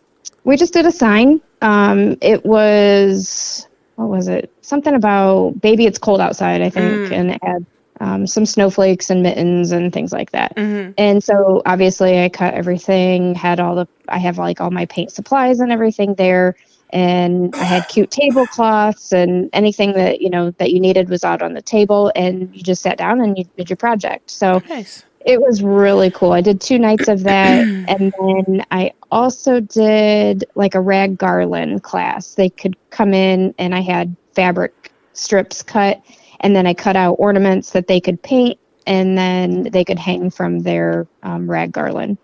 We 0.48 0.56
just 0.56 0.72
did 0.72 0.86
a 0.86 0.92
sign. 0.92 1.40
Um, 1.60 2.16
it 2.22 2.44
was 2.44 3.68
what 3.96 4.08
was 4.08 4.28
it? 4.28 4.50
Something 4.62 4.94
about 4.94 5.60
baby, 5.60 5.84
it's 5.84 5.98
cold 5.98 6.20
outside. 6.20 6.62
I 6.62 6.70
think, 6.70 7.08
Mm. 7.08 7.12
and 7.12 7.30
it 7.32 7.40
had 7.42 7.66
um, 8.00 8.26
some 8.26 8.46
snowflakes 8.46 9.10
and 9.10 9.22
mittens 9.22 9.72
and 9.72 9.92
things 9.92 10.12
like 10.12 10.30
that. 10.30 10.56
hmm 10.56 10.90
And 10.96 11.22
so 11.22 11.62
obviously 11.66 12.22
I 12.24 12.28
cut 12.28 12.54
everything, 12.54 13.34
had 13.34 13.60
all 13.60 13.74
the 13.74 13.86
I 14.08 14.18
have 14.18 14.38
like 14.38 14.60
all 14.60 14.70
my 14.70 14.86
paint 14.86 15.12
supplies 15.12 15.60
and 15.60 15.70
everything 15.70 16.14
there. 16.14 16.56
And 16.90 17.52
I 17.60 17.64
had 17.64 17.88
cute 17.94 18.10
tablecloths 18.10 19.12
and 19.12 19.50
anything 19.52 19.92
that, 19.94 20.22
you 20.22 20.30
know, 20.30 20.52
that 20.52 20.70
you 20.70 20.80
needed 20.80 21.10
was 21.10 21.24
out 21.24 21.42
on 21.42 21.52
the 21.52 21.62
table 21.62 22.10
and 22.16 22.54
you 22.56 22.62
just 22.62 22.80
sat 22.82 22.96
down 22.96 23.20
and 23.20 23.36
you 23.36 23.44
did 23.56 23.68
your 23.68 23.76
project. 23.76 24.30
So 24.30 24.62
Nice. 24.70 25.04
It 25.28 25.42
was 25.42 25.62
really 25.62 26.10
cool. 26.10 26.32
I 26.32 26.40
did 26.40 26.58
two 26.58 26.78
nights 26.78 27.06
of 27.06 27.22
that. 27.24 27.60
and 27.88 28.14
then 28.18 28.64
I 28.70 28.92
also 29.12 29.60
did 29.60 30.46
like 30.54 30.74
a 30.74 30.80
rag 30.80 31.18
garland 31.18 31.82
class. 31.82 32.34
They 32.34 32.48
could 32.48 32.76
come 32.88 33.12
in 33.12 33.54
and 33.58 33.74
I 33.74 33.80
had 33.80 34.16
fabric 34.32 34.90
strips 35.12 35.62
cut 35.62 36.00
and 36.40 36.56
then 36.56 36.66
I 36.66 36.72
cut 36.72 36.96
out 36.96 37.14
ornaments 37.14 37.72
that 37.72 37.88
they 37.88 38.00
could 38.00 38.22
paint 38.22 38.58
and 38.86 39.18
then 39.18 39.64
they 39.64 39.84
could 39.84 39.98
hang 39.98 40.30
from 40.30 40.60
their 40.60 41.06
um, 41.22 41.48
rag 41.48 41.72
garland. 41.72 42.16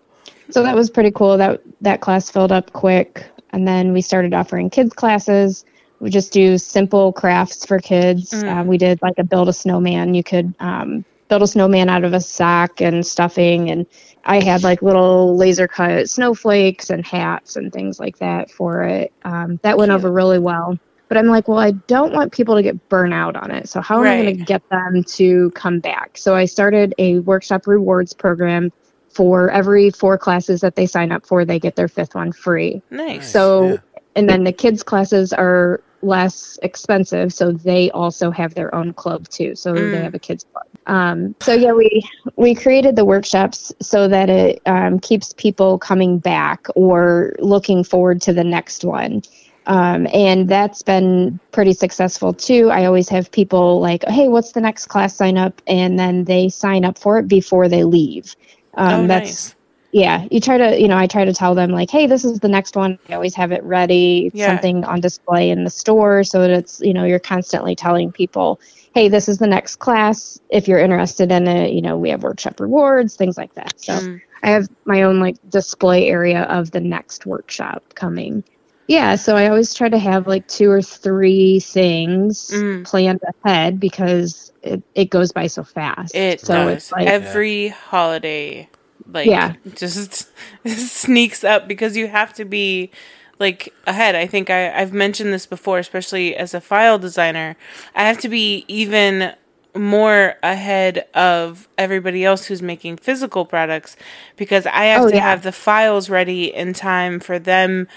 So 0.49 0.63
that 0.63 0.75
was 0.75 0.89
pretty 0.89 1.11
cool. 1.11 1.37
That 1.37 1.61
that 1.81 2.01
class 2.01 2.29
filled 2.29 2.51
up 2.51 2.71
quick, 2.71 3.25
and 3.51 3.67
then 3.67 3.93
we 3.93 4.01
started 4.01 4.33
offering 4.33 4.69
kids 4.69 4.93
classes. 4.93 5.65
We 5.99 6.11
just 6.11 6.31
do 6.31 6.59
simple 6.59 7.13
crafts 7.13 7.65
for 7.65 7.79
kids. 7.79 8.31
Mm. 8.31 8.61
Uh, 8.61 8.63
we 8.63 8.77
did 8.77 9.01
like 9.01 9.17
a 9.17 9.23
build 9.23 9.49
a 9.49 9.53
snowman. 9.53 10.13
You 10.13 10.23
could 10.23 10.53
um, 10.59 11.03
build 11.27 11.41
a 11.41 11.47
snowman 11.47 11.89
out 11.89 12.03
of 12.03 12.13
a 12.13 12.19
sack 12.21 12.81
and 12.81 13.05
stuffing, 13.05 13.69
and 13.69 13.85
I 14.25 14.43
had 14.43 14.63
like 14.63 14.81
little 14.81 15.35
laser 15.35 15.67
cut 15.67 16.09
snowflakes 16.09 16.89
and 16.89 17.05
hats 17.05 17.55
and 17.55 17.71
things 17.71 17.99
like 17.99 18.17
that 18.19 18.49
for 18.51 18.83
it. 18.83 19.13
Um, 19.23 19.59
that 19.63 19.77
went 19.77 19.89
Cute. 19.89 19.99
over 19.99 20.11
really 20.11 20.39
well. 20.39 20.77
But 21.07 21.19
I'm 21.19 21.27
like, 21.27 21.47
well, 21.47 21.59
I 21.59 21.69
don't 21.71 22.13
want 22.13 22.31
people 22.31 22.55
to 22.55 22.63
get 22.63 22.89
burnt 22.89 23.13
out 23.13 23.35
on 23.35 23.51
it. 23.51 23.69
So 23.69 23.79
how 23.79 23.99
am 23.99 24.07
I 24.07 24.23
going 24.23 24.37
to 24.37 24.43
get 24.43 24.67
them 24.69 25.03
to 25.03 25.51
come 25.51 25.79
back? 25.79 26.17
So 26.17 26.33
I 26.33 26.45
started 26.45 26.95
a 26.97 27.19
workshop 27.19 27.67
rewards 27.67 28.11
program 28.11 28.71
for 29.09 29.51
every 29.51 29.91
four 29.91 30.17
classes 30.17 30.61
that 30.61 30.75
they 30.75 30.87
sign 30.87 31.11
up 31.11 31.25
for, 31.25 31.45
they 31.45 31.59
get 31.59 31.75
their 31.75 31.87
fifth 31.87 32.15
one 32.15 32.31
free. 32.31 32.81
Nice. 32.89 33.31
So, 33.31 33.73
yeah. 33.73 33.77
and 34.15 34.27
then 34.27 34.43
the 34.43 34.51
kids' 34.51 34.81
classes 34.81 35.31
are 35.31 35.79
less 36.01 36.57
expensive, 36.63 37.31
so 37.31 37.51
they 37.51 37.91
also 37.91 38.31
have 38.31 38.55
their 38.55 38.73
own 38.75 38.91
club 38.93 39.27
too. 39.29 39.55
So 39.55 39.73
Mm. 39.73 39.91
they 39.91 40.01
have 40.03 40.15
a 40.15 40.19
kids 40.19 40.43
club. 40.51 40.64
Um, 40.87 41.35
so 41.39 41.53
yeah, 41.53 41.73
we 41.73 42.03
we 42.37 42.53
created 42.55 42.95
the 42.95 43.05
workshops 43.05 43.73
so 43.81 44.07
that 44.07 44.29
it 44.29 44.61
um, 44.65 44.99
keeps 44.99 45.33
people 45.33 45.79
coming 45.79 46.19
back 46.19 46.67
or 46.75 47.33
looking 47.39 47.83
forward 47.83 48.21
to 48.23 48.33
the 48.33 48.43
next 48.43 48.83
one. 48.83 49.21
Um, 49.67 50.07
and 50.13 50.47
that's 50.47 50.83
been 50.83 51.39
pretty 51.51 51.73
successful 51.73 52.33
too. 52.33 52.69
I 52.69 52.85
always 52.85 53.09
have 53.09 53.31
people 53.31 53.79
like, 53.81 54.03
"Hey, 54.07 54.27
what's 54.27 54.51
the 54.51 54.61
next 54.61 54.87
class 54.87 55.15
sign 55.15 55.37
up?" 55.37 55.61
And 55.67 55.97
then 55.97 56.25
they 56.25 56.49
sign 56.49 56.85
up 56.85 56.97
for 56.99 57.17
it 57.19 57.27
before 57.27 57.67
they 57.67 57.83
leave. 57.83 58.35
Um, 58.75 59.03
oh, 59.03 59.07
that's 59.07 59.47
nice. 59.47 59.55
yeah 59.91 60.25
you 60.29 60.39
try 60.41 60.57
to 60.57 60.79
you 60.79 60.87
know 60.87 60.97
i 60.97 61.07
try 61.07 61.23
to 61.23 61.33
tell 61.33 61.55
them 61.55 61.71
like 61.71 61.89
hey 61.89 62.05
this 62.05 62.25
is 62.25 62.39
the 62.41 62.47
next 62.49 62.75
one 62.75 62.99
i 63.09 63.13
always 63.13 63.33
have 63.33 63.51
it 63.53 63.63
ready 63.63 64.29
Yeah. 64.33 64.47
something 64.47 64.83
on 64.83 64.99
display 64.99 65.49
in 65.49 65.63
the 65.63 65.69
store 65.69 66.23
so 66.25 66.41
that 66.41 66.49
it's 66.49 66.81
you 66.81 66.93
know 66.93 67.05
you're 67.05 67.19
constantly 67.19 67.75
telling 67.75 68.11
people 68.11 68.59
hey 68.95 69.09
this 69.09 69.29
is 69.29 69.37
the 69.37 69.45
next 69.47 69.75
class 69.77 70.39
if 70.49 70.67
you're 70.67 70.79
interested 70.79 71.31
in 71.31 71.47
it 71.47 71.71
you 71.73 71.81
know 71.81 71.97
we 71.97 72.09
have 72.09 72.23
workshop 72.23 72.59
rewards 72.59 73.15
things 73.15 73.37
like 73.37 73.53
that 73.53 73.79
so 73.79 73.93
Mm. 73.93 74.21
i 74.43 74.49
have 74.49 74.67
my 74.85 75.03
own 75.03 75.19
like 75.19 75.35
display 75.49 76.07
area 76.07 76.43
of 76.43 76.71
the 76.71 76.79
next 76.79 77.25
workshop 77.25 77.83
coming 77.93 78.43
yeah 78.87 79.15
so 79.15 79.35
i 79.35 79.47
always 79.47 79.73
try 79.73 79.89
to 79.89 79.99
have 79.99 80.27
like 80.27 80.47
two 80.47 80.69
or 80.71 80.81
three 80.81 81.59
things 81.59 82.49
Mm. 82.51 82.85
planned 82.85 83.19
ahead 83.43 83.79
because 83.79 84.51
it, 84.63 84.81
it 84.95 85.09
goes 85.09 85.31
by 85.31 85.47
so 85.47 85.63
fast 85.63 86.15
It 86.15 86.39
so 86.39 86.53
does. 86.53 86.73
it's 86.77 86.91
like 86.91 87.07
Every 87.07 87.67
holiday, 87.69 88.69
like, 89.07 89.27
Yeah. 89.27 89.53
just 89.75 90.27
sneaks 90.65 91.43
up 91.43 91.67
because 91.67 91.97
you 91.97 92.07
have 92.07 92.33
to 92.35 92.45
be 92.45 92.91
like 93.39 93.73
ahead. 93.85 94.15
I 94.15 94.27
think 94.27 94.49
I, 94.49 94.71
I've 94.79 94.93
mentioned 94.93 95.33
this 95.33 95.45
before, 95.45 95.79
especially 95.79 96.35
as 96.35 96.53
a 96.53 96.61
file 96.61 96.97
designer. 96.99 97.55
I 97.95 98.03
have 98.03 98.19
to 98.19 98.29
be 98.29 98.65
even 98.67 99.33
more 99.75 100.35
ahead 100.41 101.05
of 101.13 101.67
everybody 101.77 102.23
else 102.23 102.45
who's 102.45 102.61
making 102.61 102.97
physical 102.97 103.45
products 103.45 103.97
because 104.37 104.65
I 104.65 104.85
have 104.85 105.05
Oh, 105.05 105.07
to 105.07 105.17
yeah. 105.17 105.19
have 105.19 105.43
the 105.43 105.51
files 105.51 106.09
ready 106.09 106.53
in 106.53 106.73
time 106.73 107.19
for 107.19 107.39
them 107.39 107.87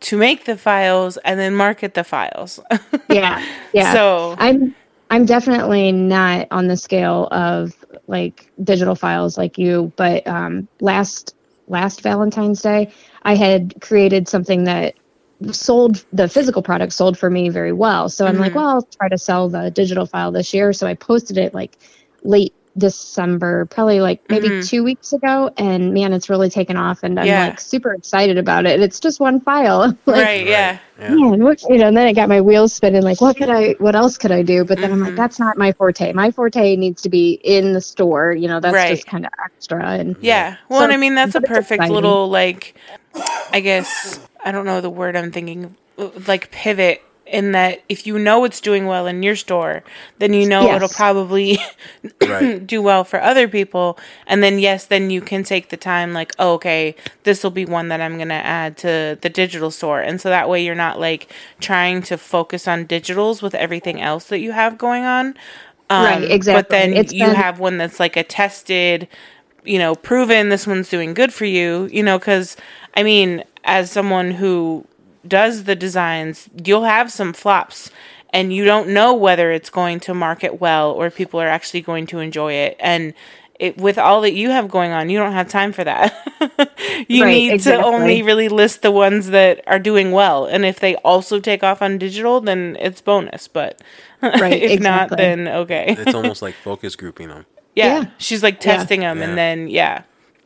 to 0.00 0.18
make 0.18 0.44
the 0.44 0.58
files 0.58 1.16
and 1.18 1.40
then 1.40 1.54
market 1.54 1.94
the 1.94 2.04
files. 2.04 2.60
yeah 3.08 3.44
yeah 3.72 3.98
So 3.98 4.36
I'm 4.36 4.74
I'm 5.10 5.26
definitely 5.26 5.92
not 5.92 6.48
on 6.50 6.68
the 6.68 6.76
scale 6.76 7.28
of 7.30 7.72
like 8.06 8.50
digital 8.62 8.94
files 8.94 9.36
like 9.36 9.58
you, 9.58 9.92
but 9.96 10.26
um, 10.26 10.68
last 10.80 11.34
last 11.68 12.02
Valentine's 12.02 12.62
Day, 12.62 12.92
I 13.24 13.34
had 13.34 13.74
created 13.80 14.28
something 14.28 14.64
that 14.64 14.94
sold 15.50 16.04
the 16.12 16.28
physical 16.28 16.62
product 16.62 16.92
sold 16.92 17.18
for 17.18 17.28
me 17.28 17.48
very 17.48 17.72
well. 17.72 18.08
So 18.08 18.26
I'm 18.26 18.38
like, 18.38 18.52
Mhm. 18.52 18.56
well, 18.56 18.68
I'll 18.68 18.82
try 18.82 19.08
to 19.08 19.18
sell 19.18 19.48
the 19.48 19.70
digital 19.70 20.06
file 20.06 20.30
this 20.30 20.54
year. 20.54 20.72
So 20.72 20.86
I 20.86 20.94
posted 20.94 21.36
it 21.36 21.52
like 21.52 21.76
late 22.22 22.54
December, 22.78 23.66
probably 23.66 24.00
like 24.00 24.20
maybe 24.30 24.48
Mhm. 24.48 24.66
two 24.66 24.82
weeks 24.82 25.12
ago, 25.12 25.50
and 25.58 25.92
man, 25.92 26.12
it's 26.14 26.30
really 26.30 26.48
taken 26.48 26.76
off, 26.76 27.00
and 27.02 27.20
I'm 27.20 27.26
Yeah. 27.26 27.46
like 27.48 27.60
super 27.60 27.92
excited 27.92 28.38
about 28.38 28.64
it. 28.64 28.80
It's 28.80 28.98
just 28.98 29.20
one 29.20 29.40
file, 29.40 29.94
like, 30.06 30.24
right, 30.24 30.46
yeah. 30.46 30.78
Yeah. 30.98 31.10
man, 31.10 31.42
what, 31.44 31.60
you 31.68 31.76
know, 31.78 31.88
and 31.88 31.96
then 31.96 32.06
I 32.06 32.12
got 32.14 32.28
my 32.30 32.40
wheels 32.40 32.72
spinning. 32.72 33.02
Like, 33.02 33.20
what 33.20 33.36
could 33.36 33.50
I? 33.50 33.74
What 33.78 33.94
else 33.96 34.16
could 34.16 34.30
I 34.32 34.42
do? 34.42 34.64
But 34.64 34.78
then 34.78 34.90
I'm 34.92 35.00
Mhm. 35.00 35.06
like, 35.06 35.16
that's 35.16 35.38
not 35.38 35.58
my 35.58 35.72
forte. 35.72 36.12
My 36.14 36.30
forte 36.30 36.76
needs 36.76 37.02
to 37.02 37.10
be 37.10 37.40
in 37.44 37.72
the 37.74 37.80
store. 37.80 38.32
You 38.32 38.48
know, 38.48 38.60
that's 38.60 38.74
Right. 38.74 38.90
just 38.94 39.06
kind 39.06 39.26
of 39.26 39.32
extra. 39.44 39.84
And 39.84 40.16
Yeah. 40.22 40.54
Well, 40.70 40.78
So- 40.80 40.84
and 40.84 40.92
I 40.92 40.96
mean 40.96 41.14
that's 41.14 41.34
a 41.34 41.40
perfect 41.42 41.72
exciting. 41.72 41.94
little 41.94 42.30
like 42.30 42.74
I 43.14 43.60
guess 43.60 44.20
I 44.44 44.52
don't 44.52 44.64
know 44.64 44.80
the 44.80 44.90
word 44.90 45.16
I'm 45.16 45.30
thinking 45.32 45.76
like 46.26 46.50
pivot 46.50 47.02
in 47.26 47.52
that 47.52 47.82
if 47.88 48.06
you 48.06 48.18
know 48.18 48.44
it's 48.44 48.60
doing 48.60 48.84
well 48.86 49.06
in 49.06 49.22
your 49.22 49.36
store, 49.36 49.82
then 50.18 50.34
you 50.34 50.46
know 50.46 50.62
Yes. 50.64 50.76
it'll 50.76 50.88
probably 50.90 51.58
Right. 52.26 52.66
do 52.66 52.82
well 52.82 53.04
for 53.04 53.20
other 53.22 53.48
people 53.48 53.98
and 54.26 54.42
then 54.42 54.58
yes, 54.58 54.86
then 54.86 55.08
you 55.10 55.20
can 55.22 55.42
take 55.44 55.70
the 55.70 55.76
time 55.76 56.12
like, 56.12 56.32
oh, 56.38 56.54
okay, 56.54 56.94
this 57.22 57.42
will 57.42 57.50
be 57.50 57.64
one 57.64 57.88
that 57.88 58.00
I'm 58.00 58.16
going 58.16 58.28
to 58.28 58.34
add 58.34 58.76
to 58.78 59.18
the 59.20 59.30
digital 59.30 59.70
store. 59.70 60.00
And 60.00 60.20
so 60.20 60.28
that 60.28 60.48
way 60.48 60.64
you're 60.64 60.74
not 60.74 61.00
like 61.00 61.32
trying 61.60 62.02
to 62.02 62.18
focus 62.18 62.68
on 62.68 62.86
digitals 62.86 63.40
with 63.40 63.54
everything 63.54 64.00
else 64.00 64.26
that 64.26 64.40
you 64.40 64.52
have 64.52 64.76
going 64.76 65.04
on. 65.04 65.28
Um, 65.88 66.04
Right, 66.04 66.44
But 66.44 66.68
then 66.70 66.92
It's 66.92 67.12
you 67.12 67.26
been- 67.26 67.34
have 67.36 67.60
one 67.60 67.78
that's 67.78 68.00
like 68.00 68.16
a 68.16 68.24
tested 68.24 69.08
you 69.64 69.78
know, 69.78 69.94
proven 69.94 70.48
this 70.48 70.66
one's 70.66 70.88
doing 70.88 71.14
good 71.14 71.32
for 71.32 71.44
you, 71.44 71.88
you 71.92 72.02
know, 72.02 72.18
because 72.18 72.56
I 72.94 73.02
mean, 73.02 73.44
as 73.64 73.90
someone 73.90 74.32
who 74.32 74.86
does 75.26 75.64
the 75.64 75.76
designs, 75.76 76.48
you'll 76.64 76.84
have 76.84 77.10
some 77.12 77.32
flops 77.32 77.90
and 78.30 78.52
you 78.52 78.64
don't 78.64 78.88
know 78.88 79.14
whether 79.14 79.52
it's 79.52 79.70
going 79.70 80.00
to 80.00 80.14
market 80.14 80.60
well 80.60 80.90
or 80.90 81.10
people 81.10 81.40
are 81.40 81.46
actually 81.48 81.80
going 81.82 82.06
to 82.06 82.18
enjoy 82.18 82.52
it. 82.54 82.76
And 82.80 83.14
it, 83.60 83.76
with 83.78 83.98
all 83.98 84.22
that 84.22 84.32
you 84.32 84.50
have 84.50 84.68
going 84.68 84.90
on, 84.90 85.08
you 85.10 85.18
don't 85.18 85.32
have 85.32 85.48
time 85.48 85.72
for 85.72 85.84
that. 85.84 86.12
you 87.08 87.22
Right, 87.22 87.30
need 87.30 87.52
exactly. 87.52 87.82
to 87.82 87.86
only 87.96 88.22
really 88.22 88.48
list 88.48 88.82
the 88.82 88.90
ones 88.90 89.28
that 89.28 89.62
are 89.68 89.78
doing 89.78 90.10
well. 90.10 90.46
And 90.46 90.64
if 90.64 90.80
they 90.80 90.96
also 90.96 91.38
take 91.38 91.62
off 91.62 91.80
on 91.82 91.98
digital, 91.98 92.40
then 92.40 92.76
it's 92.80 93.00
bonus. 93.00 93.46
But 93.46 93.80
Right, 94.22 94.60
if 94.62 94.80
not, 94.80 95.16
then 95.16 95.46
okay. 95.46 95.94
It's 95.98 96.14
almost 96.14 96.42
like 96.46 96.54
focus 96.54 96.96
grouping 96.96 97.28
them. 97.28 97.46
yeah. 97.76 98.00
Yeah. 98.02 98.10
She's 98.18 98.42
like 98.42 98.54
Yeah. 98.64 98.76
testing 98.76 99.00
them 99.00 99.18
Yeah. 99.18 99.24
and 99.28 99.38
then, 99.38 99.68
yeah. 99.68 100.02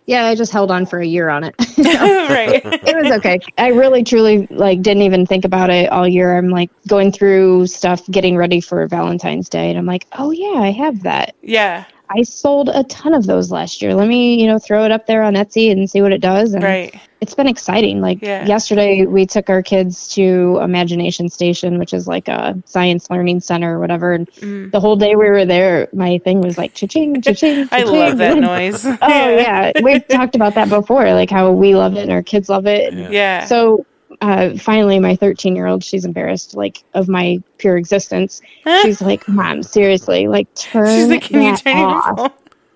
Yeah, 0.06 0.26
I 0.26 0.34
just 0.34 0.52
held 0.52 0.70
on 0.70 0.86
for 0.86 1.00
a 1.00 1.06
year 1.06 1.28
on 1.28 1.44
it. 1.44 1.54
right. 1.78 2.64
it 2.64 2.96
was 2.96 3.12
okay. 3.18 3.38
I 3.58 3.68
really 3.68 4.02
truly 4.02 4.46
like 4.50 4.82
didn't 4.82 5.02
even 5.02 5.26
think 5.26 5.44
about 5.44 5.70
it 5.70 5.90
all 5.90 6.06
year. 6.08 6.36
I'm 6.36 6.48
like 6.48 6.70
going 6.86 7.12
through 7.12 7.66
stuff, 7.66 8.06
getting 8.10 8.36
ready 8.36 8.60
for 8.60 8.86
Valentine's 8.86 9.48
Day, 9.48 9.68
and 9.68 9.78
I'm 9.78 9.86
like, 9.86 10.06
oh 10.12 10.30
yeah, 10.30 10.60
I 10.60 10.70
have 10.70 11.02
that. 11.02 11.34
Yeah. 11.42 11.84
I 12.08 12.22
sold 12.22 12.68
a 12.68 12.84
ton 12.84 13.14
of 13.14 13.26
those 13.26 13.50
last 13.50 13.82
year. 13.82 13.92
Let 13.94 14.06
me, 14.08 14.40
you 14.40 14.46
know, 14.46 14.58
throw 14.58 14.84
it 14.84 14.92
up 14.92 15.06
there 15.06 15.22
on 15.22 15.34
Etsy 15.34 15.72
and 15.72 15.90
see 15.90 16.02
what 16.02 16.12
it 16.12 16.20
does. 16.20 16.54
And 16.54 16.62
Right. 16.62 16.94
it's 17.20 17.34
been 17.34 17.48
exciting. 17.48 18.00
Like 18.00 18.18
Yeah. 18.22 18.46
yesterday, 18.46 19.06
we 19.06 19.26
took 19.26 19.50
our 19.50 19.60
kids 19.62 20.06
to 20.14 20.60
Imagination 20.62 21.28
Station, 21.28 21.78
which 21.78 21.92
is 21.92 22.06
like 22.06 22.28
a 22.28 22.56
science 22.64 23.10
learning 23.10 23.40
center 23.40 23.76
or 23.76 23.80
whatever. 23.80 24.12
And 24.12 24.30
Mm. 24.40 24.70
the 24.70 24.78
whole 24.80 24.94
day 24.96 25.16
we 25.16 25.28
were 25.28 25.44
there, 25.44 25.88
my 25.92 26.18
thing 26.18 26.40
was 26.40 26.56
like 26.56 26.74
cha-ching, 26.74 27.20
cha-ching. 27.22 27.68
I 27.72 27.82
cha-ching. 27.82 27.98
love 27.98 28.18
that 28.18 28.38
noise. 28.52 28.86
oh 28.86 28.96
yeah, 29.36 29.72
we've 29.82 30.06
talked 30.06 30.36
about 30.36 30.54
that 30.54 30.68
before, 30.68 31.12
like 31.12 31.30
how 31.30 31.50
we 31.50 31.74
love 31.74 31.96
it 31.96 32.02
and 32.02 32.12
our 32.12 32.22
kids 32.22 32.48
love 32.48 32.66
it. 32.66 32.92
And 32.92 33.02
Yeah. 33.02 33.10
Yeah. 33.10 33.44
So 33.46 33.84
uh, 34.20 34.56
finally, 34.56 34.98
my 34.98 35.16
13 35.16 35.54
year 35.56 35.66
old, 35.66 35.82
she's 35.84 36.04
embarrassed 36.04 36.56
like 36.56 36.82
of 36.94 37.08
my 37.08 37.38
pure 37.58 37.76
existence. 37.76 38.40
She's 38.82 39.00
like, 39.00 39.26
"Mom, 39.28 39.62
seriously, 39.62 40.28
like 40.28 40.52
turn 40.54 40.86
She's 40.96 41.08
like, 41.08 41.22
can 41.22 41.42
you 41.42 41.52
that 41.52 41.60
turn 41.60 41.76
your 41.78 41.88
off." 41.88 42.16
phone? 42.16 42.30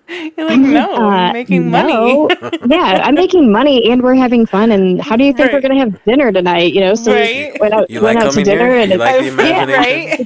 You're 0.37 0.45
like, 0.47 0.59
no, 0.59 0.93
I'm 0.95 1.29
Uh, 1.29 1.33
making 1.33 1.71
no. 1.71 1.83
money. 1.83 2.35
yeah, 2.67 2.99
I'm 3.03 3.15
making 3.15 3.49
money 3.49 3.89
and 3.91 4.01
we're 4.01 4.15
having 4.15 4.45
fun. 4.45 4.71
And 4.71 5.01
how 5.01 5.15
do 5.15 5.23
you 5.23 5.31
think 5.31 5.53
we're 5.53 5.61
going 5.61 5.71
to 5.73 5.79
have 5.79 6.03
dinner 6.03 6.33
tonight? 6.33 6.73
You 6.73 6.81
know, 6.81 6.95
so 6.95 7.13
Right. 7.13 7.53
we 7.53 7.59
went 7.61 7.73
out, 7.73 7.89
You 7.89 8.01
went 8.01 8.17
like 8.17 8.27
out 8.27 8.33
to 8.33 8.43
dinner 8.43 8.65
here? 8.71 8.77
and 8.81 8.91
You 8.91 8.97
like 8.97 9.17
the 9.19 9.31
Yeah, 9.37 9.65
right. 9.77 10.19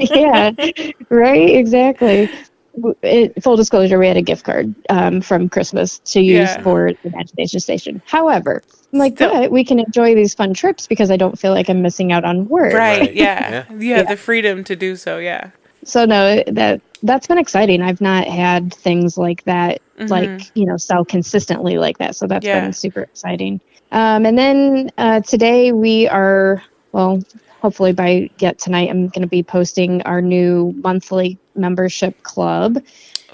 Yeah. 0.00 0.50
yeah, 0.78 0.94
right, 1.10 1.50
exactly. 1.54 2.30
W- 2.76 2.94
It, 3.02 3.42
full 3.42 3.56
disclosure, 3.56 3.98
we 3.98 4.06
had 4.06 4.16
a 4.16 4.22
gift 4.22 4.44
card 4.44 4.74
um, 4.88 5.20
from 5.20 5.48
Christmas 5.48 5.98
to 6.00 6.20
use 6.20 6.48
Yeah. 6.50 6.62
for 6.62 6.92
the 6.92 7.08
Imagination 7.08 7.60
Station. 7.60 8.00
However, 8.06 8.62
I'm 8.92 8.98
like, 8.98 9.14
Still. 9.16 9.32
but 9.32 9.50
we 9.50 9.64
can 9.64 9.78
enjoy 9.78 10.14
these 10.14 10.34
fun 10.34 10.54
trips 10.54 10.86
because 10.86 11.10
I 11.10 11.16
don't 11.16 11.38
feel 11.38 11.52
like 11.52 11.68
I'm 11.68 11.82
missing 11.82 12.12
out 12.12 12.24
on 12.24 12.48
work. 12.48 12.72
Right. 12.74 13.00
Right. 13.00 13.14
Yeah. 13.14 13.64
Yeah. 13.70 13.74
Yeah. 13.78 14.02
the 14.04 14.16
freedom 14.16 14.62
to 14.64 14.76
do 14.76 14.96
so. 14.96 15.18
Yeah. 15.18 15.50
So 15.84 16.04
no, 16.04 16.42
that 16.46 16.80
that's 17.02 17.26
been 17.26 17.38
exciting. 17.38 17.80
I've 17.82 18.00
not 18.02 18.26
had 18.26 18.72
things 18.74 19.16
like 19.16 19.42
that, 19.44 19.80
Mhm. 19.98 20.10
like 20.10 20.50
you 20.54 20.66
know, 20.66 20.76
sell 20.76 21.04
consistently 21.04 21.78
like 21.78 21.98
that. 21.98 22.14
So 22.16 22.26
that's 22.26 22.44
Yeah. 22.44 22.60
been 22.60 22.72
super 22.74 23.00
exciting. 23.00 23.60
Um, 23.90 24.26
and 24.26 24.36
then 24.38 24.90
uh, 24.98 25.20
today 25.22 25.72
we 25.72 26.06
are 26.08 26.62
well, 26.92 27.22
hopefully 27.62 27.92
by 27.92 28.28
yet 28.40 28.58
tonight, 28.58 28.90
I'm 28.90 29.08
going 29.08 29.22
to 29.22 29.28
be 29.28 29.42
posting 29.42 30.02
our 30.02 30.20
new 30.20 30.74
monthly 30.82 31.38
membership 31.60 32.22
club. 32.22 32.82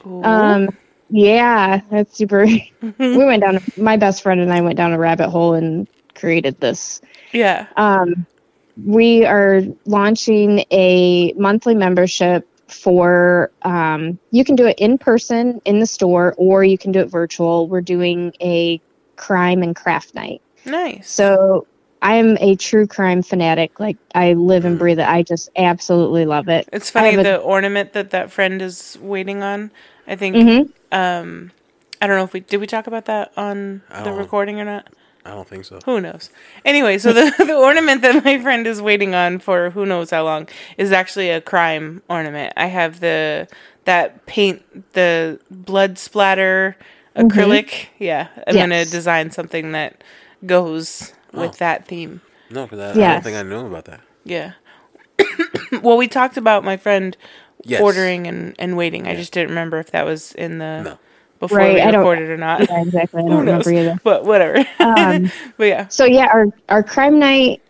Ooh. 0.06 0.22
Um, 0.22 0.68
yeah, 1.10 1.80
that's 1.90 2.16
super. 2.16 2.44
we 2.98 3.16
went 3.16 3.42
down. 3.42 3.60
My 3.76 3.96
best 3.96 4.22
friend 4.22 4.40
and 4.40 4.52
I 4.52 4.60
went 4.60 4.76
down 4.76 4.92
a 4.92 4.98
rabbit 4.98 5.30
hole 5.30 5.54
and 5.54 5.88
created 6.14 6.60
this. 6.60 7.00
yeah. 7.32 7.66
Um, 7.76 8.26
we 8.84 9.24
are 9.24 9.62
launching 9.86 10.64
a 10.70 11.32
monthly 11.34 11.74
membership 11.74 12.48
for. 12.68 13.50
Um, 13.62 14.18
you 14.30 14.44
can 14.44 14.56
do 14.56 14.66
it 14.66 14.78
in 14.78 14.98
person 14.98 15.60
in 15.64 15.80
the 15.80 15.86
store, 15.86 16.34
or 16.36 16.64
you 16.64 16.76
can 16.76 16.92
do 16.92 17.00
it 17.00 17.06
virtual. 17.06 17.68
We're 17.68 17.80
doing 17.80 18.32
a 18.40 18.80
crime 19.16 19.62
and 19.62 19.74
craft 19.74 20.14
night. 20.14 20.42
Nice. 20.64 21.08
So 21.08 21.66
I'm 22.02 22.36
a 22.40 22.56
true 22.56 22.86
crime 22.86 23.22
fanatic. 23.22 23.80
Like 23.80 23.96
I 24.14 24.34
live 24.34 24.64
and 24.64 24.78
breathe 24.78 24.98
it. 24.98 25.08
I 25.08 25.22
just 25.22 25.48
absolutely 25.56 26.24
love 26.26 26.48
it. 26.48 26.68
It's 26.72 26.90
funny 26.90 27.10
have 27.12 27.20
a- 27.20 27.22
the 27.24 27.36
ornament 27.38 27.92
that 27.94 28.10
that 28.10 28.30
friend 28.30 28.60
is 28.62 28.98
waiting 29.00 29.42
on. 29.42 29.70
I 30.06 30.16
think 30.16 30.36
Mhm. 30.36 30.68
um 30.92 31.50
I 32.00 32.06
don't 32.06 32.16
know 32.16 32.24
if 32.24 32.32
we 32.32 32.40
did 32.40 32.60
we 32.60 32.66
talk 32.66 32.86
about 32.86 33.06
that 33.06 33.32
on 33.36 33.82
the 34.04 34.12
recording 34.12 34.60
or 34.60 34.64
not. 34.64 34.88
I 35.24 35.30
don't 35.30 35.48
think 35.48 35.64
so. 35.64 35.80
Who 35.86 36.00
knows? 36.00 36.30
Anyway, 36.64 36.98
so 36.98 37.12
the 37.12 37.32
the 37.44 37.54
ornament 37.56 38.02
that 38.02 38.24
my 38.24 38.38
friend 38.38 38.66
is 38.66 38.80
waiting 38.80 39.14
on 39.14 39.38
for 39.40 39.70
who 39.70 39.84
knows 39.86 40.10
how 40.10 40.22
long 40.24 40.48
is 40.78 40.92
actually 40.92 41.30
a 41.30 41.40
crime 41.40 42.02
ornament. 42.08 42.52
I 42.56 42.66
have 42.66 43.00
the 43.00 43.48
that 43.86 44.26
paint 44.26 44.92
the 44.92 45.40
blood 45.50 45.98
splatter 45.98 46.76
acrylic. 47.16 47.86
Yeah, 47.98 48.28
I'm 48.46 48.54
gonna 48.54 48.74
Mm-hmm. 48.82 48.90
Design 48.90 49.30
something 49.30 49.72
that 49.72 50.04
goes 50.44 51.12
with 51.32 51.50
Oh. 51.50 51.56
that 51.58 51.86
theme. 51.86 52.20
No, 52.50 52.64
because 52.64 52.78
I, 52.78 52.90
I 52.90 53.12
don't 53.14 53.24
think 53.24 53.36
I 53.36 53.42
knew 53.42 53.66
about 53.66 53.86
that. 53.86 54.00
Yeah. 54.24 54.52
well, 55.82 55.96
we 55.96 56.08
talked 56.08 56.36
about 56.36 56.64
my 56.64 56.76
friend 56.76 57.16
Yes. 57.64 57.80
ordering 57.80 58.26
and, 58.28 58.54
and 58.58 58.76
waiting. 58.76 59.08
I 59.08 59.16
just 59.16 59.32
didn't 59.32 59.48
remember 59.48 59.78
if 59.80 59.90
that 59.90 60.04
was 60.04 60.32
in 60.32 60.58
the 60.58 60.82
No. 60.82 60.98
before 61.40 61.58
Right, 61.58 61.74
we 61.74 61.80
I 61.80 61.90
don't- 61.90 62.00
recorded 62.00 62.28
or 62.30 62.36
not. 62.36 62.60
Yeah, 62.68 62.82
exactly. 62.82 63.22
I 63.24 63.26
don't 63.28 63.38
remember 63.46 63.72
either. 63.72 63.98
But 64.04 64.24
whatever. 64.24 64.64
Um, 64.78 65.32
but 65.56 65.64
yeah. 65.64 65.88
So 65.88 66.04
yeah, 66.04 66.26
our 66.26 66.46
our 66.68 66.82
crime 66.84 67.18
night 67.18 67.60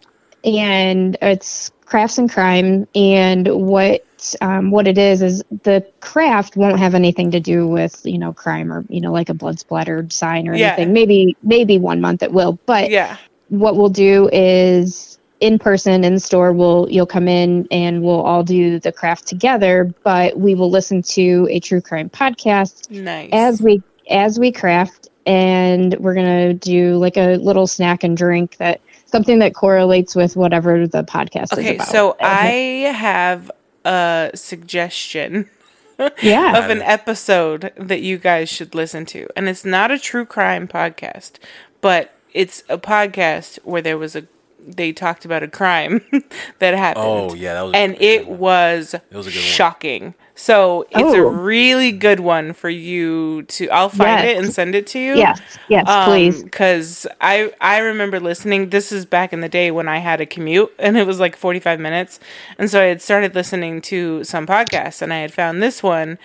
and 0.45 1.17
it's 1.23 1.71
crafts 1.87 2.19
and 2.19 2.31
crime 2.31 2.87
and 2.95 3.49
what 3.49 4.03
um, 4.43 4.71
what 4.71 4.87
it 4.87 4.99
is 4.99 5.23
is 5.23 5.43
the 5.63 5.87
craft 6.01 6.57
won't 6.57 6.79
have 6.79 6.95
anything 6.95 7.31
to 7.31 7.41
do 7.41 7.67
with 7.67 8.05
you 8.05 8.19
know 8.19 8.33
crime 8.33 8.71
or 8.73 8.85
you 8.89 9.01
know 9.01 9.13
like 9.13 9.29
a 9.31 9.35
blood 9.35 9.59
splattered 9.59 10.13
sign 10.13 10.47
or 10.49 10.55
Yeah. 10.55 10.75
anything. 10.75 10.93
Maybe 10.93 11.37
maybe 11.43 11.79
one 11.79 12.01
month 12.03 12.23
it 12.23 12.33
will, 12.33 12.59
but 12.67 12.91
Yeah. 12.91 13.17
What 13.49 13.77
we'll 13.77 13.89
do 13.89 14.29
is 14.33 15.19
in 15.41 15.59
person 15.59 16.03
in 16.03 16.15
the 16.15 16.21
store 16.21 16.53
we'll 16.53 16.89
you'll 16.91 17.07
come 17.07 17.29
in 17.29 17.69
and 17.71 18.03
we'll 18.03 18.23
all 18.23 18.43
do 18.43 18.81
the 18.81 18.91
craft 18.91 19.27
together 19.27 19.93
but 20.03 20.39
we 20.39 20.55
will 20.55 20.71
listen 20.71 21.03
to 21.03 21.47
a 21.51 21.61
true 21.61 21.81
crime 21.81 22.09
podcast 22.09 22.91
Nice. 22.91 23.29
as 23.33 23.61
we 23.61 23.83
as 24.09 24.39
we 24.39 24.51
craft 24.51 25.09
and 25.27 25.95
we're 25.99 26.15
gonna 26.15 26.55
do 26.55 26.97
like 26.97 27.17
a 27.17 27.37
little 27.37 27.67
snack 27.67 28.03
and 28.03 28.17
drink 28.17 28.57
that 28.57 28.81
something 29.05 29.39
that 29.41 29.55
correlates 29.55 30.15
with 30.17 30.37
whatever 30.37 30.87
the 30.87 31.05
podcast 31.05 31.53
is 31.53 31.59
okay, 31.59 31.75
about 31.77 31.89
so 31.89 32.17
I 32.21 32.91
have 32.95 33.51
a 33.85 34.31
suggestion 34.35 35.51
yeah 36.23 36.59
of 36.59 36.71
an 36.71 36.83
episode 36.83 37.73
that 37.77 38.03
you 38.03 38.19
guys 38.19 38.49
should 38.49 38.75
listen 38.75 39.07
to. 39.07 39.29
And 39.37 39.49
it's 39.49 39.65
not 39.65 39.91
a 39.91 39.99
true 39.99 40.27
crime 40.27 40.69
podcast, 40.69 41.33
but 41.81 42.16
it's 42.37 42.63
a 42.69 42.79
podcast 42.79 43.59
where 43.65 43.83
there 43.83 43.99
was 43.99 44.15
a 44.17 44.23
they 44.69 44.93
talked 44.93 45.25
about 45.25 45.45
a 45.45 45.49
crime 45.49 46.01
that 46.59 46.75
happened. 46.75 47.05
Oh 47.07 47.35
yeah, 47.35 47.55
that 47.55 47.63
was. 47.63 47.75
and 47.75 47.95
a 47.95 48.03
it 48.05 48.27
one. 48.29 48.39
was, 48.39 48.95
was 49.13 49.27
a 49.29 49.31
good 49.31 49.37
one. 49.39 49.45
shocking. 49.47 50.15
So 50.39 50.83
it's 50.91 51.15
a 51.15 51.23
Oh. 51.23 51.29
really 51.31 51.93
good 51.93 52.21
one 52.21 52.53
for 52.53 52.69
you 52.69 53.45
to. 53.45 53.69
I'll 53.71 53.89
find 53.89 54.25
Yes. 54.25 54.37
it 54.37 54.45
and 54.45 54.53
send 54.53 54.75
it 54.75 54.87
to 54.89 54.99
you. 54.99 55.15
yes 55.17 55.41
yes 55.69 55.89
Um, 55.89 56.05
please 56.11 56.43
Because 56.43 57.07
I 57.21 57.53
I 57.61 57.79
remember 57.79 58.19
listening. 58.21 58.71
This 58.71 58.91
is 58.93 59.07
back 59.07 59.33
in 59.33 59.41
the 59.41 59.49
day 59.49 59.71
when 59.71 59.89
I 59.89 59.99
had 59.99 60.21
a 60.21 60.27
commute, 60.27 60.73
and 60.79 60.99
it 60.99 61.07
was 61.07 61.21
like 61.21 61.37
forty 61.37 61.61
five 61.61 61.79
minutes, 61.81 62.19
and 62.59 62.69
so 62.71 62.81
I 62.83 62.87
had 62.87 63.01
started 63.01 63.35
listening 63.37 63.81
to 63.83 64.25
some 64.25 64.47
podcasts, 64.47 65.01
and 65.01 65.13
I 65.13 65.19
had 65.21 65.33
found 65.33 65.63
this 65.63 65.81
one, 65.83 66.19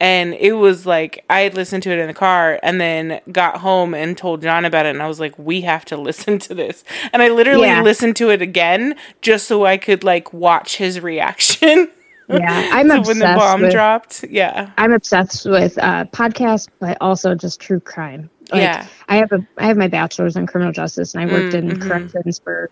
and 0.00 0.34
it 0.34 0.52
was 0.54 0.86
like 0.86 1.24
I 1.30 1.40
had 1.40 1.54
listened 1.54 1.82
to 1.84 1.90
it 1.90 1.98
in 1.98 2.06
the 2.06 2.14
car, 2.14 2.58
and 2.62 2.80
then 2.80 3.20
got 3.32 3.58
home 3.58 3.94
and 3.94 4.16
told 4.16 4.42
John 4.42 4.64
about 4.64 4.86
it, 4.86 4.90
and 4.90 5.02
I 5.02 5.08
was 5.08 5.20
like, 5.20 5.38
we 5.38 5.62
have 5.62 5.84
to 5.86 5.96
listen 6.08 6.38
to 6.40 6.54
this, 6.54 6.84
and 7.12 7.22
I 7.22 7.28
literally 7.28 7.66
Yeah. 7.68 7.82
listened 7.82 8.16
to 8.16 8.30
it 8.30 8.42
again 8.42 8.96
just 9.22 9.46
so 9.48 9.64
I 9.66 9.76
could 9.76 10.04
like 10.04 10.32
watch 10.32 10.76
his 10.76 11.00
reaction. 11.00 11.90
yeah 12.30 12.66
i'm 12.70 12.90
so 12.90 12.96
obsessed 12.98 13.06
when 13.06 13.18
the 13.20 13.26
bomb 13.28 13.60
with 13.62 13.72
dropped, 13.72 14.24
yeah, 14.28 14.72
i'm 14.76 14.92
obsessed 14.92 15.46
with 15.46 15.78
uh 15.78 16.04
podcasts 16.06 16.68
but 16.78 16.96
also 17.00 17.34
just 17.34 17.60
true 17.60 17.80
crime 17.80 18.30
like, 18.52 18.62
Yeah. 18.62 18.86
i 19.08 19.16
have 19.16 19.32
a 19.32 19.46
i 19.58 19.66
have 19.66 19.76
my 19.78 19.88
bachelor's 19.88 20.36
in 20.36 20.46
criminal 20.46 20.72
justice 20.72 21.14
and 21.14 21.22
i 21.22 21.26
worked 21.26 21.54
Mm, 21.54 21.64
in 21.70 21.76
corrections 21.78 22.38
for 22.44 22.70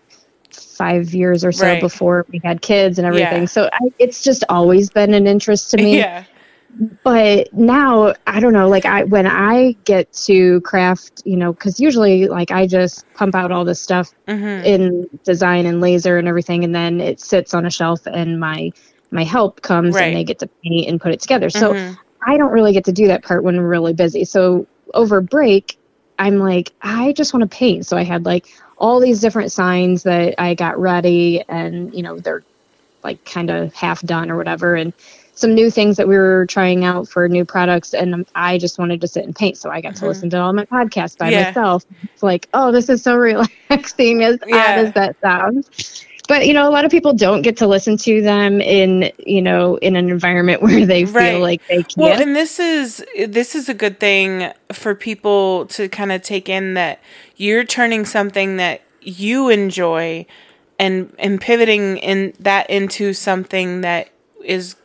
five 0.51 1.13
years 1.13 1.43
or 1.43 1.51
so 1.51 1.73
Right. 1.73 1.81
before 1.81 2.25
we 2.31 2.39
had 2.43 2.61
kids 2.61 2.99
and 2.99 3.07
everything 3.07 3.43
Yeah. 3.43 3.45
so 3.45 3.69
I, 3.73 3.79
it's 3.97 4.21
just 4.23 4.43
always 4.49 4.91
been 4.91 5.13
an 5.15 5.25
interest 5.27 5.71
to 5.71 5.77
me 5.77 5.97
yeah, 5.97 6.25
but 7.03 7.47
now 7.53 8.13
i 8.27 8.39
don't 8.39 8.53
know 8.53 8.67
like 8.67 8.85
i 8.85 9.03
when 9.05 9.25
i 9.25 9.73
get 9.85 10.11
to 10.13 10.61
craft 10.61 11.21
you 11.25 11.35
know 11.37 11.53
because 11.53 11.79
usually 11.79 12.27
like 12.27 12.51
i 12.51 12.67
just 12.67 13.05
pump 13.13 13.35
out 13.35 13.51
all 13.51 13.65
this 13.65 13.81
stuff 13.81 14.11
hmm 14.27 14.65
in 14.65 15.05
design 15.23 15.65
and 15.65 15.81
laser 15.81 16.17
and 16.17 16.27
everything 16.27 16.63
and 16.63 16.73
then 16.75 16.99
it 16.99 17.19
sits 17.19 17.53
on 17.53 17.65
a 17.65 17.71
shelf 17.71 18.01
and 18.07 18.39
my 18.39 18.71
my 19.11 19.23
help 19.23 19.61
comes 19.61 19.95
Right. 19.95 20.03
and 20.03 20.15
they 20.15 20.23
get 20.23 20.39
to 20.39 20.49
paint 20.63 20.89
and 20.89 20.99
put 21.01 21.11
it 21.13 21.21
together 21.21 21.49
so 21.49 21.73
Mhm. 21.73 21.97
i 22.27 22.37
don't 22.37 22.51
really 22.51 22.73
get 22.73 22.85
to 22.85 22.91
do 22.93 23.07
that 23.07 23.23
part 23.23 23.43
when 23.43 23.57
we're 23.57 23.67
really 23.67 23.93
busy 23.93 24.25
so 24.25 24.67
over 24.93 25.21
break 25.21 25.77
i'm 26.19 26.37
like 26.39 26.71
i 26.81 27.13
just 27.13 27.33
want 27.33 27.49
to 27.49 27.55
paint 27.57 27.85
so 27.85 27.97
i 27.97 28.03
had 28.03 28.25
like 28.25 28.47
all 28.77 28.99
these 28.99 29.19
different 29.21 29.51
signs 29.51 30.03
that 30.03 30.35
i 30.39 30.53
got 30.53 30.79
ready 30.79 31.43
and 31.49 31.93
you 31.93 32.03
know 32.03 32.19
they're 32.19 32.43
like 33.03 33.23
kind 33.25 33.49
of 33.49 33.73
half 33.73 34.01
done 34.01 34.29
or 34.31 34.37
whatever 34.37 34.75
and 34.75 34.93
some 35.37 35.53
new 35.53 35.69
things 35.69 35.97
that 35.97 36.07
we 36.07 36.15
were 36.17 36.45
trying 36.47 36.83
out 36.83 37.07
for 37.07 37.27
new 37.29 37.45
products 37.45 37.93
and 37.93 38.25
i 38.35 38.57
just 38.57 38.79
wanted 38.79 38.99
to 39.01 39.07
sit 39.07 39.23
and 39.25 39.35
paint 39.35 39.57
so 39.57 39.69
i 39.69 39.79
got 39.81 39.95
to 39.95 40.05
Mhm. 40.05 40.07
listen 40.07 40.29
to 40.31 40.39
all 40.41 40.53
my 40.53 40.65
podcasts 40.65 41.17
by 41.17 41.29
Yeah. 41.29 41.43
myself 41.45 41.83
it's 42.13 42.23
like 42.23 42.47
oh 42.53 42.71
this 42.71 42.89
is 42.89 43.01
so 43.03 43.15
relaxing 43.69 44.23
as 44.23 44.37
Yeah. 44.47 44.71
odd 44.71 44.77
as 44.79 44.93
that 44.93 45.15
sounds 45.23 46.05
but 46.27 46.45
you 46.47 46.53
know 46.53 46.67
a 46.67 46.71
lot 46.71 46.83
of 46.85 46.91
people 46.91 47.13
don't 47.13 47.41
get 47.41 47.55
to 47.57 47.67
listen 47.67 47.95
to 47.97 48.21
them 48.21 48.59
in 48.61 49.11
you 49.19 49.41
know 49.41 49.75
in 49.77 49.95
an 49.95 50.09
environment 50.09 50.61
where 50.63 50.85
they 50.85 51.05
feel 51.05 51.13
Right. 51.13 51.41
like 51.41 51.61
they 51.69 51.83
can't 51.83 51.95
Well, 51.97 52.21
and 52.21 52.35
this 52.35 52.59
is 52.59 53.05
this 53.27 53.55
is 53.55 53.69
a 53.69 53.73
good 53.73 53.99
thing 53.99 54.51
for 54.73 54.95
people 54.95 55.65
to 55.67 55.87
kind 55.89 56.11
of 56.11 56.21
take 56.21 56.49
in 56.49 56.73
that 56.73 56.99
you're 57.37 57.63
turning 57.63 58.05
something 58.05 58.57
that 58.57 58.81
you 59.01 59.49
enjoy 59.49 60.25
and 60.79 61.13
and 61.17 61.39
pivoting 61.39 61.97
in 61.97 62.33
that 62.39 62.69
into 62.69 63.13
something 63.13 63.81
that 63.81 64.09
is 64.43 64.75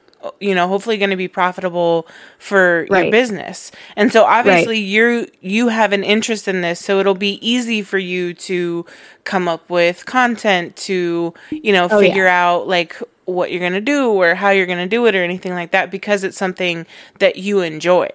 you 0.40 0.54
know 0.54 0.68
hopefully 0.68 0.98
going 0.98 1.10
to 1.10 1.16
be 1.16 1.28
profitable 1.28 2.06
for 2.38 2.86
your 2.90 3.10
business. 3.10 3.70
And 3.96 4.12
so 4.12 4.24
obviously 4.24 4.78
you 4.78 5.28
you 5.40 5.68
have 5.68 5.92
an 5.92 6.04
interest 6.04 6.46
in 6.48 6.60
this 6.60 6.78
so 6.80 6.98
it'll 7.00 7.14
be 7.14 7.38
easy 7.46 7.82
for 7.82 7.98
you 7.98 8.34
to 8.34 8.84
come 9.24 9.48
up 9.48 9.68
with 9.70 10.04
content 10.06 10.76
to 10.76 11.32
you 11.50 11.72
know 11.72 11.88
Oh, 11.90 11.98
yeah. 11.98 12.08
figure 12.08 12.26
out 12.28 12.68
like 12.68 12.96
what 13.24 13.50
you're 13.50 13.60
going 13.60 13.72
to 13.72 13.80
do 13.80 14.10
or 14.10 14.34
how 14.34 14.50
you're 14.50 14.66
going 14.66 14.78
to 14.78 14.88
do 14.96 15.06
it 15.06 15.14
or 15.14 15.22
anything 15.22 15.52
like 15.54 15.70
that 15.70 15.90
because 15.90 16.24
it's 16.24 16.36
something 16.36 16.86
that 17.20 17.36
you 17.36 17.60
enjoy 17.60 18.08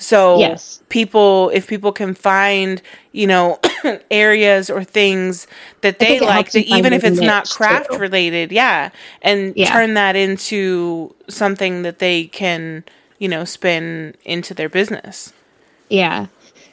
so 0.00 0.40
Yes. 0.40 0.82
people 0.88 1.50
if 1.54 1.68
people 1.68 1.92
can 1.92 2.14
find 2.14 2.82
you 3.12 3.26
know 3.28 3.60
areas 4.10 4.70
or 4.70 4.82
things 4.84 5.46
that 5.82 6.00
they 6.00 6.18
like 6.20 6.50
that 6.52 6.64
even 6.64 6.92
if 6.92 7.04
it's 7.04 7.20
not 7.20 7.48
craft 7.50 7.92
too. 7.92 7.98
related 7.98 8.50
yeah 8.52 8.90
and 9.22 9.54
Yeah. 9.56 9.72
turn 9.72 9.94
that 9.94 10.16
into 10.16 11.14
something 11.28 11.82
that 11.82 12.00
they 12.00 12.24
can 12.26 12.84
you 13.18 13.28
know 13.28 13.44
spin 13.44 14.14
into 14.24 14.54
their 14.54 14.68
business 14.70 15.32
Yeah. 15.90 16.26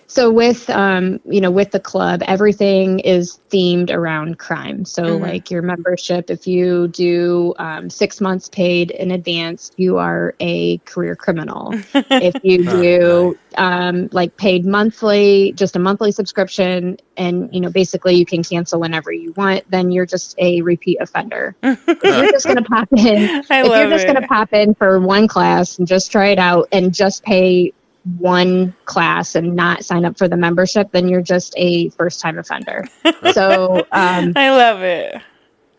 So 0.10 0.32
with 0.32 0.70
um, 0.70 1.20
you 1.26 1.42
know, 1.42 1.52
with 1.52 1.72
the 1.72 1.80
club, 1.82 2.24
everything 2.28 3.00
is 3.00 3.40
themed 3.52 3.92
around 3.92 4.40
crime. 4.40 4.86
So 4.86 5.18
Mhm. 5.18 5.20
like 5.20 5.52
your 5.52 5.62
membership, 5.62 6.30
if 6.30 6.48
you 6.48 6.88
do 6.90 7.54
um, 7.60 7.90
six 7.90 8.22
months 8.22 8.48
paid 8.50 8.92
in 8.92 9.12
advance, 9.12 9.70
you 9.76 9.98
are 9.98 10.34
a 10.40 10.78
career 10.80 11.16
criminal. 11.16 11.78
if 12.20 12.36
you 12.42 12.64
do 12.66 13.38
um, 13.58 14.08
like 14.14 14.36
paid 14.38 14.66
monthly, 14.66 15.54
just 15.58 15.76
a 15.76 15.80
monthly 15.80 16.12
subscription, 16.12 16.98
and 17.18 17.50
you 17.54 17.60
know, 17.60 17.70
basically 17.70 18.16
you 18.16 18.26
can 18.26 18.44
cancel 18.44 18.80
whenever 18.80 19.12
you 19.12 19.34
want, 19.34 19.70
then 19.70 19.92
you're 19.92 20.06
just 20.06 20.36
a 20.40 20.62
repeat 20.62 20.98
offender. 21.02 21.56
if 22.02 22.16
you're 22.16 22.28
just 22.30 22.48
gonna 22.48 22.64
pop 22.64 22.88
in, 22.96 23.30
I 23.50 23.62
if 23.62 23.70
love 23.70 23.76
you're 23.76 23.88
just 23.90 24.06
it. 24.06 24.08
going 24.08 24.22
to 24.22 24.28
pop 24.28 24.54
in 24.54 24.74
for 24.76 25.00
one 25.00 25.28
class 25.28 25.78
and 25.80 25.88
just 25.88 26.12
try 26.12 26.28
it 26.30 26.40
out 26.40 26.68
and 26.72 26.94
just 26.94 27.24
pay 27.24 27.74
one 28.18 28.74
class 28.86 29.36
and 29.36 29.56
not 29.56 29.84
sign 29.84 30.06
up 30.06 30.18
for 30.18 30.28
the 30.28 30.38
membership, 30.38 30.92
then 30.92 31.08
you're 31.08 31.22
just 31.22 31.54
a 31.58 31.90
first 31.92 32.20
time 32.20 32.38
offender. 32.38 32.86
so 33.32 33.86
um, 33.92 34.34
i 34.36 34.50
love 34.50 34.82
it 34.82 35.22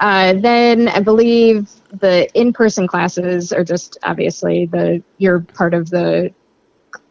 uh, 0.01 0.35
then 0.35 0.89
I 0.89 1.01
believe 1.01 1.69
the 1.91 2.29
in 2.39 2.53
person 2.53 2.87
classes 2.87 3.53
are 3.53 3.65
just 3.65 3.99
obviously 4.05 4.67
the 4.67 5.03
you're 5.19 5.41
part 5.41 5.75
of 5.75 5.91
the 5.91 6.33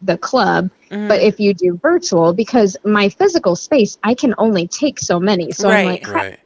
the 0.02 0.16
club. 0.18 0.70
Mhm. 0.90 1.08
But 1.08 1.20
if 1.20 1.38
you 1.38 1.52
do 1.54 1.78
virtual, 1.82 2.32
because 2.32 2.76
my 2.84 3.08
physical 3.10 3.56
space, 3.56 3.98
I 4.02 4.14
can 4.14 4.34
only 4.38 4.66
take 4.68 4.98
so 4.98 5.20
many. 5.20 5.52
So 5.52 5.68
I'm 5.68 5.74
Right. 5.74 6.02
like, 6.02 6.14
Right. 6.14 6.38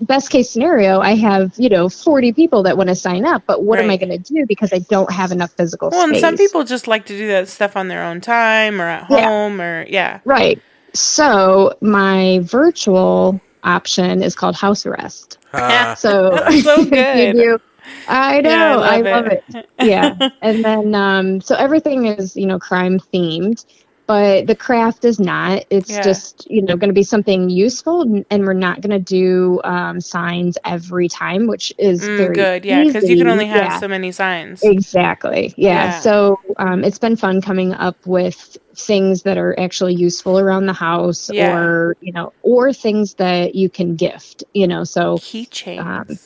Best 0.00 0.30
case 0.30 0.50
scenario, 0.50 1.00
I 1.00 1.14
have, 1.16 1.52
you 1.56 1.68
know, 1.68 1.88
40 1.88 2.32
people 2.32 2.62
that 2.64 2.76
want 2.76 2.88
to 2.88 2.94
sign 2.94 3.24
up, 3.24 3.42
but 3.46 3.62
what 3.64 3.78
am 3.80 3.90
I 3.90 3.96
going 3.96 4.10
to 4.10 4.18
do 4.18 4.46
because 4.46 4.72
I 4.72 4.78
don't 4.80 5.10
have 5.12 5.32
enough 5.32 5.52
physical 5.52 5.90
well 5.90 6.02
and 6.02 6.10
space? 6.10 6.20
some 6.20 6.36
people 6.36 6.64
just 6.64 6.86
like 6.86 7.06
to 7.06 7.16
do 7.16 7.26
that 7.28 7.48
stuff 7.48 7.76
on 7.76 7.88
their 7.88 8.04
own 8.04 8.20
time 8.20 8.80
or 8.80 8.86
at 8.86 9.06
Yeah. 9.10 9.26
home 9.28 9.60
or 9.60 9.86
yeah 9.88 10.20
Right. 10.24 10.60
So 10.94 11.76
my 11.80 12.40
virtual, 12.42 13.40
option 13.64 14.22
is 14.22 14.34
called 14.34 14.54
house 14.56 14.86
arrest. 14.86 15.38
Ah, 15.52 15.94
So, 15.98 16.42
So 16.62 16.84
good. 16.90 17.18
you 17.18 17.32
do- 17.32 17.58
I 18.06 18.40
know, 18.40 18.50
Yeah, 18.50 18.76
I 18.78 18.96
I 18.96 19.00
love 19.00 19.24
love, 19.24 19.26
it. 19.26 19.44
it. 19.54 19.66
Yeah, 19.80 20.14
and 20.42 20.64
then 20.64 20.94
um, 20.94 21.40
so 21.40 21.54
everything 21.56 22.06
is 22.06 22.36
you 22.36 22.46
know 22.46 22.58
crime 22.58 22.98
themed, 23.12 23.64
but 24.08 24.46
the 24.48 24.56
craft 24.56 25.04
is 25.04 25.20
not. 25.20 25.64
It's 25.70 25.90
Yeah. 25.90 26.02
just 26.02 26.50
you 26.50 26.62
know 26.62 26.76
going 26.76 26.88
to 26.88 26.94
be 26.94 27.04
something 27.04 27.48
useful, 27.50 28.02
and 28.30 28.44
we're 28.44 28.54
not 28.54 28.80
going 28.80 28.90
to 28.90 28.98
do 28.98 29.60
um, 29.62 30.00
signs 30.00 30.58
every 30.64 31.08
time, 31.08 31.46
which 31.46 31.72
is 31.78 32.00
Mm, 32.02 32.16
very 32.16 32.34
good. 32.34 32.64
Yeah, 32.64 32.84
because 32.84 33.08
you 33.08 33.16
can 33.18 33.28
only 33.28 33.46
have 33.46 33.64
Yeah. 33.64 33.78
so 33.78 33.86
many 33.86 34.10
signs. 34.10 34.64
Exactly. 34.64 35.54
Yeah. 35.56 35.84
Yeah. 35.84 35.90
So 35.90 36.40
um, 36.56 36.82
it's 36.82 36.98
been 36.98 37.16
fun 37.16 37.40
coming 37.42 37.74
up 37.74 37.96
with 38.06 38.56
things 38.74 39.22
that 39.24 39.36
are 39.38 39.58
actually 39.60 39.94
useful 39.94 40.38
around 40.38 40.66
the 40.66 40.72
house, 40.72 41.30
or 41.30 41.96
you 42.00 42.12
know, 42.12 42.32
or 42.42 42.72
things 42.72 43.14
that 43.14 43.54
you 43.54 43.68
can 43.68 43.94
gift. 43.94 44.42
You 44.54 44.66
know, 44.66 44.84
so 44.84 45.18
Keychains. 45.18 45.78
Um, 45.80 46.18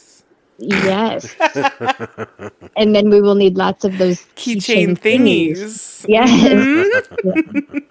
yes. 0.59 1.34
and 2.76 2.94
then 2.94 3.11
we 3.11 3.20
will 3.20 3.34
need 3.34 3.57
lots 3.57 3.84
of 3.84 3.98
those 3.98 4.20
Keychain 4.36 4.98
thingies. 4.98 6.05
Yes. 6.09 6.30
Mhm. 7.24 7.84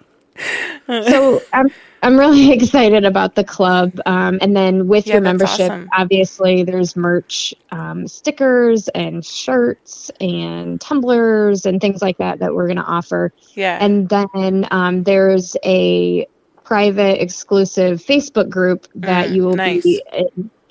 so 1.06 1.42
I'm 1.52 1.66
I'm 2.02 2.18
really 2.18 2.50
excited 2.56 3.04
about 3.04 3.34
the 3.36 3.44
club. 3.44 4.00
Um, 4.06 4.38
and 4.40 4.56
then 4.56 4.88
with 4.88 5.06
Yeah, 5.06 5.14
your 5.14 5.22
membership, 5.22 5.70
awesome. 5.70 5.88
obviously 5.96 6.62
there's 6.64 6.96
merch, 6.96 7.54
um, 7.70 8.08
stickers 8.08 8.88
and 8.88 9.24
shirts 9.24 10.10
and 10.20 10.80
tumblers 10.80 11.64
and 11.66 11.80
things 11.80 12.02
like 12.02 12.18
that 12.18 12.38
that 12.40 12.54
we're 12.54 12.66
going 12.66 12.78
to 12.78 12.82
offer. 12.84 13.32
Yeah. 13.54 13.78
And 13.80 14.08
then 14.08 14.66
um, 14.72 15.04
there's 15.04 15.56
a 15.64 16.26
private 16.64 17.22
exclusive 17.22 18.00
Facebook 18.00 18.48
group 18.48 18.88
that 18.96 19.28
Mm, 19.28 19.34
you 19.34 19.42
will 19.44 19.54
nice. 19.56 19.82
be 19.82 20.02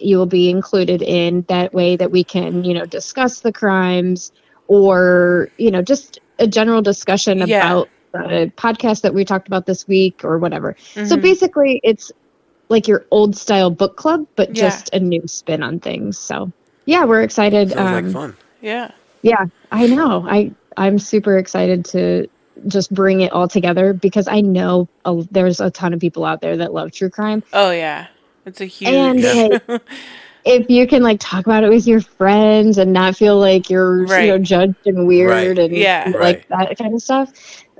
you 0.03 0.17
will 0.17 0.25
be 0.25 0.49
included 0.49 1.01
in 1.01 1.43
that 1.47 1.73
way 1.73 1.95
that 1.95 2.11
we 2.11 2.23
can 2.23 2.63
you 2.63 2.73
know 2.73 2.85
discuss 2.85 3.39
the 3.41 3.51
crimes 3.53 4.31
or 4.67 5.49
you 5.57 5.71
know 5.71 5.81
just 5.81 6.19
a 6.39 6.47
general 6.47 6.81
discussion 6.81 7.39
Yeah. 7.39 7.57
about 7.65 7.89
the 8.13 8.51
podcast 8.57 9.01
that 9.01 9.13
we 9.13 9.23
talked 9.25 9.47
about 9.47 9.65
this 9.65 9.87
week 9.87 10.23
or 10.25 10.37
whatever. 10.37 10.75
So 10.93 11.15
Mhm. 11.15 11.21
basically 11.21 11.79
it's 11.83 12.11
like 12.69 12.87
your 12.87 13.05
old 13.11 13.35
style 13.37 13.69
book 13.69 13.95
club 13.95 14.25
but 14.35 14.55
Yeah. 14.55 14.69
just 14.69 14.89
a 14.93 14.99
new 14.99 15.21
spin 15.27 15.61
on 15.63 15.79
things. 15.79 16.17
So 16.17 16.51
yeah, 16.85 17.05
we're 17.05 17.21
excited. 17.21 17.71
sounds 17.71 17.79
um, 17.81 17.93
like 18.05 18.13
fun. 18.13 18.37
yeah. 18.61 18.91
yeah, 19.21 19.45
I 19.71 19.87
know. 19.87 20.25
I 20.27 20.51
I'm 20.77 20.99
super 20.99 21.37
excited 21.37 21.85
to 21.85 22.27
just 22.67 22.93
bring 22.93 23.21
it 23.21 23.31
all 23.33 23.47
together 23.47 23.93
because 23.93 24.27
I 24.27 24.41
know 24.41 24.87
a, 25.05 25.23
there's 25.31 25.59
a 25.59 25.69
ton 25.69 25.93
of 25.93 25.99
people 25.99 26.25
out 26.25 26.41
there 26.41 26.57
that 26.57 26.73
love 26.73 26.91
true 26.91 27.09
crime. 27.09 27.43
Oh 27.53 27.71
yeah. 27.71 28.07
It's 28.51 28.61
a 28.61 28.65
huge. 28.65 28.89
And 28.89 29.19
Yeah. 29.19 29.57
like, 29.67 29.81
if 30.45 30.69
you 30.69 30.87
can 30.87 31.03
like 31.03 31.19
talk 31.19 31.45
about 31.45 31.63
it 31.63 31.69
with 31.69 31.87
your 31.87 32.01
friends 32.01 32.77
and 32.77 32.91
not 32.93 33.15
feel 33.15 33.39
like 33.39 33.69
you're 33.69 34.05
Right. 34.05 34.25
you 34.25 34.31
know 34.31 34.37
judged 34.37 34.85
and 34.85 35.07
weird 35.07 35.29
Right. 35.29 35.57
and 35.57 35.75
Yeah. 35.75 36.11
like 36.19 36.47
that 36.49 36.77
kind 36.77 36.93
of 36.93 37.01
stuff, 37.01 37.31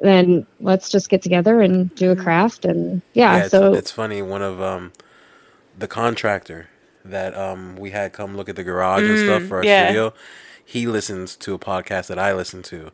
then 0.02 0.46
let's 0.60 0.90
just 0.90 1.10
get 1.10 1.22
together 1.22 1.62
and 1.62 1.94
do 1.96 2.12
a 2.12 2.16
Mm-hmm. 2.16 2.24
craft 2.24 2.66
and 2.66 3.02
yeah. 3.14 3.38
it's, 3.44 3.52
so 3.52 3.74
it's 3.74 3.92
funny. 3.92 4.22
One 4.22 4.42
of 4.42 4.62
um, 4.62 4.94
the 5.78 5.88
contractor 5.88 6.70
that 7.04 7.36
um, 7.36 7.76
we 7.78 7.92
had 7.92 8.14
come 8.14 8.38
look 8.38 8.48
at 8.48 8.56
the 8.56 8.64
garage 8.64 9.04
and 9.04 9.18
stuff 9.20 9.42
Mm, 9.44 9.48
for 9.48 9.58
our 9.58 9.66
yeah. 9.66 9.86
studio, 9.88 10.14
he 10.64 10.86
listens 10.88 11.36
to 11.38 11.54
a 11.54 11.60
podcast 11.60 12.08
that 12.08 12.20
I 12.20 12.32
listen 12.34 12.62
to. 12.64 12.92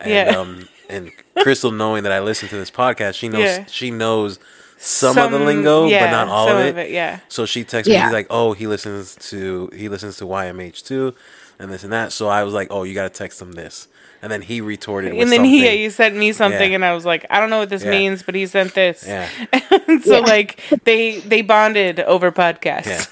And, 0.00 0.10
Yeah. 0.10 0.38
um, 0.38 0.68
and 0.88 1.10
Crystal, 1.42 1.70
knowing 1.72 2.04
that 2.04 2.12
I 2.12 2.20
listen 2.20 2.48
to 2.48 2.56
this 2.56 2.70
podcast, 2.70 3.14
she 3.14 3.28
knows 3.28 3.42
Yeah. 3.42 3.64
she 3.66 3.90
knows 3.90 4.38
some, 4.84 5.16
of 5.18 5.30
the 5.32 5.38
lingo, 5.38 5.86
yeah, 5.86 6.04
but 6.06 6.10
not 6.10 6.28
all 6.28 6.48
some 6.48 6.58
of 6.58 6.78
it. 6.78 6.90
Yeah. 6.90 7.20
So 7.28 7.46
she 7.46 7.64
texted 7.64 7.88
me. 7.88 7.92
Yeah. 7.94 8.06
She's 8.06 8.12
like, 8.12 8.26
"Oh, 8.30 8.52
he 8.52 8.66
listens 8.66 9.16
to 9.30 9.70
he 9.74 9.88
listens 9.88 10.16
to 10.18 10.24
YMH 10.24 10.84
too, 10.86 11.14
and 11.58 11.72
this 11.72 11.84
and 11.84 11.92
that." 11.92 12.12
So 12.12 12.28
I 12.28 12.42
was 12.44 12.54
like, 12.54 12.68
"Oh, 12.70 12.82
you 12.82 12.94
got 12.94 13.04
to 13.04 13.08
text 13.18 13.40
him 13.40 13.52
this," 13.52 13.88
and 14.22 14.30
then 14.30 14.42
he 14.42 14.60
retorted. 14.60 15.12
With 15.12 15.22
And 15.22 15.32
then 15.32 15.38
something. 15.38 15.50
he, 15.50 15.78
he 15.84 15.90
sent 15.90 16.16
me 16.16 16.32
something, 16.32 16.70
Yeah. 16.70 16.74
and 16.76 16.84
I 16.84 16.94
was 16.94 17.04
like, 17.04 17.24
I 17.30 17.40
don't 17.40 17.50
know 17.50 17.58
what 17.58 17.70
this 17.70 17.84
Yeah. 17.84 17.90
means, 17.90 18.22
but 18.22 18.34
he 18.34 18.46
sent 18.46 18.74
this. 18.74 19.04
Yeah. 19.06 19.28
And 19.86 20.02
so 20.02 20.14
Yeah. 20.20 20.26
like 20.26 20.60
they 20.84 21.18
they 21.20 21.42
bonded 21.42 22.00
over 22.00 22.32
podcasts, 22.32 23.06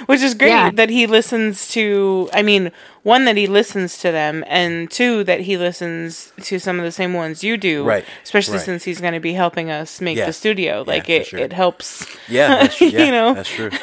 which 0.06 0.22
is 0.22 0.34
great 0.34 0.48
Yeah. 0.48 0.70
that 0.72 0.90
he 0.90 1.06
listens 1.06 1.68
to. 1.68 2.28
I 2.32 2.42
mean, 2.42 2.72
one 3.06 3.24
that 3.24 3.36
he 3.36 3.46
listens 3.46 3.98
to 3.98 4.10
them, 4.10 4.42
and 4.48 4.90
two 4.90 5.22
that 5.22 5.42
he 5.42 5.56
listens 5.56 6.32
to 6.42 6.58
some 6.58 6.80
of 6.80 6.84
the 6.84 6.90
same 6.90 7.12
ones 7.14 7.44
you 7.44 7.56
do. 7.56 7.84
Right. 7.84 8.04
Especially 8.24 8.56
Right. 8.56 8.64
since 8.66 8.82
he's 8.82 9.00
going 9.00 9.12
to 9.14 9.20
be 9.20 9.32
helping 9.34 9.70
us 9.70 10.00
make 10.00 10.18
Yeah. 10.18 10.26
the 10.26 10.32
studio. 10.32 10.82
Like 10.84 11.06
for 11.06 11.12
it 11.12 11.26
sure. 11.28 11.38
it 11.38 11.52
helps. 11.52 12.04
Yeah, 12.28 12.48
that's, 12.62 12.80
yeah, 12.80 13.04
You 13.04 13.10
know? 13.12 13.34
that's 13.34 13.48
true. 13.48 13.70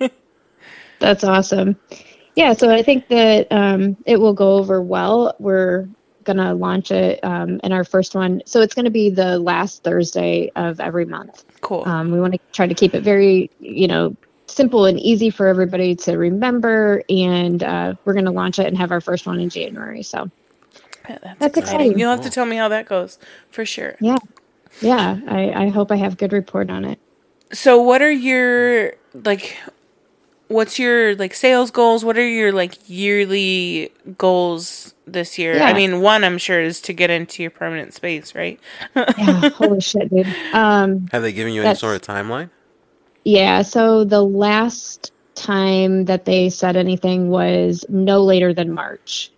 Yeah. 0.00 0.08
That's 0.98 1.24
awesome. 1.24 1.76
Yeah, 2.36 2.54
so 2.54 2.70
I 2.72 2.82
think 2.82 3.08
that 3.08 3.48
um, 3.50 3.96
it 4.06 4.18
will 4.18 4.32
go 4.32 4.56
over 4.56 4.80
well. 4.80 5.34
We're 5.38 5.86
going 6.22 6.38
to 6.38 6.54
launch 6.54 6.90
it 6.90 7.22
um, 7.22 7.60
in 7.62 7.70
our 7.72 7.84
first 7.84 8.14
one. 8.14 8.40
So 8.46 8.62
it's 8.62 8.72
going 8.74 8.86
to 8.86 8.90
be 8.90 9.10
the 9.10 9.38
last 9.38 9.82
Thursday 9.82 10.50
of 10.56 10.80
every 10.80 11.04
month. 11.04 11.44
Cool. 11.60 11.82
Um, 11.86 12.10
we 12.12 12.18
want 12.20 12.32
to 12.32 12.40
try 12.52 12.66
to 12.66 12.74
keep 12.74 12.94
it 12.94 13.02
very, 13.02 13.50
you 13.60 13.86
know, 13.88 14.16
simple 14.54 14.84
and 14.86 14.98
easy 15.00 15.30
for 15.30 15.46
everybody 15.46 15.94
to 15.96 16.16
remember. 16.16 17.02
And 17.08 17.62
uh, 17.62 17.94
we're 18.04 18.12
going 18.14 18.24
to 18.26 18.30
launch 18.30 18.58
it 18.58 18.66
and 18.66 18.78
have 18.78 18.90
our 18.92 19.00
first 19.00 19.26
one 19.26 19.40
in 19.40 19.50
January. 19.50 20.02
So, 20.02 20.30
Yeah, 21.08 21.18
that's, 21.22 21.38
that's 21.40 21.58
exciting. 21.58 21.80
exciting. 21.80 21.98
You'll 21.98 22.10
have 22.10 22.22
to 22.22 22.30
tell 22.30 22.46
me 22.46 22.56
how 22.56 22.68
that 22.68 22.86
goes 22.86 23.18
for 23.50 23.64
sure. 23.66 23.96
yeah, 24.00 24.16
yeah, 24.80 25.20
I, 25.28 25.64
I 25.64 25.68
hope 25.68 25.90
I 25.92 25.96
have 25.96 26.16
good 26.16 26.32
report 26.32 26.70
on 26.70 26.84
it. 26.84 26.98
So 27.52 27.80
what 27.80 28.02
are 28.02 28.10
your 28.10 28.94
like 29.12 29.56
what's 30.48 30.78
your 30.78 31.14
like 31.16 31.34
sales 31.34 31.70
goals? 31.70 32.04
What 32.04 32.18
are 32.18 32.26
your 32.28 32.52
like 32.52 32.78
yearly 32.88 33.92
goals 34.18 34.94
this 35.06 35.38
year? 35.38 35.60
I 35.62 35.72
mean, 35.72 36.00
one 36.00 36.24
I'm 36.24 36.38
sure 36.38 36.60
is 36.60 36.80
to 36.82 36.92
get 36.92 37.10
into 37.10 37.42
your 37.42 37.50
permanent 37.50 37.94
space, 37.94 38.34
right? 38.34 38.58
Yeah, 38.96 39.50
holy 39.50 39.80
shit, 39.90 40.10
dude. 40.10 40.26
Um, 40.52 41.06
Have 41.12 41.22
they 41.22 41.32
given 41.32 41.52
you 41.52 41.62
any 41.62 41.74
sort 41.76 41.96
of 41.96 42.02
timeline? 42.02 42.50
Yeah, 43.24 43.62
so 43.62 44.04
the 44.04 44.22
last 44.22 45.12
time 45.34 46.04
that 46.06 46.24
they 46.26 46.50
said 46.50 46.76
anything 46.76 47.28
was 47.30 47.84
no 47.88 48.22
later 48.24 48.54
than 48.54 48.72
March. 48.72 49.32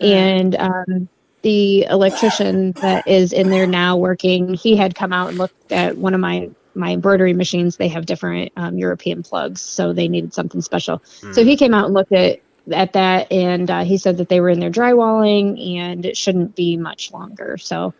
And 0.00 0.54
um, 0.56 1.08
the 1.42 1.84
electrician 1.84 2.72
that 2.80 3.06
is 3.06 3.32
in 3.32 3.50
there 3.50 3.66
now 3.66 3.96
working, 3.96 4.54
he 4.54 4.76
had 4.76 4.94
come 4.94 5.12
out 5.12 5.28
and 5.30 5.38
looked 5.38 5.72
at 5.72 5.96
one 5.96 6.14
of 6.14 6.20
my 6.20 6.50
my 6.74 6.92
embroidery 6.92 7.34
machines. 7.34 7.76
They 7.76 7.88
have 7.88 8.06
different 8.06 8.52
um, 8.56 8.78
European 8.78 9.22
plugs, 9.22 9.60
so 9.60 9.92
they 9.92 10.08
needed 10.08 10.32
something 10.32 10.62
special. 10.62 11.02
So 11.32 11.44
he 11.44 11.56
came 11.56 11.74
out 11.74 11.86
and 11.86 11.94
looked 11.94 12.12
at 12.12 12.40
at 12.70 12.92
that, 12.94 13.32
and 13.32 13.70
uh, 13.70 13.84
he 13.84 13.98
said 13.98 14.18
that 14.18 14.28
they 14.28 14.40
were 14.40 14.48
in 14.48 14.60
there 14.60 14.70
drywalling, 14.70 15.78
and 15.78 16.06
it 16.06 16.16
shouldn't 16.16 16.54
be 16.54 16.76
much 16.76 17.12
longer. 17.12 17.58
So 17.58 17.94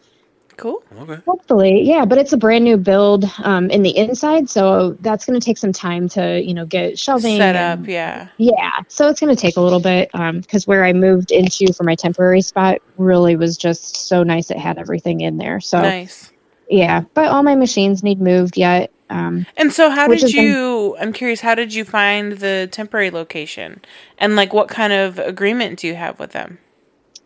Cool. 0.63 0.81
Okay. 0.97 1.21
Hopefully, 1.27 1.83
yeah, 1.83 2.05
but 2.05 2.19
it's 2.19 2.33
a 2.33 2.37
brand 2.37 2.63
new 2.63 2.77
build 2.77 3.25
um, 3.43 3.69
in 3.69 3.83
the 3.83 3.97
inside, 3.97 4.49
so 4.49 4.93
that's 5.01 5.25
going 5.27 5.37
to 5.39 5.45
take 5.45 5.59
some 5.59 5.73
time 5.73 6.09
to, 6.11 6.41
you 6.41 6.55
know, 6.55 6.65
get 6.65 6.97
shelving 7.01 7.37
Set 7.39 7.57
and- 7.57 7.81
up, 7.83 7.89
yeah. 7.89 8.29
Yeah, 8.37 8.71
so 8.87 9.09
it's 9.09 9.19
going 9.19 9.35
to 9.35 9.41
take 9.41 9.57
a 9.57 9.61
little 9.61 9.81
bit 9.81 10.13
because 10.13 10.65
where 10.65 10.85
I 10.85 10.93
moved 10.93 11.33
into 11.33 11.73
for 11.73 11.83
my 11.83 11.97
temporary 11.97 12.43
spot 12.43 12.79
really 12.97 13.35
was 13.35 13.57
just 13.57 14.07
so 14.07 14.23
nice. 14.23 14.53
It 14.53 14.57
had 14.57 14.79
everything 14.79 15.21
in 15.23 15.37
there. 15.37 15.59
So 15.59 15.81
Nice. 15.81 16.31
yeah, 16.71 17.01
but 17.15 17.27
all 17.27 17.43
my 17.43 17.57
machines 17.57 18.05
need 18.05 18.21
moved 18.21 18.57
yet. 18.57 18.93
Um, 19.11 19.47
And 19.57 19.73
so 19.73 19.91
how 19.91 20.07
did 20.07 20.21
has 20.21 20.33
been- 20.33 20.45
you 20.45 20.97
I'm 21.01 21.13
curious, 21.13 21.41
how 21.41 21.57
did 21.57 21.75
you 21.75 21.85
find 21.85 22.35
the 22.39 22.69
temporary 22.71 23.11
location? 23.11 23.81
And 24.17 24.37
like 24.37 24.53
what 24.53 24.69
kind 24.69 24.93
of 24.93 25.19
agreement 25.19 25.81
do 25.81 25.89
you 25.89 25.97
have 25.97 26.21
with 26.21 26.31
them? 26.31 26.59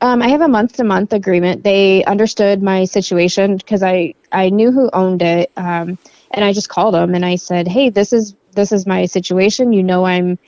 Um, 0.01 0.23
I 0.23 0.29
have 0.29 0.43
a 0.43 0.49
month 0.49 0.75
to 0.75 0.85
month 0.85 1.13
agreement. 1.13 1.65
They 1.65 2.05
understood 2.05 2.63
my 2.63 2.85
situation 2.85 3.57
because 3.57 3.83
I, 3.83 4.15
I 4.31 4.51
knew 4.51 4.71
who 4.71 4.91
owned 4.93 5.23
it. 5.23 5.51
Um, 5.57 5.99
and 6.31 6.45
I 6.45 6.53
just 6.53 6.69
called 6.69 6.95
them 6.95 7.15
and 7.15 7.25
I 7.25 7.37
said, 7.37 7.67
Hey, 7.67 7.91
this 7.91 8.13
is, 8.13 8.35
this 8.53 8.73
is 8.73 8.87
my 8.87 9.07
situation. 9.07 9.73
You 9.73 9.83
know, 9.83 10.05
I'm 10.05 10.39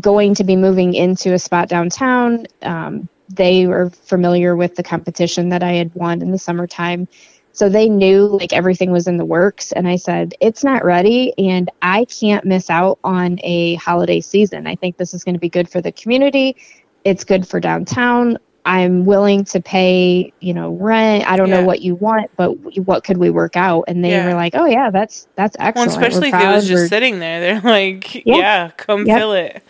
going 0.00 0.34
to 0.36 0.44
be 0.44 0.56
moving 0.56 0.94
into 0.94 1.34
a 1.34 1.38
spot 1.38 1.68
downtown. 1.68 2.46
Um, 2.62 3.08
they 3.28 3.66
were 3.66 3.90
familiar 3.90 4.56
with 4.56 4.76
the 4.76 4.82
competition 4.82 5.50
that 5.50 5.62
I 5.62 5.72
had 5.74 5.94
won 5.94 6.22
in 6.22 6.30
the 6.30 6.38
summertime. 6.38 7.08
So 7.52 7.68
they 7.68 7.88
knew 7.88 8.26
like 8.26 8.52
everything 8.52 8.90
was 8.92 9.06
in 9.06 9.16
the 9.16 9.24
works. 9.24 9.72
And 9.72 9.88
I 9.88 9.96
said, 9.96 10.34
it's 10.40 10.64
not 10.64 10.84
ready 10.84 11.32
and 11.38 11.70
I 11.82 12.04
can't 12.06 12.44
miss 12.44 12.70
out 12.70 12.98
on 13.04 13.38
a 13.42 13.76
holiday 13.76 14.20
season. 14.20 14.66
I 14.66 14.76
think 14.76 14.96
this 14.96 15.14
is 15.14 15.24
going 15.24 15.36
to 15.36 15.40
be 15.40 15.48
good 15.48 15.68
for 15.70 15.80
the 15.80 15.92
community. 15.92 16.56
It's 17.04 17.24
good 17.24 17.46
for 17.46 17.60
downtown. 17.60 18.38
I'm 18.66 19.04
willing 19.04 19.44
to 19.46 19.60
pay, 19.60 20.32
you 20.40 20.54
know, 20.54 20.72
rent. 20.72 21.30
I 21.30 21.36
don't 21.36 21.48
Yeah. 21.48 21.60
know 21.60 21.66
what 21.66 21.82
you 21.82 21.94
want, 21.96 22.30
but 22.36 22.52
what 22.86 23.04
could 23.04 23.18
we 23.18 23.28
work 23.30 23.56
out? 23.56 23.84
And 23.88 24.02
they 24.02 24.10
Yeah. 24.10 24.26
were 24.26 24.34
like, 24.34 24.54
"Oh 24.54 24.64
yeah, 24.64 24.90
that's 24.90 25.26
that's 25.36 25.56
Well, 25.58 25.68
excellent." 25.68 25.90
We're 25.92 25.98
especially 25.98 26.28
if 26.28 26.34
it 26.34 26.38
proud. 26.40 26.54
was 26.56 26.66
just 26.66 26.78
We're- 26.80 26.88
sitting 26.88 27.18
there. 27.18 27.40
They're 27.40 27.60
like, 27.72 28.24
yeah, 28.26 28.70
come 28.76 29.06
Yep. 29.06 29.18
fill 29.18 29.32
it. 29.34 29.62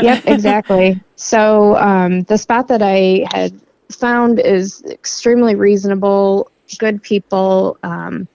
yep, 0.00 0.22
exactly. 0.26 1.00
So 1.16 1.76
um, 1.76 2.22
the 2.22 2.38
spot 2.38 2.68
that 2.68 2.82
I 2.82 3.26
had 3.32 3.52
found 3.90 4.38
is 4.38 4.82
extremely 4.90 5.54
reasonable, 5.56 6.50
good 6.78 7.02
people. 7.02 7.78
Um, 7.82 8.28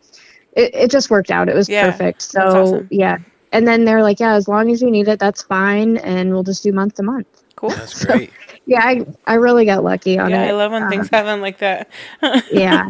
it, 0.58 0.72
it 0.74 0.92
just 0.92 1.10
worked 1.10 1.32
out. 1.32 1.48
It 1.48 1.56
was 1.56 1.70
Yeah, 1.70 1.90
perfect. 1.90 2.22
So 2.24 2.42
awesome. 2.42 2.88
yeah, 2.92 3.18
and 3.54 3.66
then 3.66 3.86
they're 3.86 4.02
like, 4.04 4.20
yeah, 4.20 4.34
as 4.34 4.50
long 4.50 4.70
as 4.72 4.82
you 4.82 4.92
need 4.92 5.08
it, 5.08 5.20
that's 5.20 5.42
fine, 5.42 5.96
and 5.98 6.32
we'll 6.32 6.44
just 6.44 6.64
do 6.64 6.74
month 6.74 6.96
to 6.96 7.04
month. 7.04 7.28
Cool. 7.56 7.70
That's 7.70 8.04
great. 8.04 8.32
Yeah, 8.72 8.82
I 8.84 9.06
I 9.28 9.34
really 9.36 9.66
got 9.66 9.84
lucky 9.84 10.18
on 10.18 10.30
Yeah, 10.32 10.44
it. 10.44 10.50
I 10.50 10.52
love 10.54 10.72
when 10.72 10.84
Um, 10.84 10.90
things 10.90 11.10
happen 11.10 11.42
like 11.42 11.58
that. 11.60 11.90
yeah. 12.52 12.88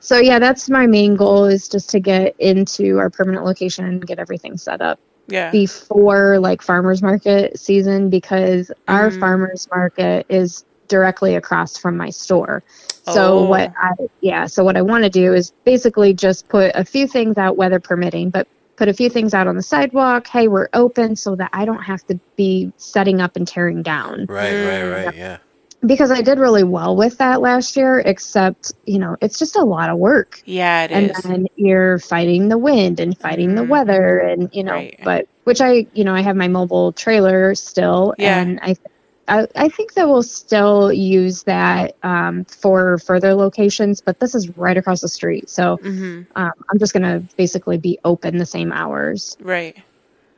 So 0.00 0.18
yeah, 0.18 0.38
that's 0.38 0.68
my 0.68 0.86
main 0.86 1.16
goal 1.16 1.46
is 1.46 1.68
just 1.68 1.88
to 1.90 2.00
get 2.00 2.34
into 2.38 2.98
our 2.98 3.08
permanent 3.10 3.44
location 3.44 3.86
and 3.86 4.06
get 4.06 4.18
everything 4.18 4.58
set 4.58 4.80
up 4.82 4.98
Yeah. 5.28 5.50
before 5.50 6.38
like 6.38 6.60
farmers 6.62 7.02
market 7.02 7.58
season 7.58 8.10
because 8.10 8.70
our 8.88 9.10
Mhm. 9.10 9.18
farmers 9.20 9.66
market 9.74 10.26
is 10.28 10.64
directly 10.88 11.34
across 11.34 11.78
from 11.78 11.96
my 11.96 12.10
store. 12.10 12.62
So 13.04 13.38
Oh. 13.38 13.44
what 13.46 13.70
I 13.80 13.92
yeah, 14.20 14.46
so 14.46 14.64
what 14.64 14.76
I 14.76 14.82
want 14.82 15.04
to 15.04 15.10
do 15.10 15.32
is 15.32 15.50
basically 15.64 16.12
just 16.12 16.46
put 16.48 16.72
a 16.74 16.84
few 16.84 17.08
things 17.08 17.38
out 17.38 17.56
weather 17.56 17.80
permitting, 17.80 18.30
but 18.30 18.46
put 18.76 18.88
a 18.88 18.92
few 18.94 19.08
things 19.08 19.34
out 19.34 19.46
on 19.46 19.56
the 19.56 19.62
sidewalk. 19.62 20.26
Hey, 20.26 20.48
we're 20.48 20.68
open 20.74 21.16
so 21.16 21.34
that 21.36 21.50
I 21.52 21.64
don't 21.64 21.82
have 21.82 22.06
to 22.08 22.20
be 22.36 22.72
setting 22.76 23.20
up 23.20 23.36
and 23.36 23.46
tearing 23.46 23.82
down 23.82 24.26
Right, 24.28 24.52
Mm. 24.52 24.68
right, 24.92 25.04
right. 25.06 25.16
Yeah. 25.16 25.38
because 25.84 26.10
I 26.10 26.20
did 26.22 26.38
really 26.38 26.64
well 26.64 26.96
with 26.96 27.18
that 27.18 27.40
last 27.40 27.76
year, 27.76 28.00
except, 28.00 28.72
you 28.86 28.98
know, 28.98 29.16
it's 29.20 29.38
just 29.38 29.56
a 29.56 29.62
lot 29.62 29.88
of 29.90 29.98
work. 29.98 30.40
Yeah, 30.44 30.84
it 30.84 30.90
and 30.90 31.10
is. 31.10 31.22
then 31.22 31.46
you're 31.56 31.98
fighting 31.98 32.48
the 32.48 32.58
wind 32.58 32.98
and 32.98 33.16
fighting 33.16 33.54
the 33.54 33.62
Mhm. 33.62 33.68
weather 33.68 34.18
and, 34.18 34.48
you 34.52 34.64
know, 34.64 34.72
Right. 34.72 34.98
but 35.04 35.26
which 35.44 35.60
I, 35.60 35.86
you 35.92 36.02
know, 36.04 36.14
I 36.14 36.22
have 36.22 36.34
my 36.34 36.48
mobile 36.48 36.92
trailer 36.92 37.54
still. 37.54 38.14
Yeah. 38.18 38.40
And 38.40 38.58
I, 38.62 38.74
I, 39.28 39.46
I 39.56 39.68
think 39.68 39.94
that 39.94 40.08
we'll 40.08 40.22
still 40.22 40.92
use 40.92 41.42
that 41.44 41.96
um, 42.02 42.44
for 42.44 42.98
further 42.98 43.34
locations, 43.34 44.00
but 44.00 44.20
this 44.20 44.34
is 44.34 44.48
right 44.56 44.76
across 44.76 45.00
the 45.00 45.08
street. 45.08 45.50
So 45.50 45.76
hmm 45.76 46.22
um, 46.34 46.52
I'm 46.70 46.78
just 46.78 46.92
going 46.92 47.02
to 47.02 47.34
basically 47.36 47.78
be 47.78 47.98
open 48.04 48.36
the 48.36 48.46
same 48.46 48.70
hours. 48.70 49.36
Right. 49.40 49.76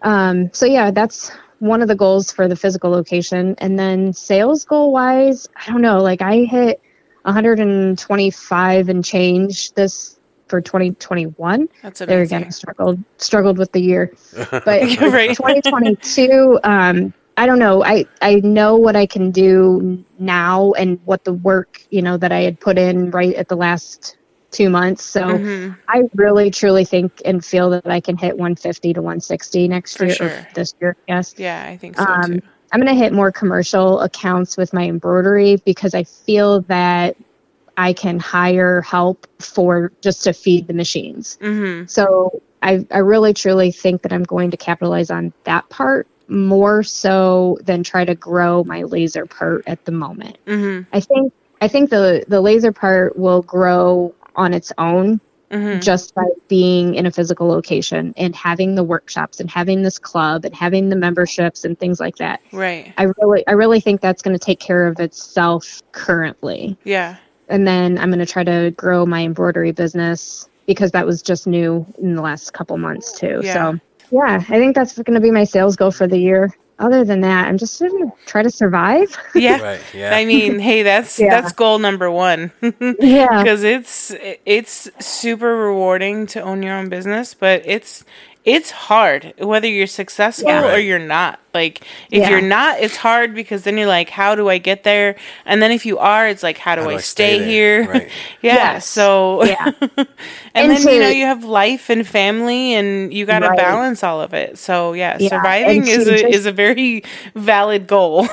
Um, 0.02 0.52
so 0.52 0.64
yeah, 0.64 0.92
that's 0.92 1.32
one 1.58 1.82
of 1.82 1.88
the 1.88 1.96
goals 1.96 2.30
for 2.30 2.46
the 2.46 2.54
physical 2.56 2.90
location. 2.90 3.56
And 3.58 3.78
then 3.78 4.12
sales 4.12 4.64
goal 4.64 4.92
wise, 4.92 5.48
I 5.56 5.70
don't 5.70 5.80
know, 5.80 5.98
like 5.98 6.22
I 6.22 6.44
hit 6.44 6.80
125 7.22 8.88
and 8.88 9.04
change 9.04 9.72
this 9.72 10.18
for 10.46 10.60
2021. 10.60 11.68
That's 11.82 11.98
There 11.98 12.18
amazing. 12.18 12.36
again, 12.36 12.46
I 12.48 12.50
struggled 12.50 13.04
struggled 13.18 13.58
with 13.58 13.72
the 13.72 13.80
year, 13.80 14.12
but 14.50 14.64
Right. 15.00 15.36
2022. 15.36 16.60
Um, 16.64 17.12
I 17.38 17.46
don't 17.46 17.58
know. 17.58 17.84
I 17.84 18.06
I 18.20 18.36
know 18.36 18.76
what 18.76 18.96
I 18.96 19.06
can 19.06 19.30
do 19.30 20.04
now 20.18 20.72
and 20.72 21.00
what 21.04 21.24
the 21.24 21.32
work 21.32 21.80
you 21.90 22.02
know 22.02 22.16
that 22.18 22.32
I 22.32 22.40
had 22.40 22.60
put 22.60 22.78
in 22.78 23.10
right 23.10 23.34
at 23.34 23.48
the 23.48 23.56
last 23.56 24.16
two 24.50 24.68
months. 24.70 25.04
So. 25.04 25.38
Mhm. 25.38 25.76
I 25.90 26.02
really 26.16 26.50
truly 26.50 26.84
think 26.84 27.12
and 27.24 27.42
feel 27.42 27.70
that 27.70 27.86
I 27.86 28.00
can 28.00 28.18
hit 28.18 28.36
150 28.36 28.92
to 28.92 29.00
160 29.00 29.68
next 29.68 29.96
For 29.96 30.04
year, 30.04 30.14
sure. 30.16 30.48
this 30.54 30.74
year. 30.82 30.94
Yes, 31.08 31.34
Yeah, 31.38 31.64
I 31.66 31.78
think 31.78 31.96
so 31.96 32.04
Um, 32.04 32.32
too. 32.34 32.40
I'm 32.72 32.80
going 32.80 32.94
to 32.94 33.02
hit 33.02 33.14
more 33.14 33.32
commercial 33.32 34.00
accounts 34.00 34.58
with 34.58 34.74
my 34.74 34.84
embroidery 34.84 35.56
because 35.64 35.94
I 35.94 36.04
feel 36.04 36.60
that 36.68 37.16
I 37.78 37.94
can 37.94 38.18
hire 38.18 38.82
help 38.82 39.26
for 39.40 39.92
just 40.02 40.24
to 40.24 40.34
feed 40.34 40.66
the 40.66 40.74
machines. 40.74 41.38
hmm 41.40 41.84
So 41.86 42.42
I, 42.60 42.86
I 42.90 42.98
really 42.98 43.32
truly 43.32 43.72
think 43.72 44.02
that 44.02 44.12
I'm 44.12 44.24
going 44.24 44.50
to 44.50 44.58
capitalize 44.58 45.10
on 45.10 45.32
that 45.44 45.66
part 45.70 46.06
more 46.28 46.82
so 46.82 47.58
than 47.62 47.82
try 47.82 48.04
to 48.04 48.14
grow 48.14 48.64
my 48.64 48.82
laser 48.82 49.26
part 49.26 49.64
at 49.66 49.84
the 49.84 49.92
moment. 49.92 50.38
hmm 50.46 50.80
I 50.92 51.00
think 51.00 51.32
I 51.60 51.68
think 51.68 51.90
the 51.90 52.24
the 52.28 52.40
laser 52.40 52.72
part 52.72 53.18
will 53.18 53.42
grow 53.42 54.14
on 54.36 54.54
its 54.54 54.72
own 54.78 55.20
hmm 55.50 55.78
just 55.80 56.14
by 56.14 56.26
being 56.48 56.94
in 56.94 57.06
a 57.06 57.10
physical 57.10 57.48
location 57.48 58.12
and 58.18 58.36
having 58.36 58.74
the 58.74 58.84
workshops 58.84 59.40
and 59.40 59.50
having 59.50 59.82
this 59.82 59.98
club 59.98 60.44
and 60.44 60.54
having 60.54 60.90
the 60.90 60.96
memberships 60.96 61.64
and 61.64 61.78
things 61.78 61.98
like 62.00 62.16
that. 62.16 62.40
Right. 62.52 62.92
I 62.98 63.04
really 63.04 63.46
I 63.46 63.52
really 63.52 63.80
think 63.80 64.00
that's 64.00 64.22
going 64.22 64.38
to 64.38 64.44
take 64.44 64.60
care 64.60 64.86
of 64.86 65.00
itself 65.00 65.82
currently. 65.92 66.76
Yeah. 66.84 67.16
And 67.48 67.66
then 67.66 67.98
I'm 67.98 68.10
going 68.10 68.18
to 68.18 68.26
try 68.26 68.44
to 68.44 68.72
grow 68.76 69.06
my 69.06 69.22
embroidery 69.22 69.72
business 69.72 70.48
because 70.66 70.90
that 70.90 71.06
was 71.06 71.22
just 71.22 71.46
new 71.46 71.86
in 71.96 72.14
the 72.14 72.20
last 72.20 72.52
couple 72.52 72.76
months 72.76 73.18
too. 73.18 73.40
Yeah. 73.42 73.54
So, 73.72 73.80
yeah, 74.10 74.36
I 74.48 74.58
think 74.58 74.74
that's 74.74 74.96
going 74.98 75.14
to 75.14 75.20
be 75.20 75.30
my 75.30 75.44
sales 75.44 75.76
goal 75.76 75.90
for 75.90 76.06
the 76.06 76.18
year. 76.18 76.54
Other 76.80 77.04
than 77.04 77.22
that, 77.22 77.48
I'm 77.48 77.58
just 77.58 77.80
going 77.80 78.08
to 78.08 78.12
try 78.26 78.42
to 78.42 78.50
survive. 78.50 79.16
Yeah. 79.34 79.60
Right. 79.60 79.80
Yeah. 79.92 80.14
I 80.14 80.24
mean, 80.24 80.60
hey, 80.60 80.82
that's 80.84 81.18
Yeah. 81.18 81.40
that's 81.40 81.52
goal 81.52 81.78
number 81.80 82.08
one. 82.10 82.52
yeah. 83.00 83.42
because 83.42 83.64
it's 83.64 84.14
it's 84.46 84.88
super 85.00 85.56
rewarding 85.56 86.26
to 86.28 86.40
own 86.40 86.62
your 86.62 86.74
own 86.74 86.88
business 86.88 87.34
but 87.34 87.62
it's 87.64 88.04
it's 88.54 88.70
hard 88.70 89.32
whether 89.38 89.68
you're 89.68 89.86
successful 89.86 90.48
Yeah. 90.48 90.72
or 90.74 90.78
you're 90.78 90.98
not 90.98 91.38
like 91.54 91.82
if 92.10 92.20
Yeah. 92.22 92.30
you're 92.30 92.40
not 92.40 92.80
it's 92.80 92.96
hard 92.96 93.34
because 93.34 93.62
then 93.64 93.76
you're 93.78 93.86
like 93.88 94.10
how 94.10 94.34
do 94.34 94.48
i 94.48 94.58
get 94.58 94.84
there 94.84 95.16
and 95.44 95.60
then 95.62 95.70
if 95.72 95.84
you 95.86 95.98
are 95.98 96.28
it's 96.28 96.42
like 96.42 96.58
how 96.58 96.74
do, 96.74 96.82
How 96.82 96.88
I, 96.88 96.92
do 96.92 96.96
I 96.98 97.00
stay, 97.00 97.36
stay 97.38 97.44
here 97.44 97.88
Right. 97.88 98.08
yeah 98.42 98.54
Yes. 98.54 98.86
so 98.86 99.44
Yeah. 99.52 99.72
and, 99.80 100.06
And 100.54 100.70
then 100.70 100.82
you 100.94 101.00
know 101.00 101.08
you 101.08 101.24
have 101.24 101.44
life 101.44 101.90
and 101.90 102.06
family 102.06 102.74
and 102.74 103.12
you 103.12 103.26
got 103.26 103.40
to 103.40 103.48
Right. 103.48 103.58
balance 103.58 104.02
all 104.02 104.20
of 104.20 104.34
it 104.34 104.58
so 104.58 104.92
yeah, 104.94 105.16
Yeah, 105.20 105.28
surviving 105.30 105.80
and 105.80 105.88
is 105.88 106.06
a 106.08 106.18
just- 106.18 106.24
is 106.34 106.46
a 106.46 106.52
very 106.52 107.02
valid 107.34 107.86
goal 107.86 108.28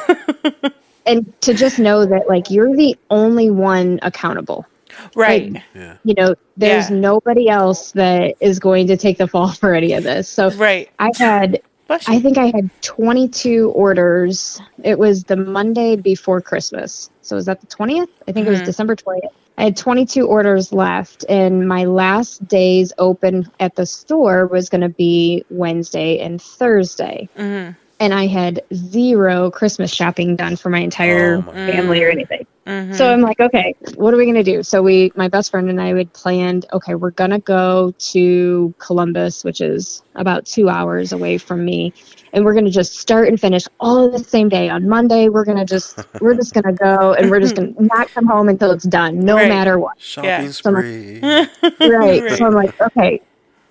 and 1.06 1.32
to 1.42 1.54
just 1.54 1.78
know 1.80 2.06
that 2.06 2.28
like 2.28 2.50
you're 2.50 2.76
the 2.76 2.98
only 3.12 3.50
one 3.52 4.00
accountable. 4.02 4.66
Right 5.16 5.62
yeah. 5.74 5.98
You 6.04 6.14
know, 6.16 6.36
there's 6.58 6.90
Yeah. 6.90 6.98
nobody 6.98 7.50
else 7.50 7.92
that 7.94 8.36
is 8.40 8.60
going 8.60 8.88
to 8.88 8.98
take 8.98 9.18
the 9.18 9.28
fall 9.28 9.50
for 9.52 9.74
any 9.74 9.94
of 9.94 10.04
this. 10.04 10.28
So 10.30 10.52
right 10.52 10.90
I 11.00 11.12
had 11.18 11.62
I 12.08 12.20
think 12.20 12.40
I 12.40 12.48
had 12.48 12.70
22 12.82 13.70
orders. 13.76 14.60
It 14.84 14.98
was 14.98 15.24
the 15.26 15.36
Monday 15.36 15.96
before 15.96 16.42
Christmas. 16.42 17.12
So 17.22 17.36
was 17.36 17.46
that 17.46 17.62
the 17.62 17.68
20th? 17.68 18.08
I 18.28 18.32
think 18.32 18.48
it 18.48 18.50
was 18.50 18.62
Mhm. 18.62 18.66
December 18.66 18.96
20th. 18.96 19.30
I 19.60 19.66
had 19.66 19.78
22 19.78 20.26
orders 20.28 20.74
left, 20.74 21.26
and 21.30 21.68
my 21.68 21.86
last 21.86 22.46
days 22.48 22.92
open 22.98 23.50
at 23.60 23.76
the 23.76 23.86
store 23.86 24.48
was 24.48 24.68
going 24.68 24.82
to 24.82 24.90
be 24.90 25.46
Wednesday 25.52 26.18
and 26.20 26.42
Thursday. 26.42 27.30
Mhm. 27.38 27.76
And 28.00 28.14
I 28.14 28.26
had 28.28 28.62
zero 28.74 29.52
Christmas 29.52 29.94
shopping 29.94 30.36
done 30.36 30.56
for 30.56 30.70
my 30.70 30.80
entire 30.80 31.36
Oh 31.36 31.42
my 31.54 31.72
family 31.72 32.04
or 32.04 32.10
anything. 32.10 32.48
Mhm. 32.66 32.96
So 32.96 33.12
I'm 33.12 33.22
like, 33.22 33.40
okay, 33.40 33.76
what 33.96 34.14
are 34.14 34.18
we 34.18 34.26
gonna 34.26 34.44
do? 34.44 34.64
So 34.64 34.82
we, 34.82 35.12
my 35.16 35.28
best 35.28 35.52
friend 35.52 35.70
and 35.70 35.80
I, 35.80 35.96
had 35.96 36.12
planned. 36.14 36.66
Okay, 36.74 36.96
we're 36.96 37.12
gonna 37.12 37.40
go 37.40 37.94
to 38.12 38.74
Columbus, 38.80 39.44
which 39.44 39.62
is 39.62 40.02
about 40.16 40.46
two 40.46 40.68
hours 40.68 41.12
away 41.12 41.38
from 41.38 41.64
me, 41.64 41.94
and 42.34 42.44
we're 42.44 42.56
gonna 42.56 42.72
just 42.72 42.98
start 43.00 43.28
and 43.28 43.40
finish 43.40 43.66
all 43.80 44.10
the 44.10 44.24
same 44.24 44.50
day. 44.50 44.70
On 44.70 44.90
Monday, 44.90 45.30
we're 45.30 45.46
gonna 45.46 45.66
just, 45.66 46.00
we're 46.22 46.34
just 46.34 46.54
gonna 46.56 46.74
go, 46.74 47.14
and 47.14 47.30
we're 47.30 47.40
just 47.40 47.56
gonna 47.56 47.72
not 47.80 48.12
come 48.16 48.26
home 48.26 48.50
until 48.50 48.72
it's 48.72 48.86
done, 48.86 49.20
no 49.20 49.36
Right. 49.36 49.48
matter 49.48 49.78
what. 49.78 49.94
Shopping 50.00 50.30
Yeah. 50.46 50.52
spree. 50.52 51.20
Right. 51.22 52.24
Right. 52.24 52.32
So 52.32 52.46
I'm 52.48 52.54
like, 52.56 52.72
okay, 52.82 53.22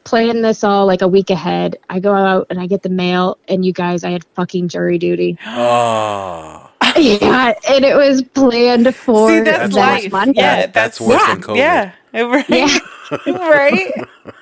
plan 0.04 0.40
this 0.42 0.62
all 0.62 0.86
like 0.86 1.02
a 1.02 1.08
week 1.08 1.30
ahead. 1.30 1.78
I 1.88 1.98
go 1.98 2.12
out 2.14 2.46
and 2.50 2.60
I 2.60 2.68
get 2.68 2.82
the 2.82 2.90
mail, 2.90 3.38
and 3.48 3.64
you 3.64 3.72
guys, 3.72 4.04
I 4.04 4.10
had 4.10 4.22
fucking 4.36 4.68
jury 4.68 4.98
duty. 4.98 5.36
oh. 5.46 6.70
yeah, 7.20 7.54
and 7.68 7.84
it 7.84 7.96
was 7.96 8.22
planned 8.22 8.94
for 8.94 9.28
See, 9.28 9.40
that's 9.40 9.74
that 9.74 9.80
life. 9.80 10.12
Monday. 10.12 10.40
Yeah, 10.40 10.66
That's 10.66 10.98
that's, 10.98 11.00
worse 11.00 11.20
yeah, 11.20 11.34
than 11.34 11.42
COVID. 11.42 11.56
Yeah, 11.56 12.20
right. 12.22 12.48
Yeah. 12.48 12.78
right. 13.26 13.92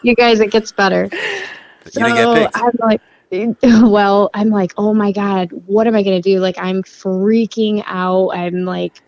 you 0.03 0.15
guys, 0.15 0.41
it 0.41 0.51
gets 0.51 0.73
better. 0.73 1.09
You 1.13 1.91
So 1.91 2.01
didn't 2.01 2.17
get. 2.17 2.51
I'm 2.55 2.73
like, 2.79 3.01
well, 3.63 4.31
I'm 4.35 4.51
like, 4.51 4.75
oh 4.77 4.93
my 4.93 5.13
God, 5.13 5.51
what 5.67 5.87
am 5.87 5.97
I 5.97 6.03
going 6.03 6.21
to 6.21 6.23
do? 6.23 6.39
Like, 6.39 6.57
I'm 6.59 6.83
freaking 6.83 7.83
out. 7.87 8.31
I'm 8.31 8.65
like, 8.65 9.01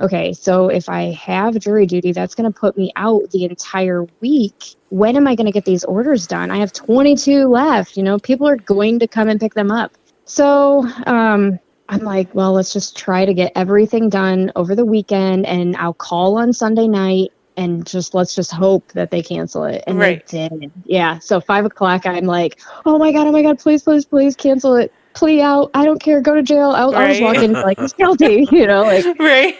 okay, 0.00 0.32
so 0.32 0.68
if 0.68 0.88
I 0.88 1.12
have 1.12 1.58
jury 1.58 1.86
duty, 1.86 2.12
that's 2.12 2.34
going 2.34 2.50
to 2.50 2.58
put 2.58 2.76
me 2.76 2.92
out 2.96 3.30
the 3.30 3.44
entire 3.44 4.04
week. 4.20 4.76
When 4.90 5.16
am 5.16 5.26
I 5.26 5.34
going 5.34 5.46
to 5.46 5.52
get 5.52 5.64
these 5.64 5.84
orders 5.84 6.26
done? 6.26 6.50
I 6.50 6.58
have 6.58 6.72
22 6.72 7.46
left. 7.48 7.96
You 7.96 8.02
know, 8.02 8.18
people 8.18 8.46
are 8.46 8.56
going 8.56 8.98
to 8.98 9.08
come 9.08 9.28
and 9.28 9.40
pick 9.40 9.54
them 9.54 9.70
up. 9.70 9.92
So, 10.26 10.86
um, 11.06 11.58
I'm 11.90 12.00
like, 12.04 12.32
well, 12.34 12.52
let's 12.52 12.72
just 12.72 12.96
try 12.96 13.24
to 13.24 13.34
get 13.34 13.52
everything 13.56 14.08
done 14.08 14.52
over 14.54 14.74
the 14.76 14.84
weekend 14.86 15.44
and 15.44 15.76
I'll 15.76 15.92
call 15.92 16.38
on 16.38 16.52
Sunday 16.52 16.86
night 16.86 17.32
and 17.56 17.84
just 17.84 18.14
let's 18.14 18.34
just 18.34 18.52
hope 18.52 18.92
that 18.92 19.10
they 19.10 19.22
cancel 19.22 19.64
it. 19.64 19.82
And 19.88 19.98
Right. 19.98 20.24
they 20.28 20.48
did. 20.48 20.70
Yeah. 20.84 21.18
So 21.18 21.40
five 21.40 21.64
o'clock, 21.64 22.06
I'm 22.06 22.24
like, 22.26 22.60
oh 22.86 22.96
my 22.96 23.10
God, 23.12 23.26
oh 23.26 23.32
my 23.32 23.42
God, 23.42 23.58
please, 23.58 23.82
please, 23.82 24.04
please 24.04 24.36
cancel 24.36 24.76
it. 24.76 24.92
Plea 25.14 25.42
out. 25.42 25.72
I 25.74 25.84
don't 25.84 26.00
care. 26.00 26.20
Go 26.20 26.36
to 26.36 26.42
jail. 26.42 26.70
I'll, 26.70 26.94
I'll 26.94 27.08
just 27.08 27.20
Right. 27.20 27.34
walk 27.34 27.42
in 27.42 27.52
like, 27.54 27.78
it's 27.80 27.92
guilty, 27.98 28.46
you 28.52 28.66
know, 28.68 28.82
like, 28.84 29.04
Right. 29.18 29.56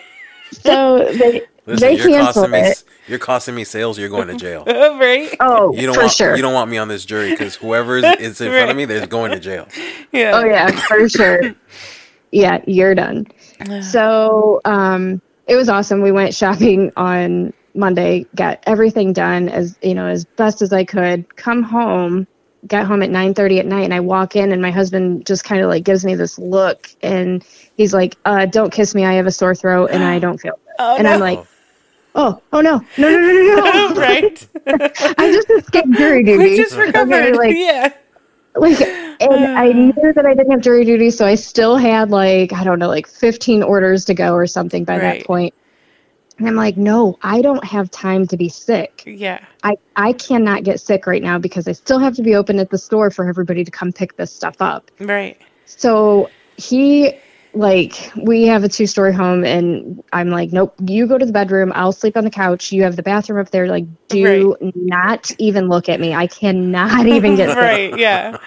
so 0.52 1.12
they, 1.14 1.42
Listen, 1.66 1.88
they 1.88 1.96
you're 1.96 2.06
costing 2.06 2.14
canceled 2.14 2.50
me. 2.52 2.58
it. 2.60 2.84
You're 3.08 3.18
costing 3.18 3.54
me 3.56 3.64
sales. 3.64 3.98
You're 3.98 4.08
going 4.08 4.28
to 4.28 4.36
jail. 4.36 4.64
right. 4.66 5.36
Oh, 5.40 5.74
You 5.74 5.86
don't 5.86 5.94
for 5.96 6.02
want. 6.02 6.12
sure. 6.12 6.36
You 6.36 6.42
don't 6.42 6.54
want 6.54 6.70
me 6.70 6.78
on 6.78 6.86
this 6.88 7.04
jury 7.04 7.30
because 7.30 7.56
whoever 7.56 7.98
is, 7.98 8.04
is 8.20 8.40
in 8.40 8.52
front 8.52 8.70
of 8.70 8.76
me, 8.76 8.84
they're 8.84 9.06
going 9.06 9.32
to 9.32 9.40
jail. 9.40 9.66
Yeah. 10.12 10.32
Oh 10.34 10.44
yeah, 10.44 10.70
for 10.86 11.08
sure. 11.08 11.54
Yeah, 12.32 12.62
you're 12.66 12.94
done. 12.94 13.26
So 13.82 14.60
um, 14.64 15.20
it 15.46 15.56
was 15.56 15.68
awesome. 15.68 16.00
We 16.00 16.12
went 16.12 16.34
shopping 16.34 16.92
on 16.96 17.52
Monday, 17.74 18.26
got 18.34 18.62
everything 18.66 19.12
done 19.12 19.48
as 19.48 19.78
you 19.82 19.94
know 19.94 20.06
as 20.06 20.24
best 20.24 20.62
as 20.62 20.72
I 20.72 20.84
could. 20.84 21.36
Come 21.36 21.62
home, 21.62 22.26
got 22.66 22.86
home 22.86 23.02
at 23.02 23.10
9:30 23.10 23.58
at 23.60 23.66
night 23.66 23.84
and 23.84 23.94
I 23.94 24.00
walk 24.00 24.36
in 24.36 24.52
and 24.52 24.60
my 24.62 24.70
husband 24.70 25.26
just 25.26 25.44
kind 25.44 25.60
of 25.60 25.68
like 25.68 25.84
gives 25.84 26.04
me 26.04 26.14
this 26.14 26.38
look 26.38 26.88
and 27.02 27.44
he's 27.76 27.92
like, 27.94 28.16
uh, 28.24 28.46
"Don't 28.46 28.72
kiss 28.72 28.94
me. 28.94 29.04
I 29.04 29.14
have 29.14 29.26
a 29.26 29.32
sore 29.32 29.54
throat 29.54 29.90
and 29.92 30.02
I 30.04 30.18
don't 30.18 30.38
feel 30.38 30.52
good." 30.52 30.74
Oh, 30.78 30.96
and 30.96 31.06
I'm 31.08 31.20
like, 31.20 31.40
"Oh, 32.14 32.40
oh 32.52 32.60
no. 32.60 32.80
No, 32.98 33.08
no, 33.10 33.18
no, 33.18 33.32
no, 33.32 33.94
no." 33.94 33.94
right. 34.00 34.46
I 35.18 35.32
just 35.32 35.50
escaped 35.50 35.90
jury 35.92 36.22
duty. 36.24 36.38
we 36.50 36.56
just 36.56 36.74
Okay, 36.74 36.86
recovered. 36.86 37.36
like, 37.36 37.54
yeah. 37.56 37.92
like 38.54 38.78
and 39.20 39.58
I 39.58 39.72
knew 39.72 40.12
that 40.14 40.24
I 40.26 40.34
didn't 40.34 40.50
have 40.50 40.60
jury 40.60 40.84
duty, 40.84 41.10
so 41.10 41.26
I 41.26 41.34
still 41.34 41.76
had 41.76 42.10
like 42.10 42.52
I 42.52 42.64
don't 42.64 42.78
know, 42.78 42.88
like 42.88 43.06
15 43.06 43.62
orders 43.62 44.04
to 44.06 44.14
go 44.14 44.34
or 44.34 44.46
something 44.46 44.84
by 44.84 44.98
Right. 44.98 45.18
that 45.20 45.26
point. 45.26 45.54
And 46.38 46.48
I'm 46.48 46.54
like, 46.56 46.78
no, 46.78 47.18
I 47.22 47.42
don't 47.42 47.62
have 47.64 47.90
time 47.90 48.26
to 48.28 48.36
be 48.38 48.48
sick. 48.48 49.02
Yeah. 49.06 49.44
I, 49.62 49.76
I 49.94 50.14
cannot 50.14 50.64
get 50.64 50.80
sick 50.80 51.06
right 51.06 51.22
now 51.22 51.38
because 51.38 51.68
I 51.68 51.72
still 51.72 51.98
have 51.98 52.14
to 52.16 52.22
be 52.22 52.34
open 52.34 52.58
at 52.58 52.70
the 52.70 52.78
store 52.78 53.10
for 53.10 53.28
everybody 53.28 53.62
to 53.62 53.70
come 53.70 53.92
pick 53.92 54.16
this 54.16 54.32
stuff 54.32 54.56
up. 54.60 54.90
Right. 55.00 55.38
So 55.66 56.30
he 56.56 57.12
like 57.52 58.12
we 58.16 58.44
have 58.46 58.62
a 58.64 58.68
two 58.70 58.86
story 58.86 59.12
home 59.12 59.44
and 59.44 60.02
I'm 60.14 60.30
like, 60.30 60.50
Nope, 60.50 60.74
you 60.82 61.06
go 61.06 61.18
to 61.18 61.26
the 61.26 61.32
bedroom, 61.32 61.72
I'll 61.74 61.92
sleep 61.92 62.16
on 62.16 62.24
the 62.24 62.30
couch. 62.30 62.72
You 62.72 62.84
have 62.84 62.96
the 62.96 63.02
bathroom 63.02 63.38
up 63.38 63.50
there. 63.50 63.66
Like, 63.66 63.84
do 64.08 64.56
not 64.62 65.30
even 65.38 65.68
look 65.68 65.90
at 65.90 66.00
me. 66.00 66.14
I 66.14 66.26
cannot 66.26 67.06
even 67.16 67.36
get 67.36 67.48
sick. 67.50 67.56
right. 67.58 67.98
Yeah. 67.98 68.38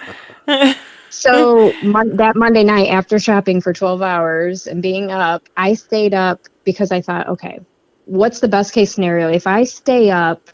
So 1.10 1.72
mon- 1.82 2.16
that 2.16 2.36
Monday 2.36 2.64
night, 2.64 2.88
after 2.88 3.18
shopping 3.18 3.60
for 3.60 3.72
12 3.72 4.02
hours 4.02 4.66
and 4.66 4.82
being 4.82 5.10
up, 5.10 5.48
I 5.56 5.74
stayed 5.74 6.14
up 6.14 6.40
because 6.64 6.92
I 6.92 7.00
thought, 7.00 7.28
okay, 7.28 7.60
what's 8.06 8.40
the 8.40 8.48
best 8.48 8.72
case 8.72 8.92
scenario? 8.92 9.28
If 9.30 9.46
I 9.46 9.64
stay 9.64 10.10
up, 10.10 10.50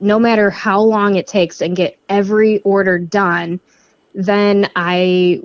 no 0.00 0.18
matter 0.18 0.50
how 0.50 0.80
long 0.80 1.16
it 1.16 1.26
takes, 1.26 1.62
and 1.62 1.76
get 1.76 1.98
every 2.08 2.60
order 2.62 2.98
done, 2.98 3.60
then 4.14 4.70
I, 4.76 5.40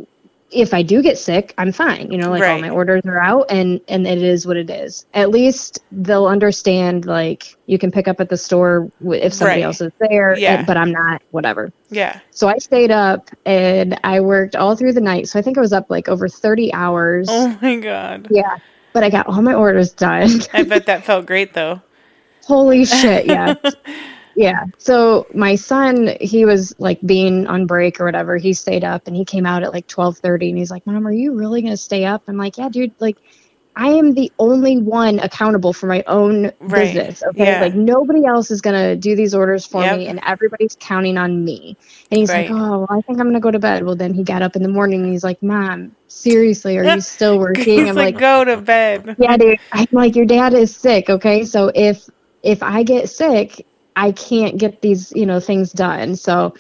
if 0.52 0.74
I 0.74 0.82
do 0.82 1.02
get 1.02 1.18
sick, 1.18 1.54
I'm 1.58 1.72
fine. 1.72 2.12
You 2.12 2.18
know, 2.18 2.32
like 2.32 2.42
all 2.44 2.60
my 2.60 2.70
orders 2.70 3.04
are 3.06 3.20
out, 3.20 3.46
and 3.52 3.80
and 3.88 4.08
it 4.08 4.22
is 4.22 4.48
what 4.48 4.58
it 4.58 4.70
is. 4.70 5.06
At 5.14 5.30
least 5.30 5.80
they'll 5.92 6.26
understand. 6.26 7.06
Like 7.06 7.56
you 7.68 7.78
can 7.78 7.92
pick 7.92 8.08
up 8.08 8.20
at 8.20 8.30
the 8.30 8.38
store 8.38 8.92
if 9.12 9.34
somebody 9.34 9.62
Right. 9.62 9.66
else 9.66 9.80
is 9.82 9.92
there, 10.00 10.38
Yeah. 10.38 10.64
but 10.66 10.76
I'm 10.78 10.92
not. 10.92 11.22
Whatever. 11.32 11.72
Yeah. 11.90 12.20
So 12.32 12.48
I 12.48 12.58
stayed 12.58 12.92
up 12.92 13.30
and 13.46 14.00
I 14.04 14.20
worked 14.22 14.56
all 14.56 14.76
through 14.76 14.94
the 14.94 15.02
night. 15.02 15.28
So 15.28 15.38
I 15.38 15.42
think 15.42 15.58
I 15.58 15.62
was 15.62 15.74
up 15.74 15.90
like 15.90 16.10
over 16.10 16.28
30 16.28 16.74
hours. 16.74 17.28
Oh 17.30 17.58
my 17.62 17.76
god. 17.76 18.28
Yeah. 18.32 18.58
But 18.94 19.04
I 19.04 19.10
got 19.12 19.28
all 19.28 19.42
my 19.44 19.54
orders 19.54 19.92
done. 19.92 20.42
I 20.54 20.64
bet 20.64 20.86
that 20.88 21.04
felt 21.06 21.26
great 21.28 21.54
though. 21.54 21.82
Holy 22.46 22.86
shit. 22.86 23.28
Yeah. 23.28 23.54
yeah. 24.40 24.64
So 24.78 25.28
my 25.34 25.56
son, 25.56 26.16
he 26.22 26.46
was 26.46 26.74
like 26.80 27.02
being 27.06 27.46
on 27.48 27.68
break 27.68 28.00
or 28.00 28.06
whatever. 28.06 28.38
He 28.38 28.54
stayed 28.54 28.86
up 28.86 29.06
and 29.06 29.14
he 29.14 29.26
came 29.26 29.46
out 29.46 29.64
at 29.64 29.74
like 29.74 29.92
1230 29.92 30.50
and 30.52 30.58
he's 30.58 30.72
like, 30.72 30.88
mom, 30.88 31.06
are 31.06 31.12
you 31.12 31.34
really 31.36 31.62
going 31.62 31.74
to 31.74 31.78
stay 31.78 32.06
up? 32.06 32.24
I'm 32.30 32.38
like, 32.38 32.58
yeah, 32.58 32.70
dude, 32.70 32.94
like 33.02 33.18
I 33.76 33.90
am 33.90 34.14
the 34.14 34.32
only 34.40 34.78
one 34.78 35.20
accountable 35.20 35.74
for 35.74 35.88
my 35.88 36.06
own 36.08 36.54
Right. 36.62 36.74
business. 36.74 37.22
Okay. 37.22 37.52
Yeah. 37.52 37.60
Like 37.60 37.74
nobody 37.74 38.26
else 38.26 38.50
is 38.50 38.62
going 38.62 38.78
to 38.78 38.96
do 38.96 39.14
these 39.14 39.36
orders 39.36 39.66
for 39.66 39.84
Yep. 39.84 39.98
me 39.98 40.08
and 40.08 40.22
everybody's 40.26 40.78
counting 40.80 41.18
on 41.18 41.44
me. 41.44 41.78
And 42.10 42.20
he's 42.22 42.30
Right. 42.30 42.50
like, 42.50 42.62
oh, 42.62 42.88
I 42.90 42.96
think 43.08 43.20
I'm 43.20 43.26
going 43.26 43.34
to 43.34 43.42
go 43.42 43.52
to 43.52 43.60
bed. 43.60 43.84
Well, 43.84 43.98
then 43.98 44.14
he 44.14 44.24
got 44.24 44.42
up 44.42 44.56
in 44.56 44.64
the 44.64 44.70
morning 44.70 45.02
and 45.04 45.12
he's 45.12 45.24
like, 45.26 45.44
mom, 45.44 45.98
seriously, 46.08 46.78
are 46.78 46.86
you 46.86 47.02
still 47.02 47.40
working? 47.40 47.90
I'm 47.90 47.98
like, 47.98 48.16
like, 48.16 48.18
go 48.18 48.46
to 48.46 48.56
bed. 48.56 49.18
yeah, 49.18 49.36
dude. 49.36 49.60
I'm 49.74 49.88
like, 49.92 50.16
your 50.16 50.26
dad 50.26 50.54
is 50.54 50.74
sick. 50.74 51.10
Okay. 51.10 51.44
So 51.44 51.72
if, 51.76 52.08
if 52.42 52.64
I 52.64 52.84
get 52.84 53.10
sick, 53.10 53.66
I 53.96 54.12
can't 54.12 54.58
get 54.58 54.82
these, 54.82 55.12
you 55.16 55.26
know, 55.26 55.40
things 55.40 55.72
done. 55.72 56.16
So 56.16 56.54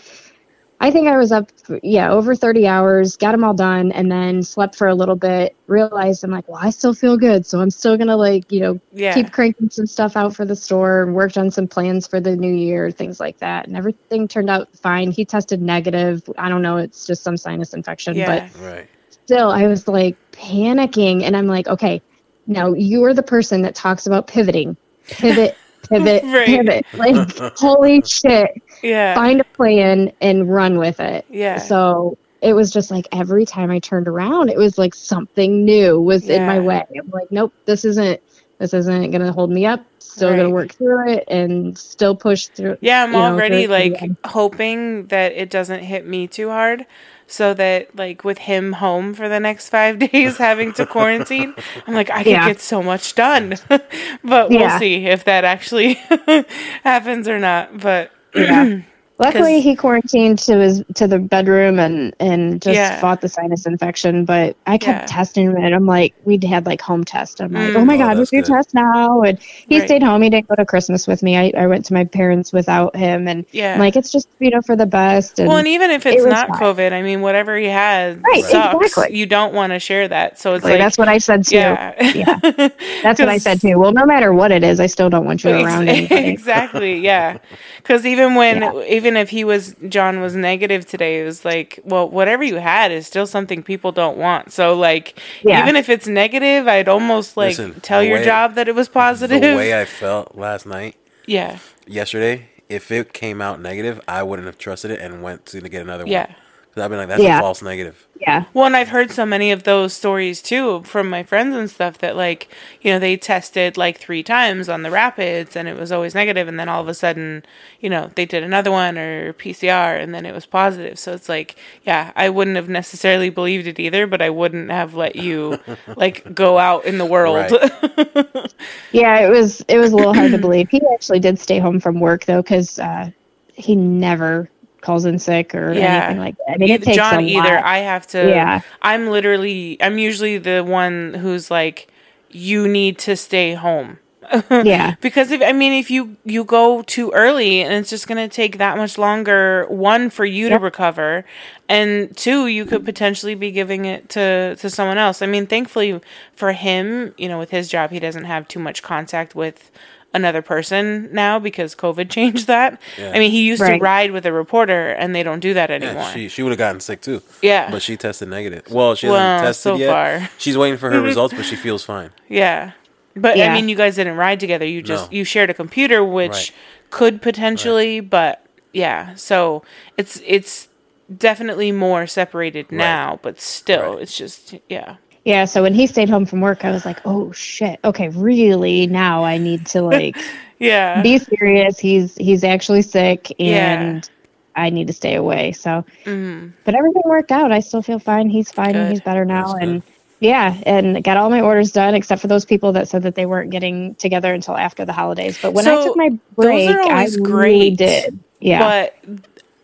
I 0.81 0.91
think 0.91 1.07
I 1.07 1.17
was 1.17 1.31
up, 1.31 1.51
yeah, 1.83 2.09
over 2.09 2.35
30 2.35 2.65
hours, 2.65 3.17
got 3.17 3.33
them 3.33 3.43
all 3.43 3.53
done, 3.53 3.91
and 3.91 4.09
then 4.09 4.43
slept 4.43 4.75
for 4.75 4.87
a 4.87 4.95
little 4.95 5.15
bit. 5.15 5.55
Realized 5.67 6.23
I'm 6.23 6.31
like, 6.31 6.47
well, 6.47 6.59
I 6.61 6.69
still 6.69 6.93
feel 6.93 7.17
good. 7.17 7.45
So 7.45 7.59
I'm 7.59 7.69
still 7.69 7.97
going 7.97 8.07
to, 8.07 8.15
like, 8.15 8.49
you 8.51 8.61
know, 8.61 8.79
Yeah. 8.93 9.13
keep 9.13 9.31
cranking 9.31 9.69
some 9.69 9.85
stuff 9.87 10.15
out 10.15 10.35
for 10.35 10.45
the 10.45 10.55
store 10.55 11.03
and 11.03 11.13
worked 11.15 11.37
on 11.37 11.51
some 11.51 11.67
plans 11.67 12.07
for 12.07 12.21
the 12.21 12.35
new 12.35 12.53
year, 12.53 12.91
things 12.91 13.19
like 13.19 13.37
that. 13.39 13.67
And 13.67 13.75
everything 13.75 14.27
turned 14.27 14.49
out 14.49 14.69
fine. 14.77 15.11
He 15.11 15.25
tested 15.25 15.61
negative. 15.61 16.23
I 16.37 16.47
don't 16.47 16.61
know. 16.61 16.77
It's 16.77 17.05
just 17.05 17.23
some 17.23 17.35
sinus 17.35 17.73
infection, 17.73 18.15
Yeah. 18.17 18.49
but 18.49 18.61
Right. 18.61 18.87
still 19.09 19.51
I 19.51 19.67
was 19.67 19.87
like 19.87 20.15
panicking 20.31 21.23
and 21.23 21.35
I'm 21.35 21.47
like, 21.47 21.67
okay, 21.67 22.01
now 22.47 22.73
you 22.73 23.03
are 23.03 23.13
the 23.13 23.21
person 23.23 23.61
that 23.63 23.75
talks 23.75 24.07
about 24.07 24.27
pivoting. 24.27 24.77
Pivot, 25.07 25.57
pivot, 25.83 26.23
Right. 26.25 26.45
pivot. 26.45 26.85
Like 26.93 27.37
holy 27.57 28.01
shit. 28.01 28.61
Yeah. 28.81 29.15
Find 29.15 29.41
a 29.41 29.43
plan 29.43 30.11
and 30.21 30.53
run 30.53 30.77
with 30.77 30.99
it. 30.99 31.25
Yeah. 31.29 31.57
So 31.57 32.17
it 32.41 32.53
was 32.53 32.71
just 32.71 32.91
like 32.91 33.07
every 33.11 33.45
time 33.45 33.69
I 33.71 33.79
turned 33.79 34.07
around, 34.07 34.49
it 34.49 34.57
was 34.57 34.77
like 34.77 34.95
something 34.95 35.65
new 35.65 35.99
was 35.99 36.29
in 36.29 36.45
my 36.45 36.59
way. 36.59 36.85
I'm 36.97 37.09
like, 37.09 37.31
nope, 37.31 37.53
this 37.65 37.85
isn't 37.85 38.21
this 38.59 38.73
isn't 38.73 39.11
gonna 39.11 39.31
hold 39.31 39.49
me 39.51 39.65
up. 39.65 39.83
Still 39.99 40.35
gonna 40.35 40.49
work 40.49 40.73
through 40.73 41.09
it 41.13 41.23
and 41.29 41.77
still 41.77 42.15
push 42.15 42.47
through. 42.47 42.77
Yeah, 42.81 43.03
I'm 43.03 43.11
know, 43.13 43.21
already 43.21 43.65
through 43.65 43.75
it 43.75 43.83
to 43.83 43.89
the 43.89 44.07
like 44.07 44.25
hoping 44.25 45.07
that 45.07 45.31
it 45.33 45.49
doesn't 45.49 45.81
hit 45.83 46.05
me 46.05 46.27
too 46.27 46.49
hard. 46.49 46.85
So 47.31 47.53
that 47.53 47.95
like 47.95 48.23
with 48.23 48.39
him 48.39 48.73
home 48.73 49.13
for 49.13 49.29
the 49.29 49.39
next 49.39 49.69
five 49.69 49.99
days 50.11 50.37
having 50.37 50.73
to 50.73 50.85
quarantine, 50.85 51.53
I'm 51.87 51.93
like 51.93 52.09
I 52.09 52.23
could 52.23 52.31
Yeah. 52.31 52.47
get 52.47 52.59
so 52.59 52.81
much 52.83 53.13
done. 53.15 53.55
but 54.23 54.49
we'll 54.49 54.79
see 54.79 55.05
if 55.05 55.23
that 55.25 55.43
actually 55.43 55.93
happens 56.83 57.27
or 57.27 57.39
not. 57.39 57.79
But 57.79 58.11
Yeah. 58.35 58.81
Luckily, 59.19 59.55
'Cause- 59.55 59.63
he 59.63 59.75
quarantined 59.75 60.39
to 60.39 60.57
his 60.59 60.83
to 60.95 61.05
the 61.05 61.19
bedroom 61.19 61.77
and 61.77 62.15
and 62.21 62.61
just 62.61 62.73
Yeah. 62.75 62.99
fought 63.01 63.19
the 63.21 63.27
sinus 63.27 63.65
infection. 63.65 64.23
But 64.25 64.55
I 64.65 64.77
kept 64.77 65.01
Yeah. 65.01 65.05
testing 65.17 65.47
him, 65.47 65.57
and 65.57 65.75
I'm 65.75 65.85
like, 65.85 66.13
we 66.23 66.39
had 66.47 66.65
like 66.65 66.81
home 66.81 67.03
test. 67.03 67.41
I'm 67.41 67.51
like, 67.51 67.71
Mm. 67.71 67.75
oh 67.75 67.85
my 67.85 67.95
Oh, 67.95 67.97
god, 67.97 68.09
we 68.11 68.15
that's 68.21 68.29
do 68.31 68.37
good. 68.41 68.45
test 68.45 68.73
now. 68.73 69.21
And 69.23 69.37
he 69.67 69.79
Right. 69.79 69.85
stayed 69.87 70.03
home. 70.03 70.21
He 70.21 70.29
didn't 70.29 70.47
go 70.47 70.55
to 70.55 70.65
Christmas 70.65 71.05
with 71.05 71.21
me. 71.21 71.37
I, 71.37 71.51
I 71.57 71.67
went 71.67 71.83
to 71.85 71.93
my 71.93 72.05
parents 72.05 72.53
without 72.53 72.95
him, 72.95 73.27
and 73.27 73.45
yeah. 73.51 73.73
I'm 73.73 73.79
like, 73.79 73.97
it's 73.97 74.09
just 74.11 74.29
you 74.39 74.49
know 74.51 74.61
for 74.61 74.75
the 74.77 74.85
best. 74.85 75.37
And 75.39 75.49
well, 75.49 75.57
and 75.57 75.67
even 75.67 75.91
if 75.91 76.05
it's 76.05 76.23
was 76.23 76.31
not 76.33 76.47
fine. 76.47 76.59
COVID, 76.59 76.93
I 76.93 77.01
mean, 77.01 77.19
whatever 77.21 77.57
he 77.57 77.67
has 77.67 78.15
Right, 78.17 78.45
sucks. 78.45 78.85
exactly. 78.85 79.17
You 79.17 79.25
don't 79.25 79.53
want 79.53 79.73
to 79.73 79.79
share 79.79 80.07
that. 80.07 80.39
So 80.39 80.53
it's 80.53 80.63
like, 80.63 80.73
like, 80.75 80.79
that's 80.79 80.97
what 80.97 81.09
I 81.09 81.17
said 81.17 81.45
too. 81.45 81.57
yeah, 81.57 81.91
Yeah. 82.15 82.39
That's 83.03 83.19
what 83.19 83.27
I 83.29 83.37
said 83.37 83.59
too. 83.61 83.77
Well, 83.79 83.91
no 83.91 84.05
matter 84.05 84.31
what 84.33 84.51
it 84.51 84.63
is, 84.63 84.79
I 84.79 84.85
still 84.87 85.09
don't 85.09 85.25
want 85.25 85.43
you 85.43 85.49
Ex- 85.51 85.63
around 85.65 85.89
anybody. 85.89 86.29
exactly 86.29 86.99
yeah 86.99 87.37
because 87.77 88.05
even 88.05 88.35
when 88.35 88.61
Yeah. 88.61 88.71
Even 89.09 89.17
if 89.17 89.29
he 89.31 89.43
was 89.43 89.75
john 89.87 90.21
was 90.21 90.35
negative 90.35 90.85
today 90.85 91.21
it 91.21 91.25
was 91.25 91.43
like 91.43 91.79
well 91.83 92.07
whatever 92.07 92.43
you 92.43 92.57
had 92.57 92.91
is 92.91 93.07
still 93.07 93.25
something 93.25 93.63
people 93.63 93.91
don't 93.91 94.17
want 94.17 94.51
so 94.53 94.75
like 94.75 95.19
Yeah. 95.41 95.61
even 95.63 95.75
if 95.75 95.89
it's 95.89 96.07
negative 96.07 96.67
i'd 96.67 96.87
almost 96.87 97.35
like 97.35 97.57
Listen, 97.57 97.81
tell 97.81 98.03
your 98.03 98.19
way- 98.19 98.25
job 98.25 98.53
that 98.55 98.67
it 98.67 98.75
was 98.75 98.87
positive 98.87 99.41
The 99.41 99.55
way 99.55 99.79
I 99.79 99.85
felt 99.85 100.35
last 100.35 100.65
night, 100.65 100.95
yeah 101.25 101.57
yesterday, 101.87 102.47
if 102.69 102.91
it 102.91 103.13
came 103.13 103.41
out 103.41 103.59
negative, 103.59 103.99
I 104.07 104.21
wouldn't 104.21 104.45
have 104.45 104.59
trusted 104.59 104.91
it 104.91 104.99
and 105.01 105.23
went 105.23 105.47
to 105.47 105.59
get 105.61 105.81
another 105.81 106.03
Yeah. 106.05 106.27
one. 106.27 106.35
Because 106.35 106.48
I've 106.81 106.89
been 106.89 106.99
like, 106.99 107.07
that's 107.09 107.21
Yeah. 107.21 107.39
a 107.39 107.41
false 107.41 107.61
negative. 107.61 108.05
Yeah. 108.19 108.45
Well, 108.53 108.65
and 108.65 108.75
I've 108.75 108.89
heard 108.89 109.11
so 109.11 109.25
many 109.25 109.51
of 109.51 109.63
those 109.63 109.93
stories 109.93 110.41
too 110.41 110.83
from 110.83 111.09
my 111.09 111.23
friends 111.23 111.55
and 111.55 111.69
stuff 111.71 111.99
that 111.99 112.17
like, 112.17 112.49
you 112.81 112.91
know, 112.91 112.99
they 112.99 113.15
tested 113.15 113.77
like 113.77 113.97
three 113.97 114.23
times 114.23 114.67
on 114.67 114.83
the 114.83 114.91
rapids 114.91 115.55
and 115.55 115.69
it 115.69 115.77
was 115.77 115.91
always 115.91 116.13
negative 116.13 116.47
and 116.49 116.59
then 116.59 116.67
all 116.67 116.81
of 116.81 116.89
a 116.89 116.93
sudden, 116.93 117.45
you 117.79 117.89
know, 117.89 118.11
they 118.15 118.25
did 118.25 118.43
another 118.43 118.71
one 118.71 118.97
or 118.97 119.31
PCR 119.33 119.97
and 120.01 120.13
then 120.13 120.25
it 120.25 120.33
was 120.33 120.45
positive. 120.45 120.99
So 120.99 121.13
it's 121.13 121.29
like, 121.29 121.55
yeah, 121.85 122.11
I 122.15 122.29
wouldn't 122.29 122.57
have 122.57 122.67
necessarily 122.67 123.29
believed 123.29 123.67
it 123.67 123.79
either, 123.79 124.05
but 124.05 124.21
I 124.21 124.29
wouldn't 124.29 124.69
have 124.69 124.95
let 124.95 125.15
you 125.15 125.57
like 125.95 126.35
go 126.35 126.57
out 126.59 126.83
in 126.85 126.97
the 126.97 127.05
world. 127.05 127.51
Yeah, 128.91 129.19
it 129.19 129.29
was 129.29 129.61
it 129.67 129.77
was 129.77 129.91
a 129.91 129.95
little 129.95 130.13
hard 130.13 130.31
to 130.31 130.37
believe. 130.37 130.69
He 130.69 130.81
actually 130.93 131.19
did 131.19 131.39
stay 131.39 131.59
home 131.59 131.79
from 131.79 131.99
work 131.99 132.25
though, 132.25 132.41
because 132.41 132.79
uh, 132.79 133.11
he 133.53 133.75
never 133.75 134.49
calls 134.81 135.05
in 135.05 135.19
sick 135.19 135.53
or 135.55 135.73
Yeah. 135.73 136.03
anything 136.05 136.19
like 136.19 136.35
that. 136.37 136.53
I 136.53 136.57
mean, 136.57 136.69
it 136.69 136.83
takes 136.83 136.95
John 136.97 137.21
either. 137.21 137.55
Lot. 137.55 137.63
I 137.65 137.79
have 137.79 138.07
to. 138.07 138.27
Yeah. 138.29 138.61
I'm 138.81 139.07
literally 139.09 139.77
I'm 139.81 139.97
usually 139.97 140.37
the 140.37 140.63
one 140.63 141.13
who's 141.15 141.49
like 141.51 141.87
you 142.31 142.67
need 142.67 142.97
to 142.99 143.15
stay 143.15 143.53
home. 143.53 143.99
yeah, 144.51 144.93
because 145.01 145.31
if 145.31 145.41
I 145.41 145.53
mean 145.53 145.73
if 145.73 145.89
you 145.89 146.15
you 146.23 146.43
go 146.43 146.83
too 146.83 147.09
early 147.13 147.61
and 147.61 147.73
it's 147.73 147.89
just 147.89 148.07
going 148.07 148.29
to 148.29 148.33
take 148.33 148.59
that 148.59 148.77
much 148.77 148.99
longer 148.99 149.65
one 149.69 150.11
for 150.11 150.23
you 150.23 150.49
Yep. 150.49 150.59
to 150.59 150.63
recover 150.63 151.25
and 151.67 152.15
two 152.15 152.45
you 152.45 152.65
could 152.65 152.85
potentially 152.85 153.33
be 153.33 153.49
giving 153.49 153.85
it 153.85 154.07
to 154.09 154.55
to 154.57 154.69
someone 154.69 154.99
else. 154.99 155.23
I 155.23 155.25
mean 155.25 155.47
thankfully 155.47 155.99
for 156.35 156.51
him, 156.51 157.15
you 157.17 157.27
know, 157.27 157.39
with 157.39 157.49
his 157.49 157.69
job 157.69 157.89
he 157.89 157.99
doesn't 157.99 158.25
have 158.25 158.47
too 158.47 158.59
much 158.59 158.83
contact 158.83 159.33
with 159.33 159.71
another 160.13 160.41
person 160.41 161.09
now 161.13 161.37
because 161.39 161.75
COVID 161.75 162.09
changed 162.17 162.47
that. 162.47 162.81
Yeah. 162.97 163.11
I 163.13 163.19
mean, 163.19 163.31
he 163.31 163.43
used 163.43 163.61
Right. 163.61 163.77
to 163.77 163.83
ride 163.83 164.11
with 164.11 164.25
a 164.25 164.31
reporter 164.33 164.89
and 164.91 165.13
they 165.15 165.21
don't 165.23 165.39
do 165.39 165.53
that 165.53 165.69
anymore. 165.69 165.93
Yeah, 166.03 166.13
she 166.13 166.29
she 166.29 166.41
would 166.43 166.49
have 166.51 166.57
gotten 166.57 166.79
sick 166.81 167.01
too. 167.01 167.21
Yeah. 167.41 167.69
But 167.71 167.81
she 167.81 167.95
tested 167.97 168.27
negative. 168.29 168.63
Well, 168.71 168.95
she 168.95 169.07
Well, 169.07 169.17
hasn't 169.17 169.47
tested 169.47 169.61
so 169.63 169.75
yet. 169.77 169.87
far. 169.91 170.29
She's 170.37 170.57
waiting 170.57 170.77
for 170.79 170.89
her 170.89 170.99
results, 171.11 171.33
but 171.33 171.45
she 171.45 171.55
feels 171.55 171.83
fine. 171.83 172.09
Yeah. 172.27 172.71
But 173.15 173.39
I 173.39 173.53
mean, 173.53 173.67
you 173.69 173.75
guys 173.75 173.95
didn't 173.95 174.15
ride 174.17 174.39
together. 174.39 174.65
You 174.65 174.81
just 174.81 175.11
No. 175.11 175.17
you 175.17 175.23
shared 175.23 175.49
a 175.49 175.53
computer, 175.53 176.03
which 176.03 176.31
Right. 176.31 176.51
could 176.89 177.21
potentially, 177.21 177.99
but 177.99 178.41
yeah. 178.73 179.13
So 179.15 179.63
it's 179.97 180.21
it's 180.25 180.69
definitely 181.17 181.71
more 181.71 182.05
separated 182.07 182.71
now, 182.71 183.19
but 183.21 183.41
still, 183.41 183.93
Right. 183.93 184.01
it's 184.03 184.15
just 184.17 184.55
yeah. 184.69 184.95
Yeah, 185.29 185.45
so 185.45 185.61
when 185.61 185.75
he 185.75 185.85
stayed 185.85 186.09
home 186.09 186.25
from 186.25 186.41
work, 186.41 186.65
I 186.65 186.71
was 186.71 186.85
like, 186.85 186.99
"Oh 187.05 187.31
shit. 187.33 187.79
Okay, 187.85 188.09
really 188.09 188.87
now 188.87 189.23
I 189.23 189.37
need 189.37 189.67
to 189.67 189.83
like 189.83 190.17
Yeah. 190.59 191.03
be 191.03 191.19
serious. 191.19 191.77
He's 191.77 192.15
he's 192.15 192.43
actually 192.43 192.81
sick 192.81 193.31
Yeah. 193.37 193.79
and 193.79 194.09
I 194.55 194.71
need 194.71 194.87
to 194.87 194.93
stay 194.93 195.13
away." 195.13 195.51
So, 195.51 195.85
Mhm. 196.05 196.53
but 196.65 196.73
everything 196.73 197.03
worked 197.05 197.31
out. 197.31 197.51
I 197.51 197.59
still 197.59 197.83
feel 197.83 197.99
fine. 197.99 198.27
He's 198.27 198.51
fine. 198.51 198.73
Good. 198.73 198.89
He's 198.89 199.01
better 199.01 199.23
now 199.23 199.53
That's 199.53 199.63
and 199.63 199.83
yeah, 200.19 200.55
and 200.63 201.03
got 201.03 201.15
all 201.17 201.29
my 201.29 201.41
orders 201.41 201.71
done 201.71 201.93
except 201.93 202.21
for 202.21 202.27
those 202.27 202.43
people 202.43 202.71
that 202.71 202.87
said 202.87 203.03
that 203.03 203.13
they 203.13 203.27
weren't 203.27 203.51
getting 203.51 203.93
together 203.95 204.33
until 204.33 204.57
after 204.57 204.83
the 204.83 204.93
holidays. 204.93 205.37
But 205.39 205.53
when 205.53 205.63
So, 205.63 205.79
I 205.79 205.85
took 205.85 205.95
my 205.95 206.09
break, 206.35 206.69
I 206.69 206.81
always 206.81 207.19
really 207.19 207.69
did. 207.69 208.17
Yeah. 208.39 208.59
But 208.59 208.95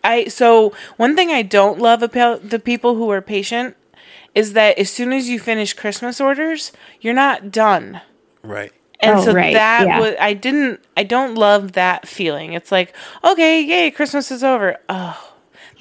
I 0.04 0.26
so 0.26 0.74
one 0.98 1.16
thing 1.16 1.32
I 1.32 1.42
don't 1.42 1.80
love 1.80 2.04
about 2.04 2.52
the 2.52 2.60
people 2.60 2.94
who 2.94 3.10
are 3.10 3.22
patient 3.24 3.76
is 4.36 4.54
that 4.54 4.78
as 4.78 4.90
soon 4.92 5.14
as 5.14 5.28
you 5.30 5.40
finish 5.40 5.74
Christmas 5.74 6.22
orders, 6.22 6.72
you're 7.02 7.14
not 7.14 7.52
done. 7.52 8.02
Right. 8.44 8.72
And 9.00 9.18
Oh, 9.20 9.26
so 9.26 9.34
right, 9.34 9.54
that 9.54 9.88
yeah. 9.88 10.00
was 10.00 10.16
I 10.20 10.34
didn't 10.34 10.82
I 10.96 11.04
don't 11.04 11.36
love 11.36 11.74
that 11.74 12.08
feeling. 12.08 12.54
It's 12.54 12.72
like, 12.72 12.96
okay, 13.24 13.62
yay, 13.62 13.92
Christmas 13.92 14.32
is 14.32 14.44
over. 14.44 14.78
Oh. 14.90 15.32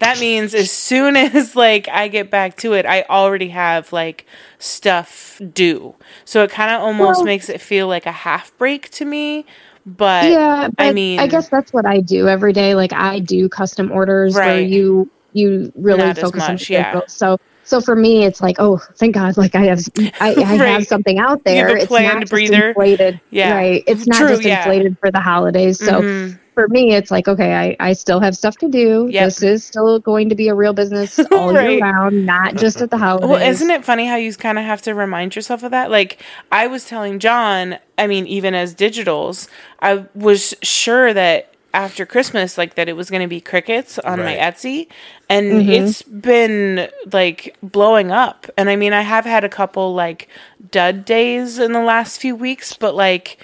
That 0.01 0.19
means 0.19 0.55
as 0.55 0.73
soon 0.73 1.17
as 1.39 1.55
like 1.55 1.89
I 1.89 2.09
get 2.09 2.31
back 2.31 2.57
to 2.59 2.73
it, 2.73 2.87
I 2.87 3.03
already 3.09 3.49
have 3.49 3.93
like 3.93 4.27
stuff 4.59 5.41
due. 5.53 5.95
So 6.25 6.43
it 6.43 6.51
kind 6.51 6.75
of 6.75 6.81
almost 6.81 7.19
Well- 7.19 7.25
makes 7.27 7.49
it 7.49 7.61
feel 7.61 7.87
like 7.89 8.07
a 8.07 8.13
half 8.13 8.57
break 8.59 8.91
to 8.91 9.05
me. 9.05 9.47
But 9.87 10.31
yeah, 10.31 10.69
but 10.75 10.83
I 10.83 10.93
mean, 10.93 11.21
I 11.21 11.27
guess 11.27 11.49
that's 11.51 11.71
what 11.73 11.85
I 11.85 12.01
do 12.01 12.27
every 12.27 12.55
day. 12.55 12.75
Like 12.75 12.95
I 12.95 13.19
do 13.21 13.51
custom 13.51 13.93
orders 13.93 14.35
where 14.35 14.59
you 14.61 15.11
you 15.35 15.71
really 15.77 15.99
Not 15.99 16.17
as 16.17 16.25
focus 16.25 16.43
on 16.45 16.53
much, 16.55 16.69
the 16.69 16.73
yeah. 16.75 17.01
So 17.07 17.39
so 17.65 17.81
for 17.81 17.97
me, 17.97 18.25
it's 18.25 18.41
like, 18.41 18.57
oh, 18.59 18.79
thank 18.97 19.15
God, 19.15 19.37
like 19.37 19.55
I 19.55 19.65
have 19.65 19.81
I, 20.21 20.33
I 20.33 20.35
Right. 20.35 20.61
have 20.69 20.85
something 20.87 21.19
out 21.19 21.41
You 21.47 21.55
have 21.57 21.69
there. 21.69 21.77
a 21.77 21.79
it's 21.81 21.87
planned 21.87 22.15
not 22.15 22.21
just 22.21 22.31
breather. 22.33 22.69
inflated. 22.69 23.21
Yeah. 23.31 23.55
right. 23.55 23.83
It's 23.87 24.07
not 24.07 24.19
True, 24.19 24.29
just 24.29 24.45
yeah. 24.45 24.59
inflated 24.59 24.97
for 25.01 25.11
the 25.11 25.21
holidays. 25.21 25.79
So 25.79 26.03
Mhm. 26.03 26.39
for 26.55 26.69
me, 26.69 26.95
it's 26.95 27.11
like, 27.11 27.27
okay, 27.27 27.53
I, 27.55 27.77
I 27.81 27.93
still 27.95 28.21
have 28.21 28.37
stuff 28.37 28.57
to 28.59 28.69
do. 28.69 29.09
Yep. 29.11 29.25
This 29.25 29.43
is 29.43 29.65
still 29.65 29.99
going 29.99 30.29
to 30.29 30.35
be 30.35 30.49
a 30.49 30.55
real 30.55 30.73
business 30.73 31.19
all 31.33 31.53
Right. 31.53 31.71
year 31.73 31.81
round, 31.81 32.25
not 32.27 32.57
just 32.57 32.81
at 32.81 32.91
the 32.91 32.99
holidays. 33.07 33.29
Well, 33.29 33.43
isn't 33.43 33.71
it 33.71 33.85
funny 33.85 34.07
how 34.07 34.17
you 34.17 34.33
kind 34.35 34.59
of 34.59 34.65
have 34.65 34.83
to 34.83 34.95
remind 34.95 35.35
yourself 35.35 35.63
of 35.63 35.71
that? 35.73 35.91
Like, 35.91 36.23
I 36.53 36.67
was 36.67 36.85
telling 36.87 37.19
John, 37.19 37.79
I 37.99 38.07
mean, 38.07 38.27
even 38.27 38.55
as 38.55 38.75
digitals, 38.75 39.49
I 39.81 40.05
was 40.15 40.55
sure 40.63 41.13
that 41.15 41.54
after 41.75 42.07
Christmas, 42.07 42.57
like, 42.57 42.75
that 42.77 42.89
it 42.89 42.95
was 42.95 43.11
going 43.11 43.23
to 43.23 43.29
be 43.29 43.41
crickets 43.41 43.99
on 43.99 44.19
my 44.21 44.37
Etsy. 44.37 44.89
And 45.29 45.69
it's 45.69 46.03
been, 46.03 46.89
like, 47.13 47.57
blowing 47.63 48.11
up. 48.11 48.47
And 48.57 48.71
I 48.71 48.77
mean, 48.77 48.93
I 48.93 49.03
have 49.03 49.25
had 49.25 49.45
a 49.45 49.49
couple, 49.49 49.95
like, 49.95 50.29
dud 50.71 51.05
days 51.05 51.59
in 51.59 51.73
the 51.73 51.83
last 51.83 52.21
few 52.21 52.35
weeks, 52.37 52.75
but, 52.75 52.95
like, 52.95 53.39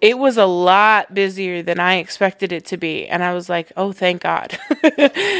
it 0.00 0.18
was 0.18 0.36
a 0.36 0.44
lot 0.44 1.14
busier 1.14 1.62
than 1.62 1.80
I 1.80 1.94
expected 1.94 2.52
it 2.52 2.66
to 2.66 2.76
be. 2.76 3.06
And 3.06 3.22
I 3.24 3.32
was 3.32 3.48
like, 3.48 3.72
oh, 3.76 3.92
thank 3.92 4.22
God. 4.22 4.58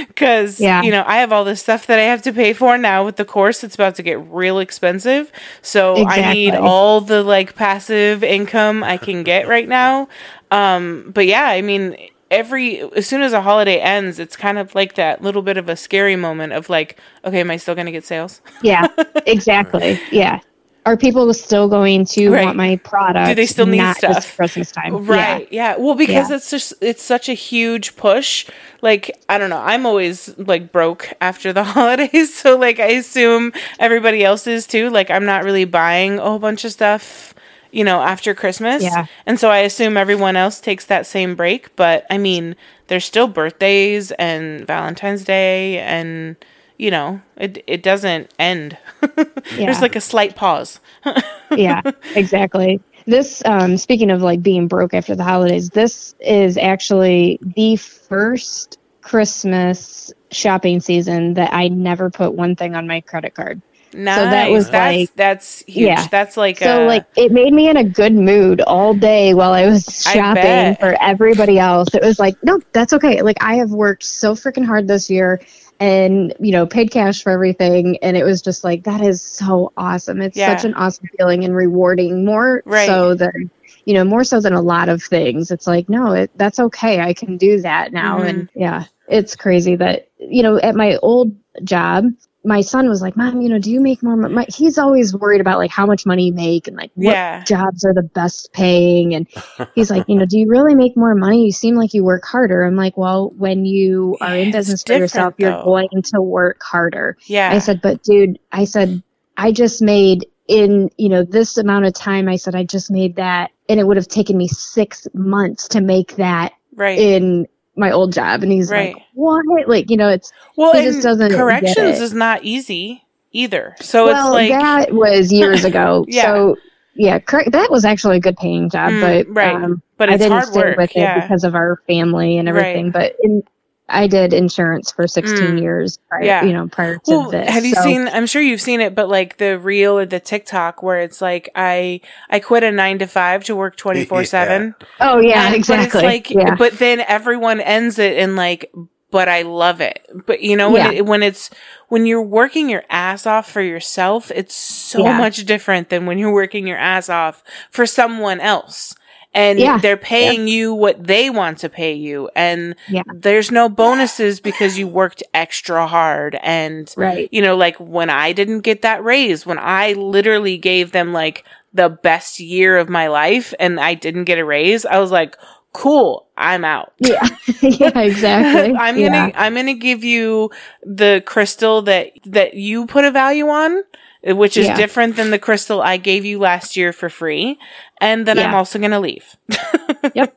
Because, 0.09 0.59
Yeah. 0.61 0.81
you 0.83 0.91
know, 0.91 1.05
I 1.07 1.19
have 1.19 1.33
all 1.33 1.45
this 1.45 1.61
stuff 1.61 1.87
that 1.89 1.99
I 1.99 2.03
have 2.03 2.23
to 2.23 2.33
pay 2.33 2.53
for 2.55 2.79
now 2.79 3.05
with 3.05 3.17
the 3.17 3.25
course. 3.25 3.63
It's 3.65 3.75
about 3.75 3.95
to 3.97 4.03
get 4.03 4.19
real 4.31 4.59
expensive. 4.61 5.31
So 5.61 6.07
I 6.07 6.33
need 6.33 6.55
all 6.55 7.01
the 7.03 7.23
like 7.23 7.57
passive 7.57 8.23
income 8.25 8.83
I 8.85 8.97
can 8.97 9.23
get 9.23 9.49
right 9.49 9.69
now. 9.69 10.09
Um, 10.51 11.11
but 11.13 11.27
yeah, 11.27 11.47
I 11.47 11.61
mean, 11.61 11.97
every 12.35 12.81
as 12.97 13.07
soon 13.07 13.23
as 13.23 13.33
a 13.33 13.41
holiday 13.43 13.79
ends, 13.81 14.19
it's 14.19 14.37
kind 14.37 14.59
of 14.59 14.75
like 14.75 14.95
that 14.97 15.23
little 15.23 15.43
bit 15.43 15.57
of 15.57 15.69
a 15.69 15.77
scary 15.77 16.17
moment 16.17 16.53
of 16.53 16.69
like, 16.69 16.99
okay, 17.25 17.41
am 17.41 17.51
I 17.51 17.57
still 17.57 17.75
going 17.75 17.87
to 17.87 17.93
get 17.93 18.05
sales? 18.05 18.41
Yeah, 18.63 18.89
exactly. 19.27 19.99
Yeah. 20.11 20.41
Are 20.87 20.99
people 20.99 21.33
still 21.33 21.67
going 21.67 22.05
to 22.07 22.29
Right. 22.29 22.45
want 22.45 22.59
my 22.59 22.77
product? 22.77 23.29
Do 23.29 23.35
they 23.35 23.47
still 23.47 23.65
need 23.65 23.97
stuff? 23.97 24.37
Christmas 24.37 24.71
time. 24.71 25.07
Right. 25.07 25.49
Yeah. 25.51 25.77
Well, 25.79 25.95
because 25.95 26.29
Yeah. 26.29 26.37
it's 26.37 26.51
just 26.51 26.75
it's 26.83 27.03
such 27.03 27.31
a 27.31 27.33
huge 27.33 27.97
push. 27.97 28.47
Like 28.83 29.11
I 29.31 29.39
don't 29.39 29.49
know. 29.49 29.63
I'm 29.63 29.87
always 29.87 30.37
like 30.37 30.73
broke 30.73 31.11
after 31.23 31.55
the 31.55 31.65
holidays, 31.77 32.35
so 32.35 32.59
like 32.59 32.81
I 32.81 32.89
assume 32.89 33.53
everybody 33.79 34.23
else 34.25 34.47
is 34.47 34.67
too. 34.67 34.91
Like 34.91 35.11
I'm 35.11 35.25
not 35.25 35.43
really 35.43 35.65
buying 35.65 36.19
a 36.19 36.23
whole 36.23 36.39
bunch 36.39 36.67
of 36.67 36.73
stuff, 36.73 37.34
you 37.75 37.83
know, 37.83 38.03
after 38.03 38.35
Christmas. 38.35 38.83
Yeah. 38.83 39.07
And 39.27 39.39
so 39.39 39.51
I 39.51 39.59
assume 39.59 39.97
everyone 39.97 40.37
else 40.37 40.61
takes 40.61 40.87
that 40.87 41.07
same 41.07 41.35
break. 41.35 41.75
But 41.75 42.07
I 42.09 42.19
mean, 42.19 42.55
there's 42.87 43.05
still 43.05 43.27
birthdays 43.27 44.13
and 44.13 44.65
Valentine's 44.67 45.25
Day, 45.25 45.79
and 45.81 46.37
you 46.79 46.93
know, 46.93 47.21
it 47.37 47.65
it 47.67 47.83
doesn't 47.83 48.33
end. 48.39 48.79
Yeah. 49.59 49.67
There's 49.67 49.83
like 49.83 49.95
a 49.95 50.01
slight 50.01 50.35
pause. 50.35 50.81
yeah, 51.55 51.83
exactly. 52.17 52.81
This, 53.07 53.43
um, 53.45 53.77
speaking 53.77 54.11
of 54.11 54.23
like 54.23 54.43
being 54.43 54.67
broke 54.67 54.95
after 54.95 55.15
the 55.15 55.23
holidays, 55.23 55.71
this 55.71 56.15
is 56.19 56.57
actually 56.57 57.39
the 57.43 57.77
first 57.77 58.79
Christmas 59.03 60.13
shopping 60.33 60.81
season 60.81 61.35
that 61.35 61.53
I 61.53 61.69
never 61.69 62.11
put 62.11 62.33
one 62.33 62.57
thing 62.57 62.75
on 62.75 62.89
my 62.89 63.03
credit 63.03 63.35
card. 63.35 63.61
Nice. 63.95 64.17
that 64.31 64.51
was 64.51 64.71
that's 64.71 64.97
like- 64.97 65.15
that's 65.17 65.65
huge. 65.67 65.87
yeah. 65.89 66.07
That's 66.09 66.37
like 66.37 66.59
So 66.59 66.85
a, 66.85 66.87
like 66.87 67.07
it 67.17 67.33
made 67.33 67.53
me 67.53 67.69
in 67.69 67.77
a 67.77 67.85
good 67.85 68.15
mood 68.15 68.61
all 68.63 68.95
day 68.95 69.35
while 69.35 69.53
I 69.53 69.67
was 69.67 69.85
shopping 70.03 70.43
bet. 70.43 70.81
for 70.81 70.97
everybody 71.01 71.59
else. 71.59 71.95
It 71.95 72.03
was 72.03 72.19
like, 72.19 72.37
no, 72.43 72.61
that's 72.73 72.93
okay. 72.93 73.23
Like 73.23 73.39
I 73.43 73.55
have 73.57 73.71
worked 73.71 74.03
so 74.05 74.35
freaking 74.35 74.65
hard 74.67 74.89
this 74.89 75.09
year 75.11 75.41
and 75.81 76.33
you 76.39 76.53
know 76.53 76.67
paid 76.67 76.93
cash 76.93 77.23
for 77.25 77.31
everything 77.33 77.99
and 78.01 78.17
it 78.17 78.23
was 78.23 78.41
just 78.41 78.63
like 78.63 78.85
that 78.85 79.01
is 79.01 79.21
so 79.21 79.73
awesome. 79.77 80.21
It's 80.23 80.37
Yeah. 80.37 80.55
such 80.57 80.65
an 80.65 80.75
awesome 80.75 81.09
feeling 81.19 81.45
and 81.45 81.55
rewarding 81.55 82.25
more 82.25 82.63
Right. 82.65 82.87
so 82.87 83.15
than 83.15 83.51
you 83.85 83.93
know 83.95 84.05
more 84.05 84.23
so 84.25 84.41
than 84.41 84.53
a 84.53 84.63
lot 84.63 84.89
of 84.89 85.03
things. 85.03 85.51
It's 85.51 85.67
like 85.67 85.89
no, 85.89 86.13
it, 86.13 86.31
that's 86.37 86.59
okay. 86.61 87.01
I 87.01 87.13
can 87.13 87.37
do 87.37 87.61
that 87.63 87.93
now 87.93 88.19
Mm-hmm. 88.19 88.27
and 88.29 88.49
yeah, 88.55 88.85
it's 89.09 89.35
crazy 89.35 89.75
that 89.77 90.09
you 90.19 90.43
know 90.45 90.59
at 90.59 90.77
my 90.77 90.97
old 90.99 91.35
job 91.65 92.07
my 92.45 92.61
son 92.61 92.89
was 92.89 93.01
like, 93.01 93.17
"Mom, 93.17 93.41
you 93.41 93.49
know, 93.49 93.59
do 93.59 93.71
you 93.71 93.81
make 93.81 94.03
more 94.03 94.17
money?" 94.17 94.47
He's 94.55 94.79
always 94.79 95.15
worried 95.17 95.41
about 95.41 95.59
like 95.59 95.71
how 95.71 95.87
much 95.87 96.05
money 96.07 96.27
you 96.27 96.33
make 96.35 96.69
and 96.69 96.77
like 96.77 96.91
what 96.95 97.13
Yeah. 97.13 97.43
jobs 97.45 97.85
are 97.85 97.95
the 97.95 98.03
best 98.03 98.53
paying. 98.53 99.15
And 99.15 99.27
he's 99.75 99.91
like, 99.91 100.05
"You 100.09 100.17
know, 100.17 100.27
do 100.27 100.39
you 100.39 100.47
really 100.49 100.75
make 100.75 100.97
more 100.97 101.15
money? 101.15 101.45
You 101.47 101.53
seem 101.53 101.75
like 101.75 101.95
you 101.95 102.05
work 102.05 102.25
harder." 102.25 102.63
I'm 102.65 102.77
like, 102.77 102.97
"Well, 102.97 103.33
when 103.37 103.65
you 103.65 104.17
are 104.21 104.35
in 104.37 104.49
It's 104.49 104.57
business 104.57 104.83
for 104.83 104.99
different, 104.99 105.03
yourself, 105.03 105.35
you're 105.39 105.63
going 105.65 105.89
to 106.15 106.21
work 106.21 106.63
harder." 106.63 107.17
yeah. 107.27 107.51
I 107.53 107.59
said, 107.59 107.81
"But 107.83 108.03
dude, 108.03 108.39
I 108.53 108.65
said 108.65 109.03
I 109.37 109.51
just 109.53 109.81
made 109.83 110.27
in 110.47 110.91
you 110.99 111.09
know 111.09 111.23
this 111.25 111.57
amount 111.57 111.87
of 111.87 111.95
time. 111.95 112.29
I 112.29 112.37
said 112.37 112.55
I 112.55 112.65
just 112.65 112.91
made 112.91 113.17
that, 113.17 113.51
and 113.69 113.81
it 113.81 113.87
would 113.87 113.97
have 113.97 114.09
taken 114.09 114.37
me 114.37 114.49
six 114.49 115.09
months 115.15 115.69
to 115.69 115.81
make 115.81 116.17
that 116.17 116.53
right. 116.75 116.99
in." 116.99 117.47
My 117.77 117.91
old 117.91 118.13
job 118.13 118.43
and 118.43 118.53
he's 118.53 118.71
Right. 118.71 118.95
like 118.95 119.03
what 119.15 119.69
like 119.69 119.91
you 119.91 119.97
know 119.97 120.09
it's 120.09 120.33
well, 120.57 120.73
he 120.75 120.83
just 120.85 121.03
doesn't 121.03 121.33
corrections 121.33 122.01
is 122.01 122.13
not 122.15 122.45
easy 122.45 123.03
either. 123.33 123.75
So 123.81 124.07
well, 124.07 124.35
it's 124.37 124.53
like 124.53 124.61
that 124.61 124.93
was 124.95 125.33
years 125.33 125.65
ago. 125.71 126.05
Yeah. 126.09 126.23
So 126.25 126.57
yeah, 126.97 127.19
correct. 127.19 127.51
That 127.53 127.71
was 127.73 127.85
actually 127.85 128.19
a 128.19 128.21
good 128.21 128.37
paying 128.37 128.71
job, 128.71 128.93
Mm, 128.93 129.01
but 129.27 129.35
right. 129.35 129.55
um, 129.57 129.83
but 129.97 130.09
I 130.11 130.17
didn't 130.17 130.31
hard 130.33 130.47
stay 130.47 130.61
work. 130.61 130.77
with 130.77 130.93
it 130.95 131.23
because 131.23 131.43
of 131.43 131.57
our 131.57 131.81
family 131.89 132.39
and 132.39 132.49
everything. 132.49 132.93
Right. 132.93 132.93
But 132.93 133.17
in, 133.25 133.43
I 133.89 134.07
did 134.07 134.33
insurance 134.33 134.91
for 134.91 135.07
16 135.07 135.39
Mm. 135.59 135.61
years 135.61 135.99
prior, 136.09 136.25
Yeah. 136.25 136.43
you 136.45 136.53
know, 136.55 136.69
prior 136.69 136.95
to 136.97 137.01
well, 137.07 137.31
this. 137.31 137.51
have 137.51 137.67
you 137.67 137.75
So, 137.75 137.83
seen? 137.83 138.09
I'm 138.09 138.27
sure 138.27 138.41
you've 138.41 138.61
seen 138.63 138.81
it, 138.81 138.95
but 138.95 139.09
like 139.11 139.37
the 139.37 139.59
reel 139.59 139.99
or 139.99 140.07
the 140.07 140.21
TikTok 140.21 140.83
where 140.83 141.01
it's 141.01 141.21
like 141.21 141.51
I 141.55 142.01
I 142.31 142.41
quit 142.41 142.63
a 142.63 142.73
nine 142.73 142.99
to 143.01 143.07
five 143.07 143.45
to 143.45 143.55
work 143.55 143.77
twenty 143.85 144.05
four 144.07 144.25
seven. 144.25 144.75
Oh 145.01 145.19
yeah, 145.21 145.47
And- 145.47 145.55
exactly. 145.55 145.87
But 145.87 145.95
it's 145.97 146.05
like, 146.05 146.31
yeah. 146.31 146.55
but 146.55 146.79
then 146.79 147.01
everyone 147.07 147.61
ends 147.61 147.99
it 147.99 148.17
in 148.17 148.37
like, 148.37 148.73
but 149.11 149.29
I 149.29 149.43
love 149.43 149.81
it. 149.83 150.01
But 150.27 150.41
you 150.43 150.57
know, 150.57 150.71
when 150.71 150.93
Yeah. 150.93 150.99
it, 151.01 151.07
when 151.07 151.23
it's 151.23 151.51
when 151.89 152.07
you're 152.07 152.23
working 152.23 152.71
your 152.71 152.85
ass 152.89 153.27
off 153.27 153.51
for 153.51 153.61
yourself, 153.61 154.31
it's 154.35 154.55
so 154.57 155.05
Yeah. 155.05 155.19
much 155.19 155.45
different 155.45 155.91
than 155.91 156.07
when 156.07 156.17
you're 156.19 156.33
working 156.33 156.67
your 156.67 156.79
ass 156.79 157.11
off 157.11 157.43
for 157.71 157.85
someone 157.85 158.41
else. 158.41 158.95
And 159.35 159.59
Yeah. 159.59 159.79
they're 159.81 159.97
paying 159.97 160.47
you 160.49 160.75
what 160.75 161.05
they 161.07 161.29
want 161.31 161.59
to 161.59 161.69
pay 161.69 161.93
you. 161.95 162.31
And 162.37 162.77
Yeah. 162.87 163.03
there's 163.07 163.51
no 163.51 163.69
bonuses 163.69 164.41
because 164.41 164.79
you 164.79 164.87
worked 164.89 165.23
extra 165.35 165.87
hard. 165.87 166.39
And, 166.43 166.95
Right. 166.97 167.31
you 167.31 167.43
know, 167.43 167.57
like 167.57 167.77
when 167.79 168.11
I 168.11 168.33
didn't 168.33 168.61
get 168.61 168.83
that 168.83 169.03
raise, 169.05 169.47
when 169.47 169.59
I 169.59 169.93
literally 169.95 170.57
gave 170.57 170.93
them 170.93 171.13
like 171.13 171.45
the 171.73 171.89
best 171.89 172.41
year 172.41 172.79
of 172.79 172.89
my 172.89 173.09
life 173.09 173.53
and 173.59 173.81
I 173.81 173.95
didn't 173.95 174.25
get 174.25 174.39
a 174.39 174.45
raise, 174.45 174.85
I 174.87 174.99
was 174.99 175.11
like, 175.11 175.37
cool, 175.73 176.27
I'm 176.37 176.65
out. 176.65 176.93
yeah, 176.99 177.29
yeah, 177.63 177.99
exactly. 178.01 178.73
I'm 178.77 179.01
gonna 179.01 179.33
I'm 179.35 179.55
gonna 179.55 179.75
give 179.75 180.05
you 180.05 180.51
the 180.85 181.23
crystal 181.27 181.83
that 181.83 182.13
that 182.27 182.55
you 182.55 182.87
put 182.87 183.05
a 183.05 183.11
value 183.11 183.49
on 183.49 183.83
which 184.27 184.57
is 184.57 184.67
Yeah. 184.67 184.77
different 184.77 185.17
than 185.17 185.31
the 185.31 185.39
crystal 185.39 185.83
I 185.83 185.97
gave 185.99 186.25
you 186.25 186.39
last 186.39 186.77
year 186.77 186.93
for 186.93 187.09
free. 187.09 187.59
And 188.01 188.27
then 188.27 188.39
I'm 188.39 188.55
also 188.55 188.79
going 188.79 188.91
to 188.93 189.01
leave. 189.01 189.37
Yep. 190.15 190.35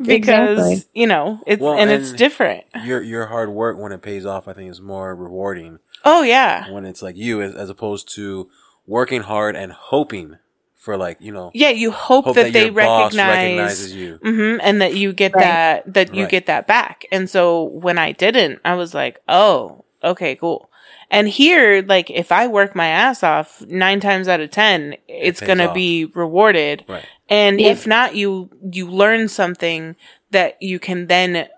because, 0.00 0.58
Exactly. 0.58 1.00
you 1.00 1.06
know, 1.06 1.40
it's, 1.46 1.60
Well, 1.62 1.74
and, 1.78 1.90
it's 1.90 2.12
different. 2.12 2.64
Your 2.84 3.02
your 3.02 3.26
hard 3.26 3.50
work 3.50 3.78
when 3.78 3.92
it 3.92 4.02
pays 4.02 4.26
off, 4.26 4.48
I 4.48 4.52
think, 4.52 4.70
is 4.70 4.80
more 4.80 5.14
rewarding 5.14 5.78
Oh, 6.04 6.22
yeah. 6.22 6.70
when 6.70 6.84
it's 6.84 7.02
like 7.02 7.16
you 7.16 7.40
as, 7.42 7.54
as 7.54 7.70
opposed 7.70 8.12
to 8.16 8.48
working 8.86 9.22
hard 9.22 9.56
and 9.56 9.72
hoping 9.72 10.36
for 10.76 10.96
like 10.96 11.16
you 11.20 11.32
know 11.32 11.50
Yeah, 11.54 11.70
you 11.70 11.90
hope, 11.90 12.26
hope 12.26 12.34
that, 12.36 12.44
that, 12.44 12.52
they 12.52 12.64
your 12.66 12.72
boss 12.72 13.14
recognize 13.14 13.36
recognizes 13.36 13.94
you. 13.94 14.18
hmm 14.22 14.56
and 14.62 14.80
that 14.82 14.94
you 14.94 15.12
get 15.12 15.32
Right. 15.34 15.42
that 15.42 15.94
that 15.94 16.14
you 16.14 16.22
Right. 16.22 16.30
get 16.30 16.46
that 16.46 16.66
back. 16.66 17.04
And 17.10 17.28
so 17.28 17.64
when 17.64 17.98
I 17.98 18.12
didn't, 18.12 18.60
I 18.64 18.74
was 18.74 18.94
like, 18.94 19.20
"Oh, 19.28 19.84
okay, 20.02 20.36
cool." 20.36 20.70
And 21.10 21.28
here, 21.28 21.82
like, 21.82 22.10
if 22.10 22.30
I 22.32 22.46
work 22.46 22.74
my 22.76 22.86
ass 22.86 23.22
off 23.22 23.62
nine 23.66 24.00
times 24.00 24.28
out 24.28 24.40
of 24.40 24.50
ten, 24.50 24.96
it's 25.08 25.40
pays 25.40 25.46
gonna 25.46 25.72
be 25.72 26.06
rewarded. 26.06 26.84
Right. 26.88 27.04
And 27.28 27.60
Yeah. 27.60 27.68
if 27.68 27.86
not, 27.86 28.14
you 28.14 28.50
you 28.72 28.88
learn 28.90 29.28
something 29.28 29.96
that 30.30 30.56
you 30.60 30.78
can 30.78 31.06
then 31.06 31.48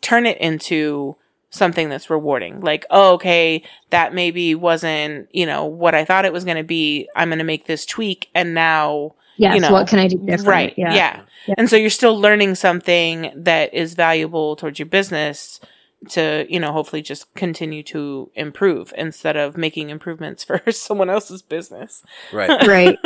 turn 0.00 0.26
it 0.26 0.38
into 0.38 1.16
something 1.50 1.88
that's 1.88 2.08
rewarding. 2.08 2.60
Like, 2.60 2.86
oh, 2.90 3.14
okay, 3.14 3.62
that 3.90 4.14
maybe 4.14 4.54
wasn't, 4.54 5.28
you 5.32 5.44
know, 5.46 5.64
what 5.66 5.94
I 5.94 6.04
thought 6.04 6.24
it 6.24 6.32
was 6.32 6.44
going 6.44 6.56
to 6.56 6.62
be. 6.62 7.08
I'm 7.16 7.28
going 7.28 7.38
to 7.40 7.44
make 7.44 7.66
this 7.66 7.84
tweak 7.84 8.28
and 8.34 8.54
now 8.54 9.14
Yes. 9.36 9.54
you 9.54 9.60
know, 9.62 9.72
what 9.72 9.88
can 9.88 9.98
I 9.98 10.06
do 10.06 10.18
different? 10.18 10.46
Right. 10.46 10.74
Yeah. 10.76 10.94
Yeah. 10.94 11.20
Yeah. 11.46 11.54
And 11.56 11.68
so 11.70 11.74
you're 11.76 11.88
still 11.88 12.18
learning 12.18 12.56
something 12.56 13.32
that 13.34 13.72
is 13.72 13.94
valuable 13.94 14.54
towards 14.54 14.78
your 14.78 14.86
business 14.86 15.60
to, 16.08 16.46
you 16.48 16.58
know, 16.58 16.72
hopefully 16.72 17.02
just 17.02 17.32
continue 17.34 17.82
to 17.84 18.30
improve 18.34 18.92
instead 18.96 19.36
of 19.36 19.56
making 19.56 19.90
improvements 19.90 20.42
for 20.44 20.60
someone 20.72 21.10
else's 21.10 21.42
business. 21.42 22.02
Right. 22.32 22.66
right. 22.66 22.98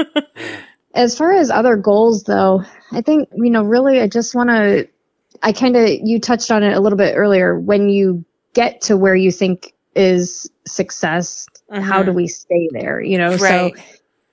As 0.94 1.18
far 1.18 1.32
as 1.32 1.50
other 1.50 1.76
goals, 1.76 2.22
though, 2.22 2.62
I 2.92 3.00
think, 3.00 3.28
you 3.34 3.50
know, 3.50 3.64
really, 3.64 4.00
I 4.00 4.06
just 4.06 4.34
want 4.34 4.50
to, 4.50 4.88
I 5.42 5.52
kind 5.52 5.76
of, 5.76 5.88
you 5.88 6.20
touched 6.20 6.50
on 6.52 6.62
it 6.62 6.76
a 6.76 6.80
little 6.80 6.96
bit 6.98 7.16
earlier. 7.16 7.58
When 7.58 7.88
you 7.88 8.24
get 8.52 8.80
to 8.82 8.96
where 8.96 9.16
you 9.16 9.32
think 9.32 9.74
is 9.96 10.48
success, 10.66 11.46
how 11.70 12.02
Mhm. 12.02 12.06
do 12.06 12.12
we 12.12 12.28
stay 12.28 12.68
there? 12.72 13.00
You 13.00 13.18
know, 13.18 13.30
Right. 13.30 13.38
so 13.40 13.82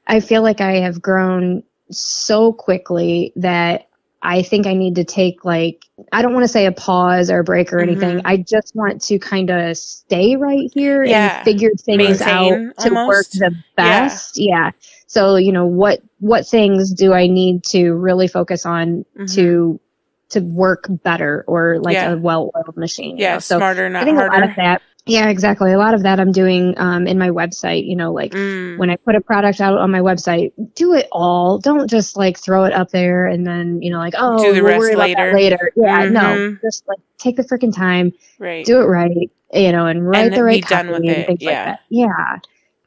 I 0.05 0.19
feel 0.19 0.43
like 0.43 0.61
I 0.61 0.73
have 0.81 1.01
grown 1.01 1.63
so 1.89 2.53
quickly 2.53 3.33
that 3.35 3.87
I 4.23 4.43
think 4.43 4.67
I 4.67 4.73
need 4.73 4.95
to 4.95 5.03
take 5.03 5.43
like 5.45 5.85
I 6.11 6.21
don't 6.21 6.33
want 6.33 6.43
to 6.43 6.47
say 6.47 6.65
a 6.65 6.71
pause 6.71 7.29
or 7.31 7.39
a 7.39 7.43
break 7.43 7.73
or 7.73 7.79
anything. 7.79 8.17
Mhm. 8.17 8.21
I 8.25 8.37
just 8.37 8.75
want 8.75 9.01
to 9.03 9.17
kind 9.19 9.49
of 9.49 9.75
stay 9.77 10.35
right 10.35 10.69
here 10.73 11.03
Yeah. 11.03 11.37
and 11.37 11.45
figure 11.45 11.71
things 11.79 12.19
Maintain 12.19 12.69
out 12.77 12.77
to 12.85 12.93
work 12.93 13.25
the 13.31 13.55
best. 13.75 14.37
Yeah. 14.37 14.71
So, 15.07 15.35
you 15.37 15.51
know, 15.51 15.65
what 15.65 16.01
what 16.19 16.47
things 16.47 16.91
do 16.93 17.13
I 17.13 17.27
need 17.27 17.63
to 17.65 17.93
really 17.93 18.27
focus 18.27 18.65
on 18.65 19.05
Mhm. 19.19 19.33
to 19.35 19.79
to 20.29 20.39
work 20.39 20.85
better 21.03 21.43
or 21.47 21.79
like 21.81 21.95
Yeah. 21.95 22.13
a 22.13 22.17
well-oiled 22.17 22.77
machine? 22.77 23.17
yeah? 23.17 23.39
So 23.39 23.57
smarter, 23.57 23.87
I 23.87 23.89
not 23.89 24.05
think 24.05 24.17
a 24.17 24.21
lot 24.21 24.29
harder. 24.31 24.49
of 24.51 24.55
that. 24.55 24.81
Yeah, 25.07 25.29
exactly. 25.29 25.71
A 25.73 25.77
lot 25.79 25.93
of 25.95 26.03
that 26.03 26.19
I'm 26.19 26.31
doing 26.31 26.75
um, 26.77 27.07
in 27.07 27.17
my 27.17 27.29
website. 27.29 27.87
You 27.87 27.95
know, 27.95 28.13
like 28.13 28.33
Mm. 28.33 28.77
when 28.77 28.89
I 28.91 28.95
put 28.97 29.15
a 29.15 29.21
product 29.21 29.59
out 29.59 29.77
on 29.77 29.89
my 29.91 29.99
website, 29.99 30.51
do 30.75 30.93
it 30.93 31.07
all. 31.11 31.57
Don't 31.57 31.89
just 31.89 32.15
like 32.17 32.37
throw 32.37 32.65
it 32.65 32.73
up 32.73 32.91
there 32.91 33.25
and 33.25 33.45
then 33.45 33.81
you 33.81 33.89
know 33.91 33.97
like 33.97 34.13
oh 34.17 34.37
Do 34.43 34.53
the 34.53 34.61
we'll 34.61 34.71
rest 34.73 34.79
worry 34.79 34.93
about 34.93 35.07
that 35.17 35.33
later. 35.33 35.57
later. 35.57 35.71
Yeah, 35.75 36.05
no, 36.09 36.21
Mhm. 36.21 36.61
just 36.61 36.87
like 36.87 36.99
take 37.17 37.35
the 37.35 37.43
freaking 37.43 37.75
time, 37.75 38.13
right. 38.39 38.63
do 38.65 38.79
it 38.79 38.85
right, 38.85 39.29
you 39.53 39.71
know, 39.71 39.87
and 39.87 40.07
write 40.07 40.27
And 40.27 40.35
the 40.35 40.43
right 40.43 40.61
be 40.63 40.67
done 40.67 40.87
copy 40.87 41.07
and 41.07 41.17
it, 41.17 41.25
things 41.27 41.41
yeah. 41.41 41.49
like 41.49 41.65
that. 41.65 41.79
Yeah. 41.89 42.39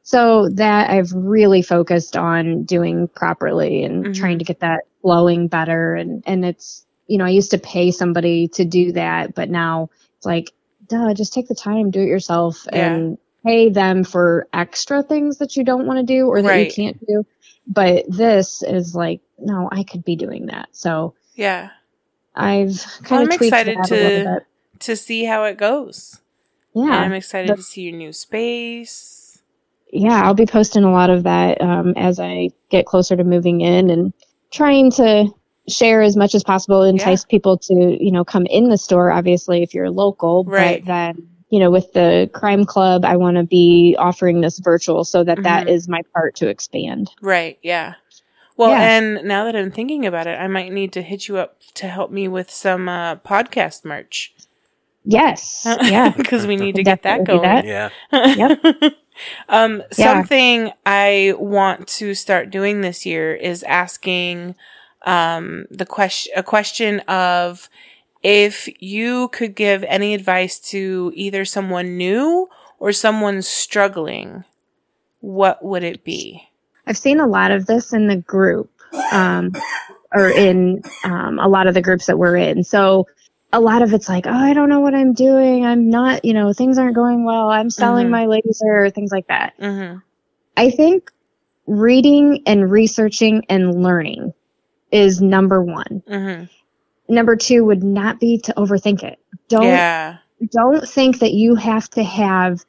So 0.05 0.49
that 0.51 0.91
I've 0.91 1.11
really 1.15 1.62
focused 1.62 2.17
on 2.17 2.62
doing 2.65 3.09
properly 3.09 3.83
and 3.85 4.07
Mhm. 4.07 4.15
trying 4.15 4.39
to 4.39 4.45
get 4.45 4.61
that 4.61 4.83
flowing 5.03 5.49
better 5.49 5.95
and 5.95 6.23
and 6.27 6.45
it's 6.45 6.85
you 7.09 7.19
know 7.19 7.25
I 7.25 7.31
used 7.31 7.51
to 7.51 7.59
pay 7.59 7.91
somebody 7.91 8.47
to 8.49 8.65
do 8.65 8.93
that, 8.93 9.35
but 9.35 9.51
now 9.51 9.91
it's 10.17 10.27
like 10.27 10.53
duh, 10.89 11.14
just 11.14 11.32
take 11.32 11.49
the 11.49 11.55
time, 11.55 11.91
do 11.91 12.01
it 12.01 12.07
yourself, 12.09 12.66
Yeah. 12.72 12.95
and 12.95 13.18
pay 13.45 13.68
them 13.68 14.05
for 14.05 14.47
extra 14.53 15.03
things 15.03 15.39
that 15.39 15.57
you 15.57 15.64
don't 15.64 15.87
want 15.87 15.99
to 15.99 16.05
do 16.05 16.26
or 16.26 16.41
that 16.43 16.49
Right. 16.49 16.66
you 16.66 16.72
can't 16.72 17.07
do. 17.07 17.26
But 17.66 18.05
this 18.09 18.62
is 18.62 18.95
like, 18.95 19.20
no, 19.39 19.68
I 19.72 19.82
could 19.85 20.05
be 20.05 20.16
doing 20.16 20.47
that. 20.47 20.68
So 20.72 21.14
yeah. 21.35 21.70
I've 22.37 22.68
Well, 22.68 23.03
kind 23.05 23.22
I'm 23.22 23.32
of 23.32 23.43
excited 23.43 23.78
that 23.78 23.87
to- 23.89 24.45
To 24.80 24.97
see 24.97 25.24
how 25.24 25.45
it 25.45 25.57
goes. 25.57 26.20
And 26.74 26.87
Yeah, 26.87 26.99
I'm 27.01 27.12
excited 27.12 27.51
The- 27.51 27.57
to 27.57 27.62
see 27.62 27.82
your 27.82 27.97
new 27.97 28.12
space. 28.12 29.41
yeah, 29.93 30.22
I'll 30.24 30.35
be 30.35 30.47
posting 30.47 30.82
a 30.85 30.91
lot 30.93 31.11
of 31.11 31.22
that 31.22 31.61
um, 31.61 31.95
as 31.97 32.18
I 32.18 32.51
get 32.70 32.87
closer 32.87 33.16
to 33.16 33.24
moving 33.24 33.61
in 33.61 33.91
and 33.91 34.12
trying 34.51 34.91
to 34.93 35.26
share 35.69 36.03
as 36.03 36.17
much 36.17 36.35
as 36.35 36.43
possible, 36.45 36.83
entice 36.83 37.25
people 37.25 37.57
to 37.59 37.75
you 37.99 38.11
know 38.12 38.25
come 38.25 38.47
in 38.47 38.69
the 38.69 38.79
store. 38.79 39.11
Obviously, 39.11 39.62
if 39.62 39.75
you're 39.75 39.91
local, 39.91 40.45
Right. 40.45 40.85
but 40.85 40.87
then 40.87 41.29
you 41.51 41.59
know 41.61 41.71
with 41.71 41.93
the 41.93 42.29
crime 42.33 42.65
club, 42.65 43.05
I 43.05 43.17
want 43.17 43.37
to 43.37 43.45
be 43.45 43.97
offering 43.99 44.41
this 44.41 44.59
virtual 44.59 45.05
so 45.05 45.25
that 45.25 45.43
that 45.43 45.67
Mhm. 45.67 45.71
is 45.71 45.89
my 45.89 46.03
part 46.15 46.35
to 46.37 46.49
expand. 46.49 47.11
Right. 47.23 47.59
Yeah. 47.62 47.95
Well, 48.57 48.71
Yeah. 48.71 48.83
and 48.99 49.25
now 49.25 49.45
that 49.45 49.57
I'm 49.57 49.71
thinking 49.73 50.07
about 50.07 50.27
it, 50.29 50.39
I 50.39 50.47
might 50.47 50.73
need 50.73 50.93
to 50.93 51.03
hit 51.03 51.27
you 51.29 51.39
up 51.39 51.57
to 51.75 51.89
help 51.89 52.11
me 52.12 52.29
with 52.29 52.51
some 52.51 52.89
uh, 52.89 53.17
podcast 53.17 53.85
merch. 53.85 54.33
Yes, 55.05 55.67
yeah, 55.83 56.11
because 56.17 56.47
we 56.47 56.57
need 56.57 56.77
to 56.77 56.83
get 56.83 57.03
that 57.03 57.25
going. 57.25 57.62
do 57.62 57.69
Yeah. 57.69 57.91
um, 59.49 59.83
Yeah. 59.97 60.12
something 60.15 60.73
I 60.87 61.35
want 61.37 61.89
to 61.89 62.15
start 62.15 62.51
doing 62.51 62.81
this 62.81 63.05
year 63.05 63.35
is 63.35 63.62
asking 63.65 64.55
um, 65.05 65.66
the 65.70 65.86
question 65.86 66.32
a 66.36 66.42
question 66.42 67.00
of 67.00 67.68
if 68.22 68.68
you 68.80 69.28
could 69.28 69.55
give 69.55 69.84
any 69.84 70.14
advice 70.14 70.59
to 70.59 71.12
either 71.14 71.44
someone 71.44 71.96
new 71.96 72.48
or 72.78 72.92
someone 72.92 73.42
struggling, 73.42 74.44
what 75.20 75.64
would 75.64 75.82
it 75.82 76.05
be? 76.05 76.48
I've 76.86 76.98
seen 76.98 77.20
a 77.20 77.26
lot 77.26 77.50
of 77.50 77.66
this 77.66 77.92
in 77.92 78.09
the 78.09 78.16
group, 78.16 78.70
um, 79.12 79.52
or 80.12 80.28
in 80.28 80.82
um, 81.05 81.38
a 81.38 81.48
lot 81.48 81.66
of 81.66 81.74
the 81.74 81.82
groups 81.82 82.07
that 82.07 82.18
we're 82.18 82.36
in. 82.36 82.64
So 82.64 83.07
a 83.52 83.61
lot 83.61 83.82
of 83.82 83.92
it's 83.92 84.09
like, 84.09 84.26
oh, 84.26 84.32
I 84.32 84.52
don't 84.52 84.68
know 84.68 84.80
what 84.80 84.94
I'm 84.94 85.12
doing. 85.12 85.64
I'm 85.64 85.88
not, 85.88 86.24
you 86.24 86.34
know, 86.34 86.52
things 86.52 86.76
aren't 86.76 86.94
going 86.94 87.24
well. 87.24 87.48
I'm 87.48 87.70
selling 87.70 88.09
Mhm. 88.09 88.11
my 88.11 88.26
laser, 88.26 88.90
things 88.90 89.12
like 89.12 89.28
that. 89.28 89.55
Mm-hmm. 89.61 89.98
I 90.57 90.70
think 90.70 91.11
reading 91.66 92.42
and 92.46 92.70
researching 92.70 93.44
and 93.48 93.82
learning 93.82 94.34
is 94.95 95.20
number 95.20 95.62
one. 95.62 96.03
Mm-hmm. 96.09 96.45
Number 97.14 97.36
two 97.36 97.64
would 97.64 97.82
not 97.82 98.20
be 98.20 98.38
to 98.38 98.55
overthink 98.55 99.03
it. 99.03 99.18
Don't 99.49 99.64
Yeah. 99.64 100.18
don't 100.51 100.86
think 100.88 101.18
that 101.20 101.32
you 101.32 101.55
have 101.55 101.88
to 101.90 102.03
have 102.03 102.64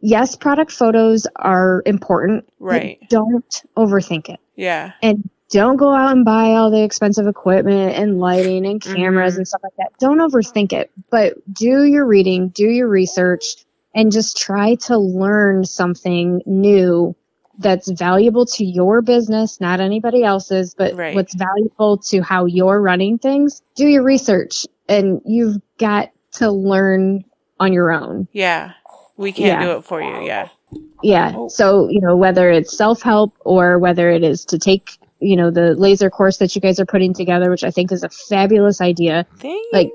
yes 0.00 0.34
product 0.36 0.70
photos 0.72 1.26
are 1.36 1.82
important 1.86 2.44
but 2.60 2.66
Right. 2.66 2.98
don't 3.08 3.62
overthink 3.76 4.28
it 4.28 4.40
Yeah. 4.56 4.92
and 5.02 5.28
don't 5.50 5.76
go 5.76 5.92
out 5.92 6.12
and 6.12 6.24
buy 6.24 6.54
all 6.54 6.70
the 6.70 6.82
expensive 6.82 7.26
equipment 7.26 7.96
and 7.96 8.18
lighting 8.20 8.66
and 8.66 8.80
cameras 8.80 9.34
Mhm. 9.34 9.38
and 9.38 9.48
stuff 9.48 9.60
like 9.64 9.72
that 9.78 9.92
don't 10.00 10.18
overthink 10.18 10.72
it 10.72 10.90
but 11.10 11.34
do 11.52 11.84
your 11.84 12.04
reading 12.06 12.48
do 12.48 12.68
your 12.68 12.88
research 12.88 13.44
and 13.94 14.12
just 14.12 14.36
try 14.36 14.74
to 14.76 14.96
learn 14.98 15.64
something 15.64 16.40
new 16.46 17.14
that's 17.62 17.90
valuable 17.90 18.44
to 18.46 18.64
your 18.64 19.00
business 19.02 19.60
not 19.60 19.80
anybody 19.80 20.22
else's 20.24 20.74
but 20.74 20.94
Right. 20.94 21.14
what's 21.14 21.34
valuable 21.34 21.96
to 21.98 22.20
how 22.22 22.44
you're 22.46 22.80
running 22.80 23.18
things 23.18 23.62
do 23.74 23.86
your 23.86 24.02
research 24.02 24.66
and 24.88 25.20
you've 25.24 25.56
got 25.78 26.10
to 26.32 26.50
learn 26.50 27.24
on 27.60 27.72
your 27.72 27.92
own 27.92 28.26
Yeah. 28.32 28.72
We 29.16 29.30
can't 29.32 29.60
Yeah. 29.60 29.64
do 29.64 29.78
it 29.78 29.84
for 29.84 30.00
you. 30.02 30.26
Yeah. 30.26 30.48
yeah. 31.02 31.32
Oh. 31.36 31.48
So, 31.48 31.88
you 31.88 32.00
know, 32.00 32.16
whether 32.16 32.50
it's 32.50 32.76
self 32.76 33.02
help 33.02 33.34
or 33.44 33.78
whether 33.78 34.10
it 34.10 34.24
is 34.24 34.44
to 34.46 34.58
take, 34.58 34.98
you 35.20 35.36
know, 35.36 35.50
the 35.50 35.74
laser 35.74 36.08
course 36.10 36.38
that 36.38 36.54
you 36.56 36.60
guys 36.62 36.80
are 36.80 36.86
putting 36.86 37.12
together, 37.14 37.50
which 37.50 37.62
I 37.62 37.70
think 37.70 37.92
is 37.92 38.02
a 38.02 38.08
fabulous 38.08 38.80
idea. 38.80 39.26
Thanks. 39.38 39.68
Like, 39.72 39.90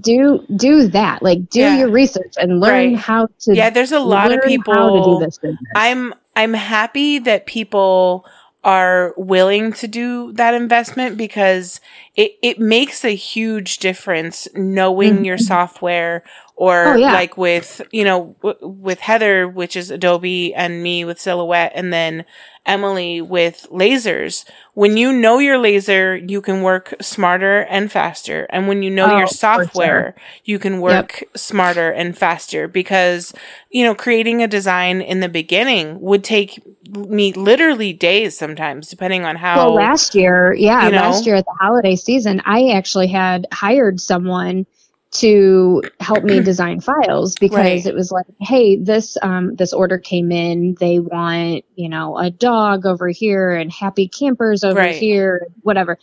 Do 0.00 0.44
do 0.56 0.88
that. 0.88 1.22
Like 1.22 1.48
do 1.48 1.60
Yeah. 1.60 1.78
your 1.78 1.90
research 1.90 2.34
and 2.40 2.58
learn 2.60 2.94
Right. 2.94 2.96
how 2.96 3.28
to 3.42 3.54
yeah, 3.54 3.70
there's 3.70 3.92
a 3.92 4.00
lot 4.00 4.32
of 4.32 4.40
people 4.42 4.74
how 4.74 4.96
to 4.96 5.04
do 5.04 5.24
this 5.24 5.38
business. 5.38 5.60
I'm 5.76 6.12
I'm 6.36 6.54
happy 6.54 7.18
that 7.20 7.46
people 7.46 8.26
are 8.62 9.14
willing 9.16 9.72
to 9.72 9.88
do 9.88 10.32
that 10.32 10.54
investment 10.54 11.16
because 11.16 11.80
it, 12.16 12.32
it 12.42 12.58
makes 12.58 13.04
a 13.04 13.14
huge 13.14 13.78
difference 13.78 14.48
knowing 14.54 15.24
your 15.24 15.36
Mhm. 15.36 15.38
software 15.38 16.22
or 16.56 16.94
Oh, 16.94 16.94
yeah. 16.96 17.06
like 17.06 17.36
with 17.36 17.82
you 17.92 18.04
know 18.04 18.36
w- 18.42 18.68
with 18.68 19.00
Heather, 19.00 19.48
which 19.48 19.76
is 19.76 19.90
Adobe, 19.90 20.54
and 20.54 20.82
me 20.82 21.04
with 21.04 21.20
Silhouette, 21.20 21.72
and 21.74 21.92
then 21.92 22.24
Emily 22.66 23.20
with 23.20 23.66
lasers. 23.70 24.44
When 24.74 24.96
you 24.96 25.12
know 25.12 25.38
your 25.38 25.58
laser, 25.58 26.16
you 26.16 26.40
can 26.40 26.62
work 26.62 26.94
smarter 27.00 27.60
and 27.62 27.90
faster. 27.92 28.46
And 28.50 28.66
when 28.68 28.82
you 28.82 28.90
know 28.90 29.08
Oh, 29.08 29.10
your 29.10 29.26
software, 29.26 30.14
you 30.44 30.58
can 30.58 30.80
work 30.80 31.22
smarter 31.36 31.90
and 31.90 32.16
faster 32.16 32.66
because, 32.68 33.32
you 33.70 33.84
know, 33.84 33.94
creating 33.94 34.42
a 34.42 34.48
design 34.48 35.00
in 35.00 35.20
the 35.20 35.28
beginning 35.28 36.00
would 36.00 36.24
take 36.24 36.60
me 36.88 37.32
literally 37.32 37.92
days 37.92 38.36
sometimes, 38.36 38.88
depending 38.88 39.24
on 39.24 39.36
how. 39.36 39.70
Well, 39.70 39.72
last 39.74 40.14
year, 40.14 40.52
yeah, 40.54 40.86
you 40.86 40.90
know? 40.90 40.98
last 41.00 41.26
year 41.26 41.36
at 41.36 41.44
the 41.44 41.56
holiday 41.60 41.96
season, 42.06 42.42
I 42.46 42.70
actually 42.70 43.08
had 43.08 43.46
hired 43.52 44.00
someone 44.00 44.66
to 45.12 45.82
help 46.00 46.24
me 46.24 46.40
design 46.42 46.80
files 46.80 47.36
because 47.36 47.54
Right. 47.56 47.86
it 47.86 47.94
was 47.94 48.12
like, 48.12 48.26
hey, 48.40 48.76
this 48.76 49.18
um 49.22 49.56
this 49.56 49.72
order 49.74 49.98
came 49.98 50.32
in. 50.32 50.76
They 50.80 51.00
want 51.00 51.64
you 51.76 51.90
know 51.90 52.18
a 52.18 52.30
dog 52.30 52.86
over 52.86 53.08
here 53.08 53.54
and 53.56 53.72
happy 53.72 54.08
campers 54.08 54.64
over 54.64 54.80
Right. 54.80 54.96
here, 54.96 55.48
whatever. 55.62 55.98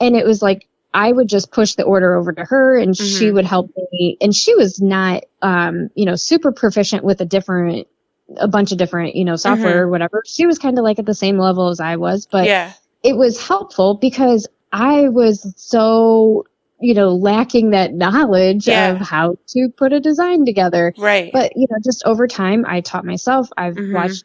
And 0.00 0.16
it 0.16 0.26
was 0.26 0.42
like 0.42 0.68
I 0.94 1.12
would 1.12 1.28
just 1.28 1.52
push 1.52 1.74
the 1.74 1.84
order 1.84 2.14
over 2.16 2.32
to 2.32 2.44
her, 2.44 2.78
and 2.78 2.96
she 2.96 3.30
Mhm. 3.30 3.34
would 3.34 3.46
help 3.46 3.70
me. 3.92 4.16
And 4.22 4.34
she 4.34 4.54
was 4.54 4.80
not 4.80 5.24
um 5.42 5.90
you 5.96 6.06
know 6.06 6.16
super 6.16 6.52
proficient 6.52 7.04
with 7.04 7.20
a 7.20 7.26
different 7.26 7.88
a 8.38 8.48
bunch 8.48 8.72
of 8.72 8.78
different 8.78 9.16
you 9.16 9.24
know 9.24 9.36
software 9.36 9.82
or 9.84 9.88
whatever. 9.88 10.22
She 10.26 10.46
was 10.46 10.58
kind 10.58 10.78
of 10.78 10.84
like 10.84 10.98
at 10.98 11.06
the 11.06 11.14
same 11.14 11.38
level 11.38 11.68
as 11.68 11.80
I 11.80 11.96
was, 11.96 12.26
but 12.26 12.46
yeah. 12.46 12.72
it 13.04 13.16
was 13.16 13.46
helpful 13.46 13.94
because 13.94 14.48
I 14.76 15.08
was 15.08 15.54
so, 15.56 16.44
you 16.80 16.92
know, 16.92 17.14
lacking 17.14 17.70
that 17.70 17.94
knowledge 17.94 18.68
Yeah. 18.68 18.92
of 18.92 19.00
how 19.00 19.36
to 19.48 19.68
put 19.74 19.94
a 19.94 20.00
design 20.00 20.44
together. 20.44 20.92
Right. 20.98 21.30
But, 21.32 21.52
you 21.56 21.66
know, 21.70 21.78
just 21.82 22.04
over 22.04 22.26
time, 22.26 22.66
I 22.68 22.82
taught 22.82 23.06
myself. 23.06 23.48
I've 23.56 23.74
Mhm. 23.74 23.94
watched 23.94 24.24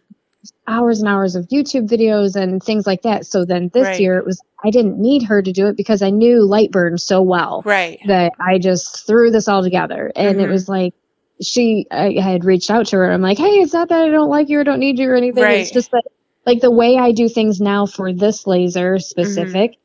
hours 0.68 1.00
and 1.00 1.08
hours 1.08 1.36
of 1.38 1.48
YouTube 1.48 1.88
videos 1.88 2.36
and 2.36 2.62
things 2.62 2.86
like 2.86 3.04
that. 3.04 3.26
So 3.26 3.46
then 3.46 3.70
this 3.74 3.88
Right. 3.88 4.00
year 4.02 4.18
it 4.18 4.26
was, 4.26 4.42
I 4.62 4.72
didn't 4.72 5.00
need 5.00 5.24
her 5.24 5.42
to 5.42 5.54
do 5.54 5.68
it 5.68 5.78
because 5.78 6.02
I 6.02 6.10
knew 6.10 6.40
Lightburn 6.46 7.00
so 7.00 7.22
well 7.22 7.62
right. 7.64 8.00
that 8.08 8.34
I 8.40 8.58
just 8.60 9.08
threw 9.08 9.32
this 9.32 9.48
all 9.48 9.64
together. 9.64 10.12
And 10.18 10.42
it 10.42 10.48
Mhm. 10.48 10.52
was 10.52 10.68
like, 10.68 10.94
she, 11.42 11.86
I 11.92 12.20
had 12.20 12.44
reached 12.44 12.70
out 12.70 12.88
to 12.88 12.98
her. 12.98 13.10
I'm 13.10 13.22
like, 13.22 13.38
hey, 13.38 13.62
it's 13.62 13.74
not 13.74 13.88
that 13.88 14.04
I 14.04 14.10
don't 14.10 14.30
like 14.30 14.50
you 14.50 14.60
or 14.60 14.64
don't 14.66 14.80
need 14.80 15.00
you 15.00 15.10
or 15.12 15.16
anything. 15.16 15.44
It's 15.44 15.72
just 15.72 15.92
that, 15.92 16.04
like, 16.46 16.60
the 16.60 16.72
way 16.72 16.98
I 16.98 17.14
do 17.14 17.30
things 17.30 17.62
now 17.62 17.86
for 17.86 18.12
this 18.12 18.46
laser 18.46 19.00
specific 19.00 19.76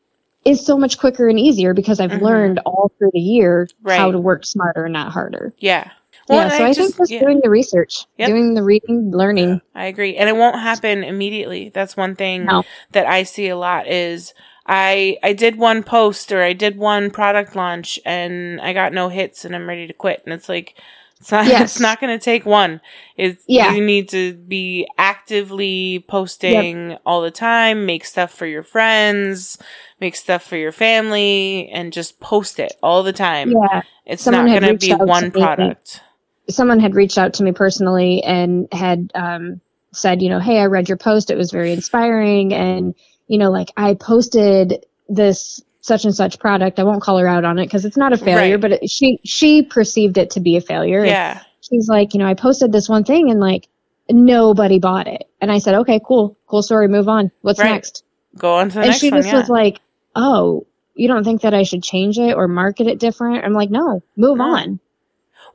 is 0.46 0.64
so 0.64 0.78
much 0.78 0.98
quicker 0.98 1.28
and 1.28 1.38
easier 1.38 1.74
because 1.74 2.00
I've 2.00 2.10
Mhm. 2.12 2.22
learned 2.22 2.60
all 2.64 2.92
through 2.98 3.10
the 3.12 3.20
year 3.20 3.68
how 3.86 4.12
to 4.12 4.18
work 4.18 4.46
smarter 4.46 4.84
and 4.84 4.92
not 4.92 5.12
harder. 5.12 5.52
Yeah. 5.58 5.90
yeah, 6.28 6.48
so 6.48 6.64
I, 6.64 6.72
think 6.72 6.96
just 6.96 7.10
yeah. 7.10 7.20
doing 7.20 7.40
the 7.42 7.50
research, 7.50 8.04
Yep. 8.18 8.28
doing 8.28 8.54
the 8.54 8.62
reading, 8.62 9.10
learning. 9.12 9.60
I 9.74 9.86
agree. 9.86 10.16
And 10.16 10.28
it 10.28 10.36
won't 10.36 10.58
happen 10.58 11.04
immediately. 11.04 11.70
That's 11.72 11.96
one 11.96 12.16
thing 12.16 12.44
No. 12.46 12.64
that 12.92 13.06
I 13.06 13.22
see 13.24 13.48
a 13.48 13.56
lot 13.56 13.86
is 13.86 14.32
I 14.66 15.18
I 15.22 15.32
did 15.32 15.56
one 15.56 15.82
post 15.84 16.32
or 16.32 16.42
I 16.42 16.52
did 16.52 16.76
one 16.78 17.10
product 17.10 17.54
launch 17.54 18.00
and 18.04 18.60
I 18.60 18.72
got 18.72 18.92
no 18.92 19.08
hits 19.08 19.44
and 19.44 19.54
I'm 19.54 19.68
ready 19.68 19.86
to 19.86 19.92
quit. 19.92 20.22
And 20.24 20.34
it's 20.34 20.48
like 20.48 20.74
it's 21.20 21.32
not 21.32 21.46
Yes. 21.46 21.62
it's 21.72 21.80
not 21.80 22.00
gonna 22.00 22.18
take 22.18 22.44
one. 22.46 22.80
It's 23.16 23.42
Yeah. 23.48 23.72
you 23.74 23.84
need 23.84 24.08
to 24.10 24.34
be 24.34 24.86
actively 24.98 26.04
posting 26.08 26.96
all 27.06 27.22
the 27.22 27.30
time, 27.30 27.86
make 27.86 28.04
stuff 28.04 28.32
for 28.32 28.46
your 28.46 28.62
friends, 28.62 29.58
make 30.00 30.14
stuff 30.16 30.42
for 30.42 30.56
your 30.56 30.72
family, 30.72 31.68
and 31.72 31.92
just 31.92 32.20
post 32.20 32.58
it 32.58 32.74
all 32.82 33.02
the 33.02 33.12
time. 33.12 33.52
Yeah. 33.52 33.82
It's 34.04 34.22
Someone 34.22 34.46
not 34.46 34.54
gonna 34.60 34.72
reached 34.72 34.80
be 34.82 34.88
to 34.88 34.96
one 34.98 35.30
product. 35.30 36.00
someone 36.48 36.78
had 36.80 36.94
reached 36.94 37.18
out 37.18 37.34
to 37.34 37.42
me 37.42 37.52
personally 37.52 38.22
and 38.22 38.68
had 38.72 39.10
um, 39.14 39.60
said, 39.92 40.22
you 40.22 40.28
know, 40.28 40.38
hey, 40.38 40.58
I 40.60 40.66
read 40.66 40.88
your 40.88 40.98
post. 40.98 41.30
It 41.30 41.36
was 41.36 41.50
very 41.50 41.72
inspiring. 41.72 42.52
And, 42.54 42.94
you 43.26 43.38
know, 43.38 43.50
like 43.50 43.72
I 43.76 43.94
posted 43.94 44.84
this 45.08 45.60
such 45.86 46.04
and 46.04 46.14
such 46.14 46.38
product. 46.38 46.78
I 46.78 46.84
won't 46.84 47.02
call 47.02 47.18
her 47.18 47.26
out 47.26 47.44
on 47.44 47.58
it 47.58 47.66
because 47.66 47.84
it's 47.84 47.96
not 47.96 48.12
a 48.12 48.16
failure, 48.18 48.54
Right. 48.54 48.60
but 48.60 48.72
it, 48.72 48.90
she, 48.90 49.20
she 49.24 49.62
perceived 49.62 50.18
it 50.18 50.30
to 50.30 50.40
be 50.40 50.56
a 50.56 50.60
failure. 50.60 51.00
And 51.00 51.08
Yeah. 51.08 51.40
She's 51.60 51.88
like, 51.88 52.14
you 52.14 52.20
know, 52.20 52.26
I 52.26 52.34
posted 52.34 52.70
this 52.72 52.88
one 52.88 53.02
thing 53.04 53.30
and 53.30 53.40
like 53.40 53.68
nobody 54.08 54.78
bought 54.78 55.06
it. 55.08 55.28
And 55.40 55.50
I 55.50 55.58
said, 55.58 55.74
okay, 55.76 56.00
cool, 56.04 56.36
cool 56.46 56.62
story. 56.62 56.86
Move 56.88 57.08
on. 57.08 57.30
What's 57.42 57.58
Right. 57.60 57.72
next? 57.72 58.04
Go 58.38 58.54
on 58.54 58.68
to 58.68 58.74
the 58.74 58.80
next 58.80 58.82
one. 58.82 58.82
and 58.84 58.88
next 58.90 59.00
she 59.00 59.10
one. 59.10 59.18
just 59.22 59.32
Yeah. 59.32 59.40
was 59.40 59.48
like, 59.48 59.80
oh, 60.14 60.66
you 60.94 61.08
don't 61.08 61.24
think 61.24 61.42
that 61.42 61.54
I 61.54 61.62
should 61.64 61.82
change 61.82 62.18
it 62.18 62.34
or 62.34 62.46
market 62.48 62.86
it 62.86 62.98
different? 63.00 63.44
I'm 63.44 63.52
like, 63.52 63.70
no, 63.70 64.02
move 64.16 64.38
No. 64.38 64.44
on. 64.44 64.80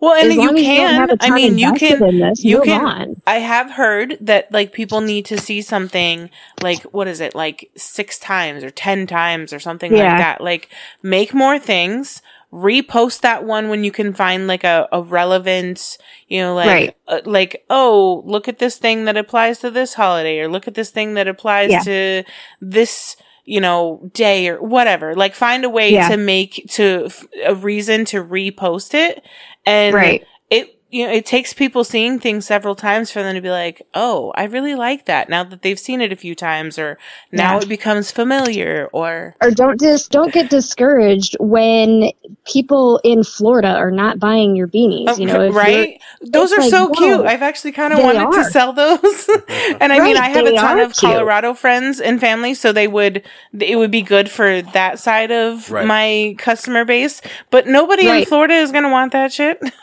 Well, 0.02 0.14
and 0.22 0.34
you 0.34 0.40
long 0.40 0.58
as 0.58 0.64
you 0.66 0.76
don't 0.76 0.88
can. 0.98 1.10
a 1.12 1.18
I 1.22 1.30
mean, 1.30 1.58
you 1.58 1.74
can. 1.74 2.00
this, 2.20 2.44
you 2.44 2.62
can- 2.62 2.84
on. 2.86 3.22
I 3.28 3.36
have 3.40 3.72
heard 3.72 4.18
that 4.20 4.52
like 4.52 4.74
people 4.74 5.00
need 5.02 5.26
to 5.28 5.38
see 5.38 5.62
something 5.62 6.30
like 6.62 6.82
what 6.84 7.08
is 7.08 7.22
it 7.22 7.34
like 7.36 7.70
six 7.78 8.18
times 8.20 8.64
or 8.64 8.70
ten 8.72 9.08
times 9.08 9.54
or 9.54 9.60
something 9.60 9.96
Yeah. 9.96 10.10
like 10.10 10.18
that. 10.18 10.42
Like 10.42 10.70
make 11.04 11.34
more 11.34 11.58
things, 11.60 12.22
repost 12.52 13.22
that 13.22 13.44
one 13.46 13.70
when 13.70 13.84
you 13.84 13.92
can 13.92 14.12
find 14.14 14.48
like 14.48 14.64
a, 14.64 14.88
a 14.92 15.02
relevant, 15.02 15.98
you 16.28 16.42
know, 16.42 16.56
like 16.56 16.68
Right. 16.68 16.98
uh, 17.08 17.22
like 17.26 17.64
oh 17.70 18.24
look 18.26 18.48
at 18.48 18.60
this 18.60 18.78
thing 18.78 19.06
that 19.06 19.16
applies 19.18 19.60
to 19.60 19.72
this 19.72 19.94
holiday 19.94 20.40
or 20.40 20.50
look 20.50 20.68
at 20.68 20.74
this 20.74 20.90
thing 20.90 21.14
that 21.14 21.28
applies 21.28 21.72
Yeah. 21.72 21.80
to 21.82 22.24
this 22.60 23.16
you 23.44 23.60
know 23.60 24.10
day 24.14 24.48
or 24.50 24.62
whatever. 24.62 25.16
Like 25.16 25.34
find 25.34 25.64
a 25.66 25.70
way 25.70 25.94
Yeah. 25.94 26.10
to 26.10 26.18
make 26.18 26.66
to 26.72 27.06
f- 27.06 27.26
a 27.46 27.56
reason 27.56 28.06
to 28.06 28.24
repost 28.24 28.94
it 28.94 29.24
and 29.66 29.94
Right. 29.94 30.26
it 30.50 30.81
you 30.92 31.08
know 31.08 31.12
it 31.14 31.26
takes 31.26 31.54
people 31.54 31.84
seeing 31.84 32.20
things 32.20 32.46
several 32.46 32.76
times 32.76 33.10
for 33.12 33.24
them 33.24 33.34
to 33.34 33.42
be 33.42 33.50
like 33.50 33.82
oh 33.94 34.32
i 34.36 34.44
really 34.44 34.76
like 34.76 35.06
that 35.06 35.30
now 35.30 35.44
that 35.44 35.62
they've 35.62 35.80
seen 35.80 36.02
it 36.02 36.12
a 36.12 36.16
few 36.16 36.36
times 36.36 36.78
or 36.78 36.98
now 37.32 37.56
Yeah. 37.56 37.62
it 37.64 37.70
becomes 37.70 38.12
familiar 38.12 38.90
or 38.92 39.36
or 39.42 39.52
don't 39.52 39.80
just 39.80 40.12
don't 40.12 40.34
get 40.34 40.50
discouraged 40.50 41.36
when 41.40 42.12
people 42.46 43.00
in 43.04 43.24
Florida 43.24 43.70
are 43.76 43.92
not 43.92 44.20
buying 44.20 44.56
your 44.56 44.68
beanies. 44.68 45.06
Oh, 45.08 45.18
you 45.18 45.26
know, 45.28 45.42
if 45.42 45.56
right 45.56 46.02
those 46.22 46.52
are 46.52 46.60
like, 46.60 46.70
so 46.70 46.88
no, 46.88 46.94
cute 46.94 47.26
i've 47.26 47.42
actually 47.42 47.72
kind 47.72 47.94
of 47.94 48.00
they 48.00 48.04
wanted 48.06 48.32
to 48.32 48.44
sell 48.52 48.74
those 48.74 49.30
and 49.80 49.94
i 49.94 50.00
mean 50.04 50.18
i 50.18 50.30
have 50.30 50.46
a 50.46 50.52
ton 50.56 50.80
of 50.80 50.94
cute. 50.94 51.12
colorado 51.14 51.54
friends 51.54 52.00
and 52.02 52.20
family 52.20 52.54
so 52.54 52.72
they 52.74 52.88
would 52.88 53.24
it 53.58 53.78
would 53.78 53.92
be 53.92 54.02
good 54.02 54.30
for 54.30 54.62
that 54.62 55.00
side 55.00 55.32
of 55.32 55.70
Right. 55.72 55.86
my 55.88 56.36
customer 56.38 56.84
base 56.86 57.22
but 57.50 57.66
nobody 57.68 58.08
in 58.08 58.26
florida 58.26 58.56
is 58.56 58.72
going 58.72 58.84
to 58.84 58.90
want 58.90 59.12
that 59.14 59.32
shit 59.32 59.62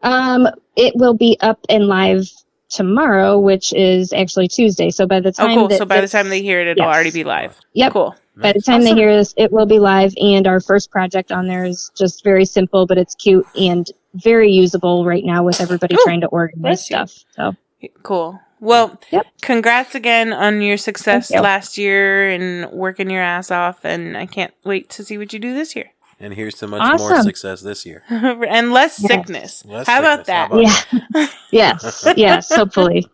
Um, 0.02 0.46
it 0.76 0.94
will 0.96 1.14
be 1.14 1.36
up 1.40 1.58
and 1.68 1.88
live 1.88 2.30
tomorrow, 2.74 3.38
which 3.38 3.72
is 3.72 4.12
actually 4.12 4.48
Tuesday. 4.48 4.90
So 4.90 5.06
by 5.06 5.20
the 5.20 5.32
time, 5.32 5.44
Oh, 5.44 5.48
time 5.48 5.58
cool. 5.58 5.68
that 5.68 5.78
So 5.78 5.84
by 5.84 6.00
the 6.00 6.08
time 6.08 6.28
they 6.28 6.42
hear 6.42 6.60
it, 6.60 6.66
it'll 6.68 6.84
Yes. 6.84 6.94
already 6.94 7.10
be 7.10 7.24
live. 7.24 7.56
Yep. 7.74 7.92
Cool. 7.92 8.16
By 8.36 8.52
the 8.52 8.60
time 8.60 8.80
Awesome. 8.82 8.84
they 8.96 9.00
hear 9.00 9.16
this, 9.16 9.32
it 9.36 9.52
will 9.52 9.66
be 9.66 9.78
live, 9.78 10.12
and 10.20 10.46
our 10.48 10.58
first 10.60 10.90
project 10.90 11.30
on 11.30 11.46
there 11.46 11.64
is 11.64 11.90
just 11.96 12.24
very 12.24 12.44
simple, 12.44 12.84
but 12.84 12.98
it's 12.98 13.14
cute 13.14 13.46
and 13.56 13.86
very 14.14 14.50
usable 14.50 15.04
right 15.04 15.24
now 15.24 15.44
with 15.44 15.60
everybody 15.60 15.94
Ooh, 15.94 16.02
trying 16.02 16.20
to 16.20 16.26
organize 16.26 16.88
bless 16.88 16.90
you. 16.90 16.96
stuff. 16.96 17.24
So 17.36 17.56
Cool. 18.02 18.40
Well, 18.60 18.98
Yep. 19.10 19.26
congrats 19.42 19.94
again 19.94 20.32
on 20.32 20.62
your 20.62 20.78
success 20.78 21.30
you. 21.30 21.40
last 21.40 21.76
year 21.78 22.30
and 22.30 22.70
working 22.72 23.10
your 23.10 23.22
ass 23.22 23.50
off. 23.50 23.84
And 23.84 24.16
I 24.16 24.24
can't 24.26 24.54
wait 24.64 24.88
to 24.90 25.04
see 25.04 25.18
what 25.18 25.32
you 25.32 25.38
do 25.38 25.52
this 25.54 25.76
year. 25.76 25.90
And 26.20 26.32
here's 26.32 26.54
to 26.56 26.66
much 26.66 26.98
more 27.00 27.22
success 27.22 27.60
this 27.60 27.84
year. 27.84 28.02
and 28.08 28.72
less 28.72 29.00
Yes. 29.00 29.08
sickness. 29.08 29.64
Less 29.64 29.86
How 29.86 29.98
about 30.00 30.26
sickness. 30.26 30.70
How 30.90 30.98
that? 30.98 31.10
about- 31.10 31.14
yeah, 31.14 31.26
yes, 31.50 32.04
yes, 32.16 32.54
hopefully, 32.54 33.06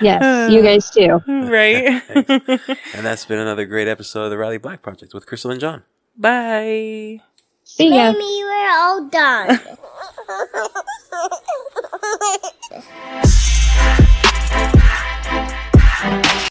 yes, 0.00 0.50
you 0.52 0.62
guys 0.68 0.90
too. 0.90 1.20
right. 1.26 2.02
And 2.94 3.04
that's 3.04 3.24
been 3.24 3.38
another 3.38 3.64
great 3.64 3.88
episode 3.88 4.24
of 4.24 4.30
the 4.30 4.38
Riley 4.38 4.58
Black 4.58 4.82
Project 4.82 5.14
with 5.14 5.26
Crystal 5.26 5.50
and 5.50 5.60
John. 5.60 5.82
Bye. 6.16 7.20
See 7.64 7.88
ya. 7.88 8.10
Amy, 8.10 8.44
we're 8.44 8.70
all 8.70 9.08
done. 9.08 9.58